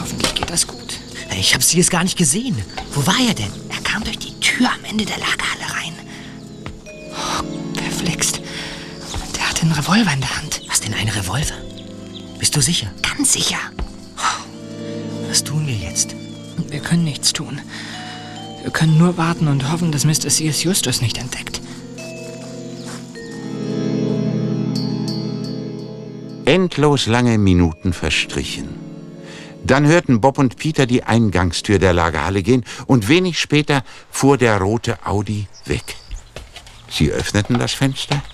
Hoffentlich 0.00 0.34
geht 0.34 0.50
das 0.50 0.66
gut. 0.66 0.98
Ich 1.38 1.54
habe 1.54 1.62
sie 1.62 1.76
jetzt 1.76 1.90
gar 1.90 2.02
nicht 2.02 2.18
gesehen. 2.18 2.60
Wo 2.92 3.06
war 3.06 3.18
er 3.26 3.34
denn? 3.34 3.52
Er 3.68 3.80
kam 3.82 4.02
durch 4.02 4.18
die 4.18 4.38
Tür 4.40 4.68
am 4.72 4.84
Ende 4.84 5.04
der 5.04 5.18
Lagerhalle 5.18 5.72
rein. 5.76 5.92
Oh, 7.12 7.78
verflixt. 7.80 8.40
Der 9.36 9.48
hatte 9.48 9.62
einen 9.62 9.72
Revolver 9.72 10.12
in 10.12 10.20
der 10.20 10.36
Hand. 10.36 10.62
Was 10.68 10.80
denn, 10.80 10.94
ein 10.94 11.08
Revolver? 11.08 11.54
Bist 12.38 12.56
du 12.56 12.60
sicher? 12.60 12.90
Ganz 13.02 13.32
sicher. 13.34 13.58
Was 15.38 15.44
tun 15.44 15.68
wir 15.68 15.74
jetzt? 15.74 16.16
Wir 16.68 16.80
können 16.80 17.04
nichts 17.04 17.32
tun. 17.32 17.60
Wir 18.62 18.72
können 18.72 18.98
nur 18.98 19.16
warten 19.18 19.46
und 19.46 19.70
hoffen, 19.70 19.92
dass 19.92 20.04
Mr. 20.04 20.28
C.S. 20.28 20.64
Justus 20.64 21.00
nicht 21.00 21.16
entdeckt. 21.16 21.60
Endlos 26.44 27.06
lange 27.06 27.38
Minuten 27.38 27.92
verstrichen. 27.92 28.66
Dann 29.62 29.86
hörten 29.86 30.20
Bob 30.20 30.38
und 30.38 30.56
Peter 30.56 30.86
die 30.86 31.04
Eingangstür 31.04 31.78
der 31.78 31.92
Lagerhalle 31.92 32.42
gehen 32.42 32.64
und 32.88 33.08
wenig 33.08 33.38
später 33.38 33.84
fuhr 34.10 34.38
der 34.38 34.60
rote 34.60 35.06
Audi 35.06 35.46
weg. 35.66 35.94
Sie 36.90 37.12
öffneten 37.12 37.60
das 37.60 37.74
Fenster 37.74 38.24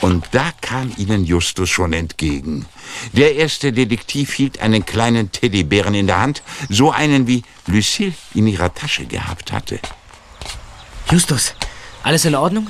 und 0.00 0.24
da 0.32 0.50
kam 0.60 0.92
ihnen 0.96 1.24
Justus 1.24 1.68
schon 1.70 1.92
entgegen. 1.92 2.66
Der 3.12 3.34
erste 3.36 3.72
Detektiv 3.72 4.32
hielt 4.32 4.60
einen 4.60 4.84
kleinen 4.86 5.30
Teddybären 5.32 5.94
in 5.94 6.06
der 6.06 6.20
Hand, 6.20 6.42
so 6.68 6.90
einen 6.90 7.26
wie 7.26 7.42
Lucille 7.66 8.14
in 8.34 8.46
ihrer 8.46 8.72
Tasche 8.74 9.04
gehabt 9.06 9.52
hatte. 9.52 9.78
Justus, 11.10 11.54
alles 12.02 12.24
in 12.24 12.34
Ordnung? 12.34 12.68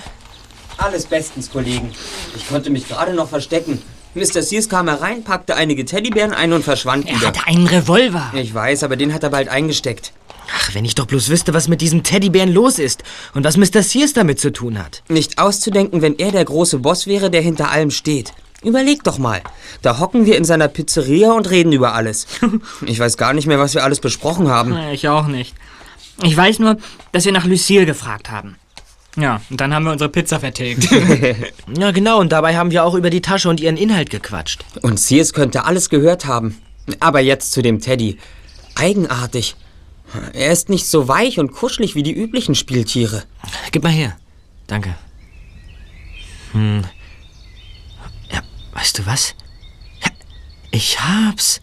Alles 0.79 1.05
bestens, 1.07 1.51
Kollegen. 1.51 1.91
Ich 2.37 2.49
konnte 2.49 2.71
mich 2.71 2.89
gerade 2.89 3.13
noch 3.15 3.29
verstecken. 3.29 3.83
Mr. 4.15 4.43
Sears 4.43 4.69
kam 4.69 4.89
herein, 4.89 5.23
packte 5.23 5.55
einige 5.55 5.85
Teddybären 5.85 6.33
ein 6.33 6.53
und 6.53 6.65
verschwand 6.65 7.07
Er 7.09 7.15
wieder. 7.17 7.29
hatte 7.29 7.47
einen 7.47 7.67
Revolver. 7.67 8.33
Ich 8.35 8.53
weiß, 8.53 8.83
aber 8.83 8.97
den 8.97 9.13
hat 9.15 9.23
er 9.23 9.31
bald 9.31 9.49
eingesteckt. 9.49 10.13
Ach, 10.55 10.75
wenn 10.75 10.85
ich 10.85 10.95
doch 10.95 11.07
bloß 11.07 11.29
wüsste, 11.29 11.55
was 11.55 11.69
mit 11.69 11.81
diesem 11.81 12.03
Teddybären 12.03 12.53
los 12.53 12.79
ist 12.79 13.03
und 13.35 13.45
was 13.45 13.57
Mr. 13.57 13.83
Sears 13.83 14.13
damit 14.13 14.41
zu 14.41 14.53
tun 14.53 14.79
hat. 14.79 15.03
Nicht 15.09 15.39
auszudenken, 15.39 16.03
wenn 16.03 16.19
er 16.19 16.33
der 16.33 16.45
große 16.45 16.79
Boss 16.79 17.07
wäre, 17.07 17.31
der 17.31 17.41
hinter 17.43 17.71
allem 17.71 17.91
steht. 17.91 18.33
Überleg 18.63 19.03
doch 19.05 19.19
mal. 19.19 19.41
Da 19.81 19.99
hocken 19.99 20.27
wir 20.27 20.37
in 20.37 20.45
seiner 20.45 20.69
Pizzeria 20.69 21.33
und 21.33 21.49
reden 21.51 21.73
über 21.73 21.95
alles. 21.95 22.27
Ich 22.85 22.99
weiß 22.99 23.17
gar 23.17 23.33
nicht 23.33 23.47
mehr, 23.47 23.59
was 23.59 23.75
wir 23.75 23.85
alles 23.85 24.01
besprochen 24.01 24.49
haben. 24.49 24.77
Ich 24.93 25.09
auch 25.09 25.27
nicht. 25.27 25.55
Ich 26.23 26.37
weiß 26.37 26.59
nur, 26.59 26.77
dass 27.13 27.25
wir 27.25 27.33
nach 27.33 27.47
Lucille 27.47 27.87
gefragt 27.87 28.31
haben. 28.31 28.57
Ja, 29.17 29.41
und 29.51 29.61
dann 29.61 29.75
haben 29.75 29.85
wir 29.85 29.93
unsere 29.93 30.11
Pizza 30.11 30.41
vertilgt. 30.41 30.89
Ja, 31.79 31.91
genau, 31.93 32.21
und 32.21 32.33
dabei 32.33 32.57
haben 32.57 32.71
wir 32.71 32.85
auch 32.85 32.95
über 32.95 33.11
die 33.11 33.23
Tasche 33.23 33.49
und 33.49 33.61
ihren 33.61 33.77
Inhalt 33.77 34.11
gequatscht. 34.11 34.65
Und 34.83 34.99
Sears 35.01 35.33
könnte 35.33 35.65
alles 35.65 35.89
gehört 35.89 36.27
haben. 36.27 36.59
Aber 36.99 37.21
jetzt 37.21 37.53
zu 37.53 37.63
dem 37.63 37.81
Teddy. 37.81 38.19
Eigenartig. 38.75 39.57
Er 40.33 40.51
ist 40.51 40.69
nicht 40.69 40.87
so 40.87 41.09
weich 41.09 41.39
und 41.39 41.53
kuschelig 41.53 41.95
wie 41.95 42.03
die 42.03 42.13
üblichen 42.13 42.55
Spieltiere. 42.55 43.25
Gib 43.71 43.83
mal 43.83 43.93
her. 43.93 44.17
Danke. 44.67 44.95
Hm. 46.53 46.85
Ja, 48.33 48.43
weißt 48.73 48.99
du 48.99 49.07
was? 49.07 49.35
Ich 50.73 51.01
hab's. 51.01 51.61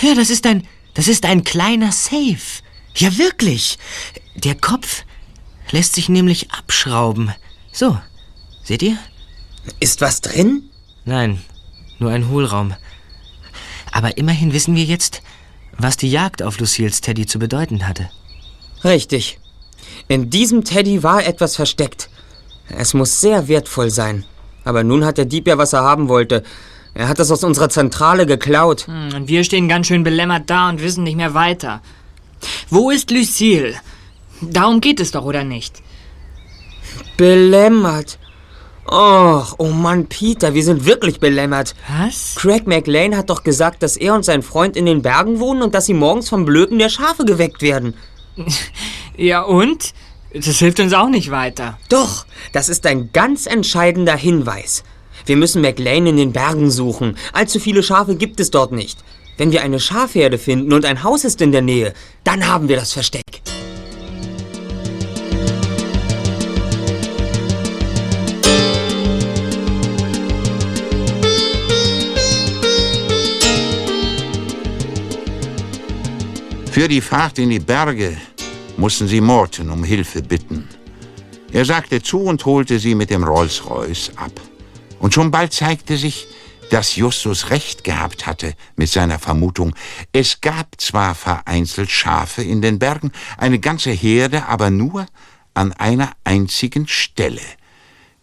Ja, 0.00 0.14
das 0.14 0.30
ist 0.30 0.46
ein. 0.46 0.66
Das 0.94 1.08
ist 1.08 1.24
ein 1.24 1.44
kleiner 1.44 1.92
Safe. 1.92 2.62
Ja, 2.96 3.16
wirklich. 3.16 3.78
Der 4.34 4.54
Kopf 4.54 5.04
lässt 5.70 5.94
sich 5.94 6.08
nämlich 6.08 6.50
abschrauben. 6.50 7.32
So. 7.72 7.98
Seht 8.62 8.82
ihr? 8.82 8.98
Ist 9.80 10.00
was 10.00 10.20
drin? 10.20 10.70
Nein, 11.04 11.42
nur 11.98 12.10
ein 12.10 12.28
Hohlraum. 12.28 12.74
Aber 13.90 14.16
immerhin 14.18 14.52
wissen 14.52 14.76
wir 14.76 14.84
jetzt, 14.84 15.22
was 15.78 15.96
die 15.96 16.10
Jagd 16.10 16.42
auf 16.42 16.58
Lucille's 16.58 17.00
Teddy 17.00 17.26
zu 17.26 17.38
bedeuten 17.38 17.86
hatte. 17.88 18.08
Richtig. 18.84 19.38
In 20.08 20.30
diesem 20.30 20.64
Teddy 20.64 21.02
war 21.02 21.24
etwas 21.26 21.56
versteckt. 21.56 22.08
Es 22.68 22.94
muss 22.94 23.20
sehr 23.20 23.48
wertvoll 23.48 23.90
sein. 23.90 24.24
Aber 24.64 24.84
nun 24.84 25.04
hat 25.04 25.18
der 25.18 25.24
Dieb 25.24 25.46
ja, 25.46 25.58
was 25.58 25.72
er 25.72 25.82
haben 25.82 26.08
wollte. 26.08 26.42
Er 26.94 27.08
hat 27.08 27.18
es 27.18 27.30
aus 27.30 27.42
unserer 27.42 27.68
Zentrale 27.68 28.26
geklaut. 28.26 28.86
Hm, 28.86 29.14
Und 29.14 29.28
wir 29.28 29.44
stehen 29.44 29.68
ganz 29.68 29.86
schön 29.86 30.04
belämmert 30.04 30.48
da 30.50 30.68
und 30.68 30.82
wissen 30.82 31.04
nicht 31.04 31.16
mehr 31.16 31.34
weiter. 31.34 31.80
Wo 32.68 32.90
ist 32.90 33.10
Lucille? 33.10 33.74
Darum 34.40 34.80
geht 34.80 35.00
es 35.00 35.10
doch, 35.12 35.24
oder 35.24 35.44
nicht? 35.44 35.82
Belämmert. 37.16 38.18
Och, 38.84 39.54
oh 39.58 39.68
Mann, 39.68 40.06
Peter, 40.06 40.54
wir 40.54 40.64
sind 40.64 40.84
wirklich 40.86 41.20
belämmert. 41.20 41.74
Was? 41.88 42.34
Craig 42.34 42.66
McLean 42.66 43.16
hat 43.16 43.30
doch 43.30 43.42
gesagt, 43.42 43.82
dass 43.82 43.96
er 43.96 44.14
und 44.14 44.24
sein 44.24 44.42
Freund 44.42 44.76
in 44.76 44.86
den 44.86 45.02
Bergen 45.02 45.38
wohnen 45.38 45.62
und 45.62 45.74
dass 45.74 45.86
sie 45.86 45.94
morgens 45.94 46.28
vom 46.28 46.44
Blöken 46.44 46.78
der 46.78 46.88
Schafe 46.88 47.24
geweckt 47.24 47.62
werden. 47.62 47.94
Ja, 49.14 49.42
und? 49.42 49.92
Das 50.32 50.58
hilft 50.58 50.80
uns 50.80 50.94
auch 50.94 51.10
nicht 51.10 51.30
weiter. 51.30 51.78
Doch, 51.90 52.24
das 52.54 52.70
ist 52.70 52.86
ein 52.86 53.10
ganz 53.12 53.44
entscheidender 53.44 54.16
Hinweis. 54.16 54.84
Wir 55.26 55.36
müssen 55.36 55.60
McLean 55.60 56.06
in 56.06 56.16
den 56.16 56.32
Bergen 56.32 56.70
suchen. 56.70 57.18
Allzu 57.34 57.60
viele 57.60 57.82
Schafe 57.82 58.16
gibt 58.16 58.40
es 58.40 58.50
dort 58.50 58.72
nicht. 58.72 58.98
Wenn 59.36 59.52
wir 59.52 59.62
eine 59.62 59.80
Schafherde 59.80 60.38
finden 60.38 60.72
und 60.72 60.86
ein 60.86 61.02
Haus 61.02 61.24
ist 61.24 61.42
in 61.42 61.52
der 61.52 61.62
Nähe, 61.62 61.92
dann 62.24 62.46
haben 62.48 62.68
wir 62.68 62.76
das 62.76 62.94
Versteck. 62.94 63.42
Für 76.82 76.88
die 76.88 77.00
Fahrt 77.00 77.38
in 77.38 77.50
die 77.50 77.60
Berge 77.60 78.16
mussten 78.76 79.06
sie 79.06 79.20
Morton 79.20 79.70
um 79.70 79.84
Hilfe 79.84 80.20
bitten. 80.20 80.68
Er 81.52 81.64
sagte 81.64 82.02
zu 82.02 82.18
und 82.22 82.44
holte 82.44 82.80
sie 82.80 82.96
mit 82.96 83.08
dem 83.08 83.22
Rolls-Royce 83.22 84.10
ab. 84.16 84.32
Und 84.98 85.14
schon 85.14 85.30
bald 85.30 85.52
zeigte 85.52 85.96
sich, 85.96 86.26
dass 86.70 86.96
Justus 86.96 87.50
recht 87.50 87.84
gehabt 87.84 88.26
hatte 88.26 88.54
mit 88.74 88.88
seiner 88.88 89.20
Vermutung. 89.20 89.76
Es 90.12 90.40
gab 90.40 90.80
zwar 90.80 91.14
vereinzelt 91.14 91.88
Schafe 91.88 92.42
in 92.42 92.62
den 92.62 92.80
Bergen, 92.80 93.12
eine 93.38 93.60
ganze 93.60 93.92
Herde, 93.92 94.46
aber 94.46 94.70
nur 94.70 95.06
an 95.54 95.72
einer 95.74 96.10
einzigen 96.24 96.88
Stelle. 96.88 97.46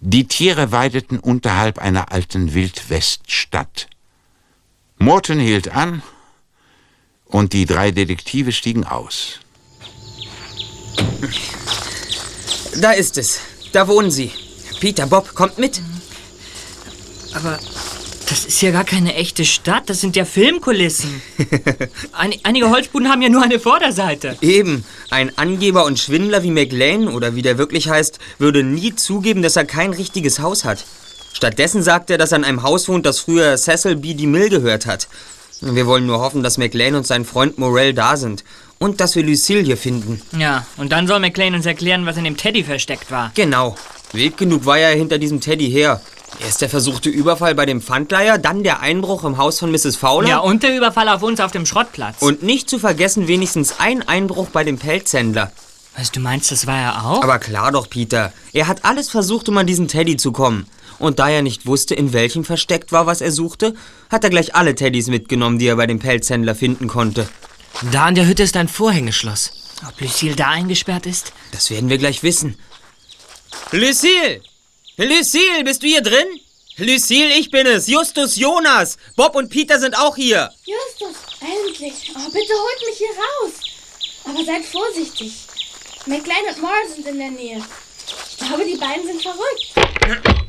Die 0.01 0.27
Tiere 0.27 0.73
weideten 0.73 1.17
unterhalb 1.17 1.79
einer 1.79 2.11
alten 2.11 2.53
Wildweststadt. 2.53 3.87
Morton 4.97 5.39
hielt 5.39 5.69
an 5.69 6.03
und 7.29 7.53
die 7.53 7.65
drei 7.65 7.91
Detektive 7.91 8.51
stiegen 8.51 8.83
aus. 8.83 9.39
Da 12.81 12.91
ist 12.91 13.17
es. 13.17 13.39
Da 13.71 13.87
wohnen 13.87 14.11
sie. 14.11 14.31
Peter, 14.79 15.07
Bob, 15.07 15.33
kommt 15.35 15.57
mit. 15.57 15.81
Aber 17.33 17.59
das 18.29 18.45
ist 18.45 18.61
ja 18.61 18.71
gar 18.71 18.83
keine 18.83 19.15
echte 19.15 19.43
Stadt, 19.43 19.89
das 19.89 20.01
sind 20.01 20.15
ja 20.15 20.25
Filmkulissen. 20.25 21.21
Ein, 22.11 22.33
einige 22.43 22.69
Holzbuden 22.69 23.09
haben 23.09 23.21
ja 23.21 23.29
nur 23.29 23.43
eine 23.43 23.59
Vorderseite. 23.59 24.37
Eben. 24.41 24.85
Ein 25.09 25.35
Angeber 25.37 25.85
und 25.85 25.99
Schwindler 25.99 26.43
wie 26.43 26.51
McLean, 26.51 27.07
oder 27.07 27.35
wie 27.35 27.41
der 27.41 27.57
wirklich 27.57 27.89
heißt, 27.89 28.19
würde 28.37 28.63
nie 28.63 28.95
zugeben, 28.95 29.41
dass 29.41 29.55
er 29.55 29.65
kein 29.65 29.93
richtiges 29.93 30.39
Haus 30.39 30.63
hat. 30.63 30.85
Stattdessen 31.33 31.81
sagt 31.81 32.09
er, 32.09 32.17
dass 32.17 32.31
er 32.31 32.39
in 32.39 32.43
einem 32.43 32.63
Haus 32.63 32.87
wohnt, 32.87 33.05
das 33.05 33.19
früher 33.19 33.57
Cecil 33.57 33.95
B. 33.95 34.13
DeMille 34.13 34.49
gehört 34.49 34.85
hat. 34.85 35.07
Wir 35.61 35.85
wollen 35.87 36.05
nur 36.05 36.19
hoffen, 36.19 36.43
dass 36.43 36.57
McLean 36.57 36.95
und 36.95 37.05
sein 37.05 37.25
Freund 37.25 37.57
Morell 37.57 37.93
da 37.93 38.15
sind. 38.17 38.43
Und 38.77 39.01
dass 39.01 39.15
wir 39.15 39.23
Lucille 39.23 39.61
hier 39.61 39.75
finden. 39.75 40.21
Ja, 40.37 40.65
und 40.77 40.91
dann 40.91 41.05
soll 41.05 41.19
McLean 41.19 41.53
uns 41.53 41.65
erklären, 41.65 42.05
was 42.05 42.15
in 42.15 42.23
dem 42.23 42.37
Teddy 42.37 42.63
versteckt 42.63 43.11
war. 43.11 43.31
Genau. 43.35 43.75
Wild 44.13 44.37
genug 44.37 44.65
war 44.65 44.79
er 44.79 44.95
hinter 44.95 45.17
diesem 45.17 45.41
Teddy 45.41 45.69
her. 45.69 46.01
Erst 46.39 46.61
der 46.61 46.69
versuchte 46.69 47.09
Überfall 47.09 47.55
bei 47.55 47.65
dem 47.65 47.81
Pfandleiher, 47.81 48.37
dann 48.37 48.63
der 48.63 48.79
Einbruch 48.79 49.23
im 49.25 49.37
Haus 49.37 49.59
von 49.59 49.71
Mrs. 49.71 49.97
Fowler. 49.97 50.29
Ja, 50.29 50.37
und 50.39 50.63
der 50.63 50.75
Überfall 50.77 51.09
auf 51.09 51.23
uns 51.23 51.41
auf 51.41 51.51
dem 51.51 51.65
Schrottplatz. 51.65 52.21
Und 52.21 52.43
nicht 52.43 52.69
zu 52.69 52.79
vergessen 52.79 53.27
wenigstens 53.27 53.75
ein 53.79 54.07
Einbruch 54.07 54.47
bei 54.49 54.63
dem 54.63 54.77
Pelzhändler. 54.77 55.51
Was, 55.97 56.11
du 56.11 56.21
meinst, 56.21 56.51
das 56.51 56.65
war 56.65 56.77
er 56.79 57.05
auch? 57.05 57.23
Aber 57.23 57.39
klar 57.39 57.73
doch, 57.73 57.89
Peter. 57.89 58.31
Er 58.53 58.67
hat 58.67 58.85
alles 58.85 59.09
versucht, 59.09 59.49
um 59.49 59.57
an 59.57 59.67
diesen 59.67 59.89
Teddy 59.89 60.15
zu 60.15 60.31
kommen. 60.31 60.65
Und 60.99 61.19
da 61.19 61.29
er 61.29 61.41
nicht 61.41 61.65
wusste, 61.65 61.95
in 61.95 62.13
welchem 62.13 62.43
versteckt 62.43 62.91
war, 62.91 63.05
was 63.05 63.21
er 63.21 63.31
suchte, 63.31 63.73
hat 64.09 64.23
er 64.23 64.29
gleich 64.29 64.53
alle 64.55 64.75
Teddys 64.75 65.07
mitgenommen, 65.07 65.57
die 65.57 65.67
er 65.67 65.77
bei 65.77 65.87
dem 65.87 65.99
Pelzhändler 65.99 66.55
finden 66.55 66.87
konnte. 66.87 67.27
Da 67.91 68.05
an 68.05 68.15
der 68.15 68.27
Hütte 68.27 68.43
ist 68.43 68.57
ein 68.57 68.67
Vorhängeschloss. 68.67 69.51
Ob 69.87 69.99
Lucille 70.01 70.35
da 70.35 70.49
eingesperrt 70.49 71.05
ist? 71.05 71.31
Das 71.53 71.69
werden 71.69 71.89
wir 71.89 71.97
gleich 71.97 72.21
wissen. 72.21 72.59
Lucille! 73.71 74.41
Lucille, 74.97 75.63
bist 75.63 75.81
du 75.81 75.87
hier 75.87 76.01
drin? 76.01 76.27
Lucille, 76.75 77.37
ich 77.37 77.49
bin 77.51 77.65
es. 77.67 77.87
Justus 77.87 78.35
Jonas. 78.35 78.97
Bob 79.15 79.35
und 79.35 79.49
Peter 79.49 79.79
sind 79.79 79.97
auch 79.97 80.15
hier. 80.15 80.51
Justus, 80.65 81.15
endlich. 81.39 82.11
Oh, 82.15 82.29
bitte 82.31 82.53
holt 82.53 82.85
mich 82.85 82.97
hier 82.97 83.07
raus. 83.07 83.51
Aber 84.25 84.43
seid 84.43 84.65
vorsichtig. 84.65 85.33
McLean 86.05 86.53
und 86.53 86.61
Moore 86.61 86.87
sind 86.93 87.07
in 87.07 87.17
der 87.17 87.31
Nähe. 87.31 87.63
Ich 88.31 88.37
glaube, 88.37 88.65
die 88.65 88.77
beiden 88.77 89.05
sind 89.05 89.21
verrückt. 89.21 90.48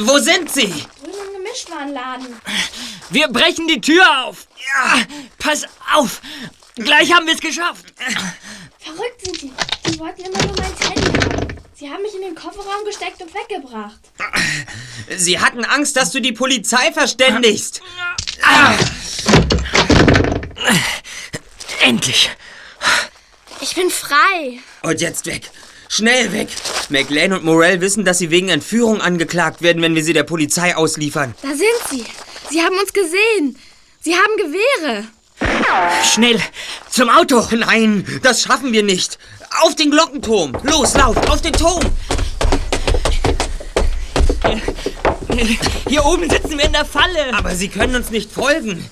Wo 0.00 0.18
sind 0.18 0.50
Sie? 0.50 0.68
Drüben 0.68 1.12
im 1.28 1.42
Gemischtwarenladen. 1.42 2.36
Wir 3.10 3.28
brechen 3.28 3.66
die 3.68 3.80
Tür 3.80 4.24
auf. 4.24 4.46
Ja, 4.74 5.02
pass 5.38 5.64
auf. 5.94 6.20
Gleich 6.76 7.12
haben 7.12 7.26
wir 7.26 7.34
es 7.34 7.40
geschafft. 7.40 7.92
Verrückt 8.78 9.24
sind 9.24 9.40
Sie. 9.40 9.52
Sie 9.86 9.98
wollten 9.98 10.22
immer 10.22 10.46
nur 10.46 10.56
mein 10.56 10.76
Handy 10.88 11.20
haben. 11.20 11.48
Sie 11.74 11.90
haben 11.90 12.02
mich 12.02 12.14
in 12.14 12.22
den 12.22 12.34
Kofferraum 12.34 12.84
gesteckt 12.84 13.20
und 13.20 13.34
weggebracht. 13.34 13.98
Sie 15.16 15.40
hatten 15.40 15.64
Angst, 15.64 15.96
dass 15.96 16.12
du 16.12 16.20
die 16.20 16.32
Polizei 16.32 16.92
verständigst. 16.92 17.82
Endlich. 21.80 22.30
Ich 23.60 23.74
bin 23.74 23.90
frei. 23.90 24.60
Und 24.82 25.00
jetzt 25.00 25.26
weg. 25.26 25.50
Schnell 25.94 26.32
weg. 26.32 26.48
McLean 26.88 27.34
und 27.34 27.44
Morell 27.44 27.82
wissen, 27.82 28.06
dass 28.06 28.16
sie 28.16 28.30
wegen 28.30 28.48
Entführung 28.48 29.02
angeklagt 29.02 29.60
werden, 29.60 29.82
wenn 29.82 29.94
wir 29.94 30.02
sie 30.02 30.14
der 30.14 30.22
Polizei 30.22 30.74
ausliefern. 30.74 31.34
Da 31.42 31.48
sind 31.48 31.60
Sie. 31.90 32.02
Sie 32.48 32.62
haben 32.62 32.78
uns 32.78 32.94
gesehen. 32.94 33.58
Sie 34.00 34.14
haben 34.14 34.34
Gewehre. 34.38 35.04
Schnell, 36.02 36.40
zum 36.88 37.10
Auto. 37.10 37.46
Nein, 37.54 38.06
das 38.22 38.40
schaffen 38.40 38.72
wir 38.72 38.82
nicht. 38.82 39.18
Auf 39.60 39.76
den 39.76 39.90
Glockenturm. 39.90 40.56
Los, 40.62 40.94
lauf, 40.94 41.14
auf 41.28 41.42
den 41.42 41.52
Turm. 41.52 41.82
Hier 45.88 46.06
oben 46.06 46.30
sitzen 46.30 46.56
wir 46.56 46.64
in 46.64 46.72
der 46.72 46.86
Falle. 46.86 47.34
Aber 47.34 47.54
Sie 47.54 47.68
können 47.68 47.96
uns 47.96 48.10
nicht 48.10 48.32
folgen. 48.32 48.88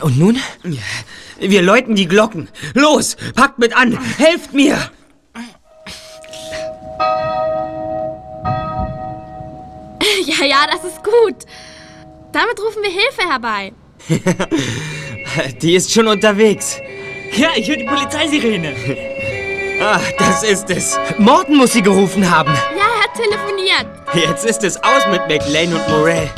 Und 0.00 0.18
nun? 0.18 0.40
Wir 1.42 1.62
läuten 1.62 1.96
die 1.96 2.06
Glocken. 2.06 2.48
Los, 2.74 3.16
packt 3.34 3.58
mit 3.58 3.76
an. 3.76 3.98
Helft 4.18 4.52
mir. 4.54 4.78
Ja, 10.24 10.46
ja, 10.46 10.66
das 10.70 10.84
ist 10.84 11.02
gut. 11.02 11.44
Damit 12.32 12.60
rufen 12.60 12.82
wir 12.82 12.90
Hilfe 12.90 13.28
herbei. 13.28 13.72
Die 15.62 15.74
ist 15.74 15.92
schon 15.92 16.06
unterwegs. 16.08 16.78
Ja, 17.36 17.48
ich 17.56 17.68
höre 17.68 17.76
die 17.76 17.84
Polizeisirene. 17.84 18.74
Ah, 19.84 19.98
das 20.16 20.44
ist 20.44 20.70
es. 20.70 20.96
Morton 21.18 21.56
muss 21.56 21.72
sie 21.72 21.82
gerufen 21.82 22.30
haben. 22.30 22.52
Ja, 22.54 22.84
er 22.84 23.02
hat 23.02 23.16
telefoniert. 23.16 23.86
Jetzt 24.14 24.44
ist 24.44 24.62
es 24.62 24.76
aus 24.76 25.04
mit 25.10 25.26
McLean 25.26 25.74
und 25.74 25.88
Morell. 25.88 26.30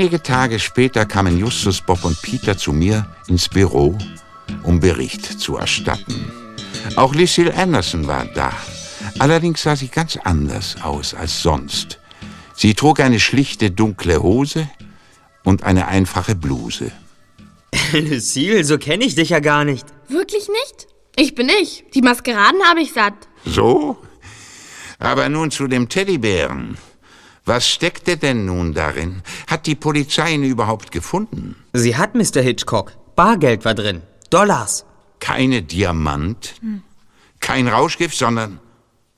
Einige 0.00 0.22
Tage 0.22 0.58
später 0.58 1.04
kamen 1.04 1.36
Justus, 1.36 1.82
Bob 1.82 2.06
und 2.06 2.22
Peter 2.22 2.56
zu 2.56 2.72
mir 2.72 3.06
ins 3.28 3.50
Büro, 3.50 3.98
um 4.62 4.80
Bericht 4.80 5.38
zu 5.38 5.58
erstatten. 5.58 6.32
Auch 6.96 7.14
Lucille 7.14 7.54
Anderson 7.54 8.06
war 8.06 8.24
da. 8.24 8.50
Allerdings 9.18 9.62
sah 9.62 9.76
sie 9.76 9.88
ganz 9.88 10.16
anders 10.16 10.76
aus 10.80 11.12
als 11.12 11.42
sonst. 11.42 11.98
Sie 12.54 12.72
trug 12.72 13.00
eine 13.00 13.20
schlichte 13.20 13.70
dunkle 13.70 14.22
Hose 14.22 14.70
und 15.44 15.64
eine 15.64 15.86
einfache 15.88 16.34
Bluse. 16.34 16.92
Lucille, 17.92 18.64
so 18.64 18.78
kenne 18.78 19.04
ich 19.04 19.16
dich 19.16 19.28
ja 19.28 19.40
gar 19.40 19.66
nicht. 19.66 19.84
Wirklich 20.08 20.48
nicht? 20.48 20.86
Ich 21.14 21.34
bin 21.34 21.50
ich. 21.60 21.84
Die 21.92 22.00
Maskeraden 22.00 22.62
habe 22.64 22.80
ich 22.80 22.94
satt. 22.94 23.28
So? 23.44 23.98
Aber 24.98 25.28
nun 25.28 25.50
zu 25.50 25.66
dem 25.66 25.90
Teddybären. 25.90 26.78
Was 27.50 27.68
steckte 27.68 28.16
denn 28.16 28.44
nun 28.44 28.74
darin? 28.74 29.24
Hat 29.48 29.66
die 29.66 29.74
Polizei 29.74 30.34
ihn 30.34 30.44
überhaupt 30.44 30.92
gefunden? 30.92 31.56
Sie 31.72 31.96
hat, 31.96 32.14
Mr. 32.14 32.40
Hitchcock. 32.42 32.92
Bargeld 33.16 33.64
war 33.64 33.74
drin. 33.74 34.02
Dollars. 34.30 34.84
Keine 35.18 35.60
Diamanten, 35.60 36.84
kein 37.40 37.66
Rauschgift, 37.66 38.16
sondern 38.16 38.60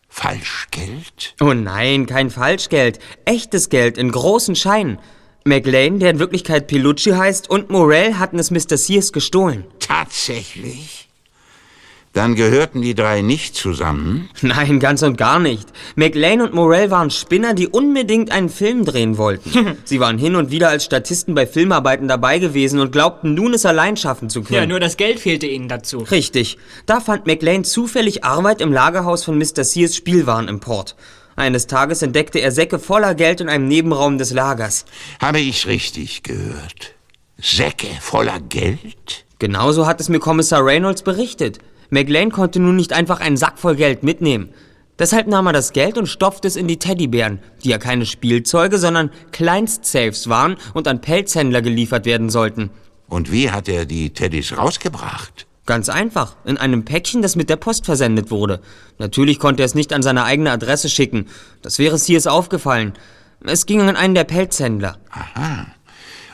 Falschgeld? 0.08 1.34
Oh 1.42 1.52
nein, 1.52 2.06
kein 2.06 2.30
Falschgeld. 2.30 3.00
Echtes 3.26 3.68
Geld 3.68 3.98
in 3.98 4.10
großen 4.10 4.56
Scheinen. 4.56 4.98
McLean, 5.44 5.98
der 5.98 6.12
in 6.12 6.18
Wirklichkeit 6.18 6.68
Pilucci 6.68 7.10
heißt, 7.10 7.50
und 7.50 7.68
Morell 7.68 8.14
hatten 8.14 8.38
es 8.38 8.50
Mr. 8.50 8.78
Sears 8.78 9.12
gestohlen. 9.12 9.66
Tatsächlich? 9.78 11.10
Dann 12.12 12.34
gehörten 12.34 12.82
die 12.82 12.94
drei 12.94 13.22
nicht 13.22 13.56
zusammen? 13.56 14.28
Nein, 14.42 14.80
ganz 14.80 15.02
und 15.02 15.16
gar 15.16 15.38
nicht. 15.38 15.66
McLean 15.96 16.42
und 16.42 16.52
Morell 16.52 16.90
waren 16.90 17.10
Spinner, 17.10 17.54
die 17.54 17.68
unbedingt 17.68 18.30
einen 18.30 18.50
Film 18.50 18.84
drehen 18.84 19.16
wollten. 19.16 19.78
Sie 19.84 19.98
waren 19.98 20.18
hin 20.18 20.36
und 20.36 20.50
wieder 20.50 20.68
als 20.68 20.84
Statisten 20.84 21.34
bei 21.34 21.46
Filmarbeiten 21.46 22.08
dabei 22.08 22.38
gewesen 22.38 22.80
und 22.80 22.92
glaubten 22.92 23.32
nun, 23.32 23.54
es 23.54 23.64
allein 23.64 23.96
schaffen 23.96 24.28
zu 24.28 24.42
können. 24.42 24.60
Ja, 24.60 24.66
nur 24.66 24.78
das 24.78 24.98
Geld 24.98 25.20
fehlte 25.20 25.46
ihnen 25.46 25.68
dazu. 25.68 26.00
Richtig. 26.00 26.58
Da 26.84 27.00
fand 27.00 27.26
McLean 27.26 27.64
zufällig 27.64 28.24
Arbeit 28.24 28.60
im 28.60 28.72
Lagerhaus 28.72 29.24
von 29.24 29.38
Mr. 29.38 29.64
Sears 29.64 29.96
Spielwarenimport. 29.96 30.96
Eines 31.34 31.66
Tages 31.66 32.02
entdeckte 32.02 32.40
er 32.40 32.52
Säcke 32.52 32.78
voller 32.78 33.14
Geld 33.14 33.40
in 33.40 33.48
einem 33.48 33.68
Nebenraum 33.68 34.18
des 34.18 34.32
Lagers. 34.32 34.84
Habe 35.18 35.40
ich 35.40 35.66
richtig 35.66 36.22
gehört? 36.22 36.94
Säcke 37.38 37.88
voller 38.02 38.38
Geld? 38.38 39.24
Genauso 39.38 39.86
hat 39.86 39.98
es 40.00 40.10
mir 40.10 40.20
Kommissar 40.20 40.62
Reynolds 40.64 41.02
berichtet. 41.02 41.58
McLean 41.92 42.32
konnte 42.32 42.58
nun 42.58 42.76
nicht 42.76 42.94
einfach 42.94 43.20
einen 43.20 43.36
Sack 43.36 43.58
voll 43.58 43.76
Geld 43.76 44.02
mitnehmen. 44.02 44.48
Deshalb 44.98 45.26
nahm 45.26 45.46
er 45.48 45.52
das 45.52 45.74
Geld 45.74 45.98
und 45.98 46.06
stopfte 46.06 46.48
es 46.48 46.56
in 46.56 46.66
die 46.66 46.78
Teddybären, 46.78 47.40
die 47.62 47.68
ja 47.68 47.76
keine 47.76 48.06
Spielzeuge, 48.06 48.78
sondern 48.78 49.10
Kleinstsafes 49.30 50.30
waren 50.30 50.56
und 50.72 50.88
an 50.88 51.02
Pelzhändler 51.02 51.60
geliefert 51.60 52.06
werden 52.06 52.30
sollten. 52.30 52.70
Und 53.08 53.30
wie 53.30 53.50
hat 53.50 53.68
er 53.68 53.84
die 53.84 54.08
Teddys 54.08 54.56
rausgebracht? 54.56 55.46
Ganz 55.66 55.90
einfach, 55.90 56.36
in 56.46 56.56
einem 56.56 56.86
Päckchen, 56.86 57.20
das 57.20 57.36
mit 57.36 57.50
der 57.50 57.56
Post 57.56 57.84
versendet 57.84 58.30
wurde. 58.30 58.62
Natürlich 58.98 59.38
konnte 59.38 59.62
er 59.62 59.66
es 59.66 59.74
nicht 59.74 59.92
an 59.92 60.02
seine 60.02 60.24
eigene 60.24 60.50
Adresse 60.50 60.88
schicken. 60.88 61.26
Das 61.60 61.78
wäre 61.78 61.98
Sears 61.98 62.26
aufgefallen. 62.26 62.94
Es 63.44 63.66
ging 63.66 63.82
an 63.82 63.96
einen 63.96 64.14
der 64.14 64.24
Pelzhändler. 64.24 64.96
Aha. 65.10 65.66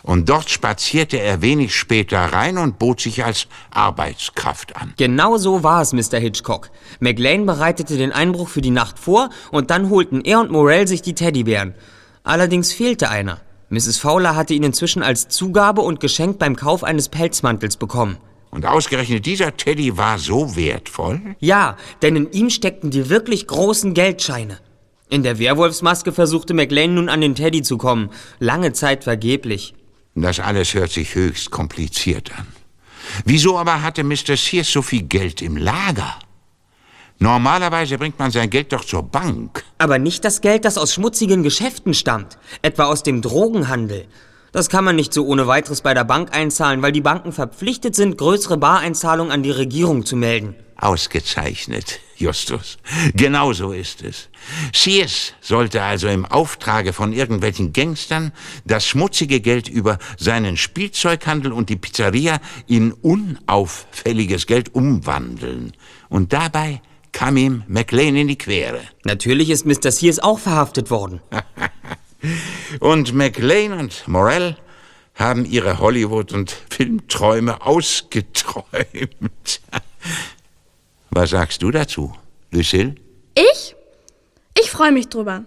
Und 0.03 0.29
dort 0.29 0.51
spazierte 0.51 1.19
er 1.19 1.43
wenig 1.43 1.75
später 1.75 2.19
rein 2.19 2.59
und 2.59 2.79
bot 2.79 3.01
sich 3.01 3.25
als 3.25 3.47
Arbeitskraft 3.71 4.77
an. 4.77 4.95
Genau 4.97 5.37
so 5.37 5.63
war 5.63 5.83
es, 5.83 5.93
Mr. 5.93 6.19
Hitchcock. 6.19 6.71
McLean 7.01 7.47
bereitete 7.47 7.97
den 7.97 8.13
Einbruch 8.13 8.49
für 8.49 8.61
die 8.61 8.71
Nacht 8.71 8.99
vor 8.99 9.31
und 9.51 9.71
dann 9.71 9.91
holten 9.91 10.23
er 10.23 10.41
und 10.41 10.51
Morell 10.51 10.87
sich 10.89 11.03
die 11.03 11.15
Teddybären. 11.15 11.75
Allerdings 12.25 12.73
fehlte 12.73 13.11
einer. 13.11 13.41
Mrs. 13.71 13.99
Fowler 13.99 14.35
hatte 14.35 14.55
ihn 14.55 14.63
inzwischen 14.63 15.03
als 15.03 15.29
Zugabe 15.29 15.83
und 15.83 16.01
Geschenk 16.01 16.39
beim 16.39 16.57
Kauf 16.57 16.85
eines 16.85 17.09
Pelzmantels 17.09 17.77
bekommen. 17.77 18.17
Und 18.51 18.65
ausgerechnet 18.65 19.27
dieser 19.27 19.57
Teddy 19.57 19.99
war 19.99 20.19
so 20.19 20.57
wertvoll? 20.57 21.21
Ja, 21.39 21.77
denn 22.01 22.17
in 22.17 22.33
ihm 22.33 22.51
steckten 22.51 22.91
die 22.91 23.11
wirklich 23.11 23.47
großen 23.47 23.93
Geldscheine. 23.93 24.59
In 25.11 25.23
der 25.23 25.39
Werwolfsmaske 25.39 26.13
versuchte 26.13 26.55
McLean 26.55 26.95
nun 26.95 27.09
an 27.09 27.21
den 27.21 27.35
Teddy 27.35 27.63
zu 27.63 27.79
kommen. 27.79 28.11
Lange 28.39 28.73
Zeit 28.73 29.05
vergeblich. 29.05 29.75
Das 30.23 30.41
alles 30.41 30.75
hört 30.75 30.91
sich 30.91 31.14
höchst 31.14 31.51
kompliziert 31.51 32.31
an. 32.37 32.47
Wieso 33.25 33.59
aber 33.59 33.83
hatte 33.83 34.05
Mr. 34.05 34.37
Sears 34.37 34.71
so 34.71 34.83
viel 34.83 35.03
Geld 35.03 35.43
im 35.43 35.57
Lager? 35.57 36.19
Normalerweise 37.21 37.99
bringt 37.99 38.19
man 38.19 38.31
sein 38.31 38.49
Geld 38.49 38.73
doch 38.73 38.85
zur 38.85 39.03
Bank. 39.03 39.64
Aber 39.79 39.99
nicht 39.99 40.25
das 40.25 40.41
Geld, 40.41 40.64
das 40.64 40.79
aus 40.79 40.95
schmutzigen 40.95 41.43
Geschäften 41.43 41.95
stammt. 41.95 42.39
Etwa 42.62 42.85
aus 42.85 43.03
dem 43.03 43.23
Drogenhandel. 43.23 44.07
Das 44.53 44.69
kann 44.69 44.85
man 44.85 44.97
nicht 44.97 45.12
so 45.12 45.27
ohne 45.27 45.47
weiteres 45.47 45.83
bei 45.83 45.95
der 45.95 46.05
Bank 46.05 46.35
einzahlen, 46.35 46.81
weil 46.81 46.93
die 46.93 47.01
Banken 47.01 47.33
verpflichtet 47.33 47.95
sind, 47.95 48.16
größere 48.16 48.57
Bareinzahlungen 48.57 49.33
an 49.33 49.43
die 49.43 49.51
Regierung 49.51 50.07
zu 50.07 50.16
melden. 50.16 50.55
Ausgezeichnet, 50.77 52.01
Justus. 52.19 52.79
Genau 53.14 53.53
so 53.53 53.73
ist 53.73 54.03
es. 54.03 54.29
Sears 54.75 55.35
sollte 55.41 55.83
also 55.83 56.09
im 56.09 56.25
Auftrage 56.25 56.93
von 56.93 57.12
irgendwelchen 57.12 57.73
Gangstern 57.73 58.33
das 58.64 58.87
schmutzige 58.87 59.41
Geld 59.41 59.69
über 59.69 59.99
seinen 60.16 60.57
Spielzeughandel 60.57 61.53
und 61.53 61.69
die 61.69 61.77
Pizzeria 61.77 62.41
in 62.66 62.93
unauffälliges 62.93 64.47
Geld 64.47 64.75
umwandeln. 64.75 65.73
Und 66.09 66.33
dabei 66.33 66.83
kam 67.12 67.37
ihm 67.37 67.62
McLean 67.69 68.16
in 68.16 68.29
die 68.29 68.39
Quere. 68.39 68.81
Natürlich 69.05 69.51
ist 69.51 69.66
Mr. 69.66 69.91
Sears 69.91 70.19
auch 70.19 70.39
verhaftet 70.39 70.91
worden. 70.91 71.21
und 72.81 73.14
McLean 73.14 73.73
und 73.73 74.07
Morell 74.09 74.57
haben 75.14 75.45
ihre 75.45 75.79
Hollywood- 75.79 76.33
und 76.33 76.55
Filmträume 76.71 77.62
ausgeträumt. 77.62 79.61
Was 81.11 81.31
sagst 81.31 81.63
du 81.63 81.71
dazu, 81.71 82.15
Lucille? 82.51 82.95
Ich? 83.35 83.75
Ich 84.61 84.71
freue 84.71 84.93
mich 84.93 85.09
drüber. 85.09 85.45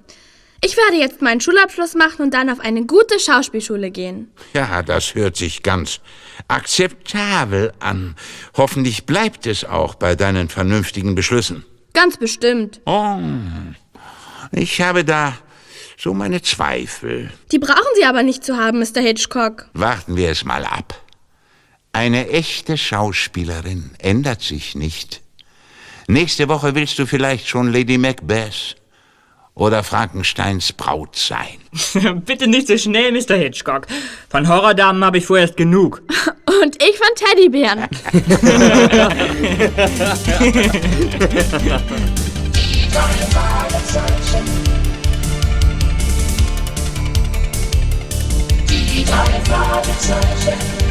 Ich 0.63 0.77
werde 0.77 0.97
jetzt 0.97 1.21
meinen 1.23 1.41
Schulabschluss 1.41 1.95
machen 1.95 2.21
und 2.21 2.33
dann 2.35 2.49
auf 2.49 2.59
eine 2.59 2.85
gute 2.85 3.19
Schauspielschule 3.19 3.89
gehen. 3.89 4.31
Ja, 4.53 4.83
das 4.83 5.15
hört 5.15 5.35
sich 5.35 5.63
ganz 5.63 6.01
akzeptabel 6.47 7.73
an. 7.79 8.15
Hoffentlich 8.55 9.07
bleibt 9.07 9.47
es 9.47 9.65
auch 9.65 9.95
bei 9.95 10.15
deinen 10.15 10.49
vernünftigen 10.49 11.15
Beschlüssen. 11.15 11.65
Ganz 11.93 12.17
bestimmt. 12.17 12.79
Oh, 12.85 13.17
ich 14.51 14.81
habe 14.81 15.03
da 15.03 15.35
so 15.97 16.13
meine 16.13 16.41
Zweifel. 16.43 17.31
Die 17.51 17.59
brauchen 17.59 17.95
Sie 17.95 18.05
aber 18.05 18.21
nicht 18.21 18.43
zu 18.43 18.55
haben, 18.57 18.79
Mr. 18.79 19.01
Hitchcock. 19.01 19.67
Warten 19.73 20.15
wir 20.15 20.29
es 20.29 20.45
mal 20.45 20.63
ab. 20.65 20.93
Eine 21.91 22.29
echte 22.29 22.77
Schauspielerin 22.77 23.91
ändert 23.97 24.41
sich 24.41 24.75
nicht. 24.75 25.21
Nächste 26.11 26.49
Woche 26.49 26.75
willst 26.75 26.99
du 26.99 27.05
vielleicht 27.05 27.47
schon 27.47 27.71
Lady 27.71 27.97
Macbeth 27.97 28.75
oder 29.55 29.81
Frankensteins 29.81 30.73
Braut 30.73 31.15
sein. 31.15 32.19
Bitte 32.25 32.49
nicht 32.49 32.67
so 32.67 32.77
schnell, 32.77 33.13
Mr. 33.13 33.35
Hitchcock. 33.37 33.87
Von 34.27 34.49
Horrordamen 34.49 35.05
habe 35.05 35.19
ich 35.19 35.25
vorerst 35.25 35.55
genug. 35.55 36.01
Und 36.63 36.83
ich 36.83 36.97
von 36.97 37.15
Teddybären. 37.15 37.87
Die 48.69 49.05